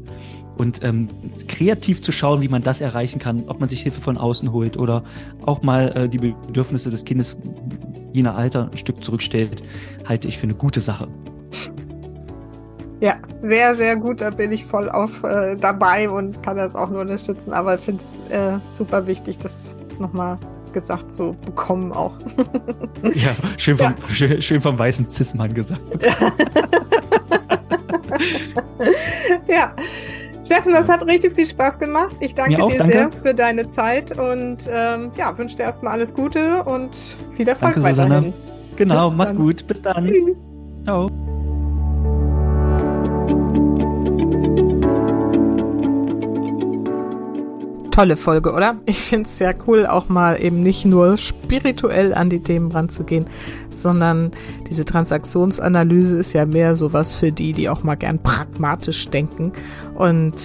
und 0.58 0.84
ähm, 0.84 1.08
kreativ 1.48 2.02
zu 2.02 2.12
schauen, 2.12 2.42
wie 2.42 2.48
man 2.48 2.62
das 2.62 2.82
erreichen 2.82 3.20
kann, 3.20 3.44
ob 3.48 3.60
man 3.60 3.70
sich 3.70 3.82
Hilfe 3.82 4.02
von 4.02 4.18
außen 4.18 4.52
holt 4.52 4.78
oder 4.78 5.04
auch 5.46 5.62
mal 5.62 5.96
äh, 5.96 6.10
die 6.10 6.18
Bedürfnisse 6.18 6.90
des 6.90 7.06
Kindes 7.06 7.38
je 8.14 8.24
nach 8.24 8.36
Alter 8.36 8.70
ein 8.72 8.78
Stück 8.78 9.04
zurückstellt, 9.04 9.62
halte 10.08 10.28
ich 10.28 10.38
für 10.38 10.44
eine 10.44 10.56
gute 10.56 10.82
Sache. 10.82 11.08
Ja, 13.02 13.18
sehr, 13.44 13.76
sehr 13.76 13.98
gut. 13.98 14.22
Da 14.22 14.30
bin 14.30 14.52
ich 14.52 14.64
voll 14.66 14.90
auf 14.90 15.24
äh, 15.24 15.56
dabei 15.58 16.10
und 16.10 16.42
kann 16.42 16.58
das 16.58 16.76
auch 16.76 16.90
nur 16.90 17.02
unterstützen. 17.02 17.54
Aber 17.54 17.76
ich 17.76 17.82
finde 17.82 18.02
es 18.02 18.22
äh, 18.32 18.58
super 18.74 19.06
wichtig, 19.06 19.38
das 19.38 19.76
nochmal 20.00 20.40
gesagt 20.74 21.14
zu 21.14 21.36
bekommen 21.46 21.92
auch. 21.92 22.18
ja, 23.04 23.36
schön 23.58 23.78
vom, 23.78 23.88
ja. 23.88 23.96
Schön, 24.14 24.42
schön 24.42 24.62
vom 24.62 24.80
weißen 24.80 25.10
Cis-Mann 25.10 25.54
gesagt. 25.54 25.82
ja. 29.48 29.74
Steffen, 30.46 30.74
das 30.74 30.90
hat 30.90 31.06
richtig 31.06 31.34
viel 31.36 31.46
Spaß 31.46 31.80
gemacht. 31.80 32.16
Ich 32.20 32.36
danke 32.36 32.62
auch, 32.64 32.72
dir 32.72 32.78
danke. 32.78 32.94
sehr 32.94 33.12
für 33.12 33.34
deine 33.34 33.68
Zeit 33.68 34.18
und 34.18 34.70
ähm, 34.72 35.12
ja, 35.18 35.36
wünsche 35.38 35.56
dir 35.56 35.64
erstmal 35.64 35.94
alles 35.94 36.14
Gute 36.14 36.64
und 36.64 36.96
viel 37.32 37.48
Erfolg 37.48 37.74
danke, 37.74 37.84
weiterhin. 37.84 38.12
Susanne. 38.12 38.34
Genau, 38.76 39.10
Bis 39.10 39.18
mach's 39.18 39.32
dann. 39.32 39.38
gut. 39.40 39.68
Bis 39.68 39.82
dann. 39.82 40.08
Tschüss. 40.08 40.50
Ciao. 40.84 41.25
Tolle 47.96 48.18
Folge, 48.18 48.52
oder? 48.52 48.76
Ich 48.86 49.00
finde 49.00 49.28
es 49.28 49.38
sehr 49.38 49.56
cool, 49.68 49.86
auch 49.86 50.10
mal 50.10 50.42
eben 50.42 50.62
nicht 50.62 50.86
nur 50.86 51.18
spirituell 51.18 52.14
an 52.14 52.30
die 52.30 52.42
Themen 52.42 52.72
ranzugehen, 52.72 53.26
sondern 53.70 54.32
diese 54.70 54.84
Transaktionsanalyse 54.84 56.18
ist 56.18 56.34
ja 56.34 56.46
mehr 56.46 56.76
sowas 56.76 57.14
für 57.14 57.32
die, 57.32 57.54
die 57.54 57.70
auch 57.70 57.84
mal 57.84 57.96
gern 57.96 58.20
pragmatisch 58.20 59.08
denken. 59.10 59.54
Und 59.96 60.36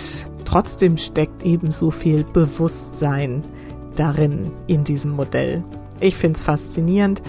trotzdem 0.44 0.96
steckt 0.96 1.42
eben 1.44 1.72
so 1.72 1.90
viel 1.90 2.24
Bewusstsein 2.24 3.42
darin, 3.96 4.52
in 4.68 4.84
diesem 4.84 5.10
Modell. 5.10 5.64
Ich 5.98 6.16
finde 6.16 6.36
es 6.36 6.42
faszinierend. 6.42 7.20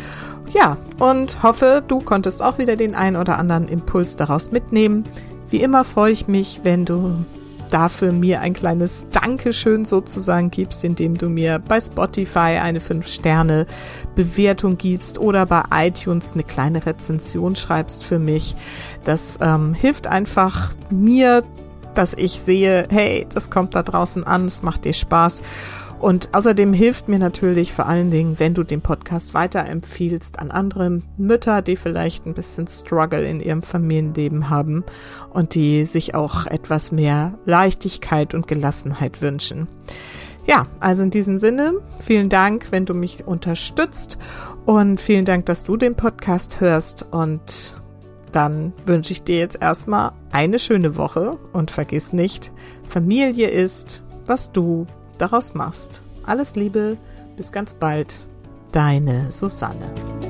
Ja, 0.53 0.78
und 0.99 1.41
hoffe, 1.41 1.84
du 1.88 1.99
konntest 1.99 2.43
auch 2.43 2.57
wieder 2.57 2.76
den 2.76 2.93
ein 2.93 3.15
oder 3.15 3.39
anderen 3.39 3.67
Impuls 3.67 4.17
daraus 4.17 4.51
mitnehmen. 4.51 5.03
Wie 5.49 5.61
immer 5.61 5.84
freue 5.84 6.11
ich 6.11 6.28
mich, 6.28 6.61
wenn 6.63 6.86
du 6.86 7.26
dafür 7.74 8.11
mir 8.11 8.41
ein 8.41 8.53
kleines 8.53 9.05
Dankeschön 9.11 9.86
sozusagen 9.86 10.51
gibst, 10.51 10.84
indem 10.84 11.17
du 11.17 11.30
mir 11.30 11.59
bei 11.59 11.80
Spotify 11.80 12.59
eine 12.61 12.80
5-Sterne-Bewertung 12.80 14.78
gibst 14.78 15.17
oder 15.17 15.45
bei 15.45 15.63
iTunes 15.72 16.34
eine 16.34 16.43
kleine 16.43 16.86
Rezension 16.86 17.55
schreibst 17.55 18.03
für 18.03 18.19
mich. 18.19 18.55
Das 19.03 19.39
ähm, 19.41 19.74
hilft 19.74 20.07
einfach 20.07 20.74
mir, 20.89 21.43
dass 21.93 22.13
ich 22.13 22.39
sehe, 22.39 22.88
hey, 22.89 23.28
das 23.34 23.49
kommt 23.49 23.76
da 23.76 23.84
draußen 23.84 24.24
an, 24.26 24.45
es 24.45 24.61
macht 24.61 24.86
dir 24.86 24.93
Spaß. 24.93 25.41
Und 26.01 26.29
außerdem 26.33 26.73
hilft 26.73 27.07
mir 27.09 27.19
natürlich 27.19 27.73
vor 27.73 27.85
allen 27.85 28.09
Dingen, 28.09 28.39
wenn 28.39 28.55
du 28.55 28.63
den 28.63 28.81
Podcast 28.81 29.35
weiterempfiehlst 29.35 30.39
an 30.39 30.49
andere 30.49 31.01
Mütter, 31.17 31.61
die 31.61 31.75
vielleicht 31.75 32.25
ein 32.25 32.33
bisschen 32.33 32.65
Struggle 32.65 33.23
in 33.23 33.39
ihrem 33.39 33.61
Familienleben 33.61 34.49
haben 34.49 34.83
und 35.29 35.53
die 35.53 35.85
sich 35.85 36.15
auch 36.15 36.47
etwas 36.47 36.91
mehr 36.91 37.37
Leichtigkeit 37.45 38.33
und 38.33 38.47
Gelassenheit 38.47 39.21
wünschen. 39.21 39.67
Ja, 40.47 40.65
also 40.79 41.03
in 41.03 41.11
diesem 41.11 41.37
Sinne, 41.37 41.73
vielen 42.01 42.29
Dank, 42.29 42.71
wenn 42.71 42.85
du 42.85 42.95
mich 42.95 43.27
unterstützt 43.27 44.17
und 44.65 44.99
vielen 44.99 45.25
Dank, 45.25 45.45
dass 45.45 45.63
du 45.63 45.77
den 45.77 45.93
Podcast 45.93 46.59
hörst 46.59 47.05
und 47.11 47.79
dann 48.31 48.73
wünsche 48.87 49.11
ich 49.11 49.21
dir 49.21 49.37
jetzt 49.37 49.61
erstmal 49.61 50.13
eine 50.31 50.57
schöne 50.57 50.97
Woche 50.97 51.37
und 51.53 51.69
vergiss 51.69 52.11
nicht, 52.11 52.51
Familie 52.87 53.49
ist, 53.49 54.03
was 54.25 54.51
du 54.51 54.87
daraus 55.22 55.53
machst. 55.53 56.01
Alles 56.24 56.55
Liebe, 56.55 56.97
bis 57.36 57.51
ganz 57.51 57.74
bald, 57.74 58.19
deine 58.72 59.32
Susanne. 59.32 60.20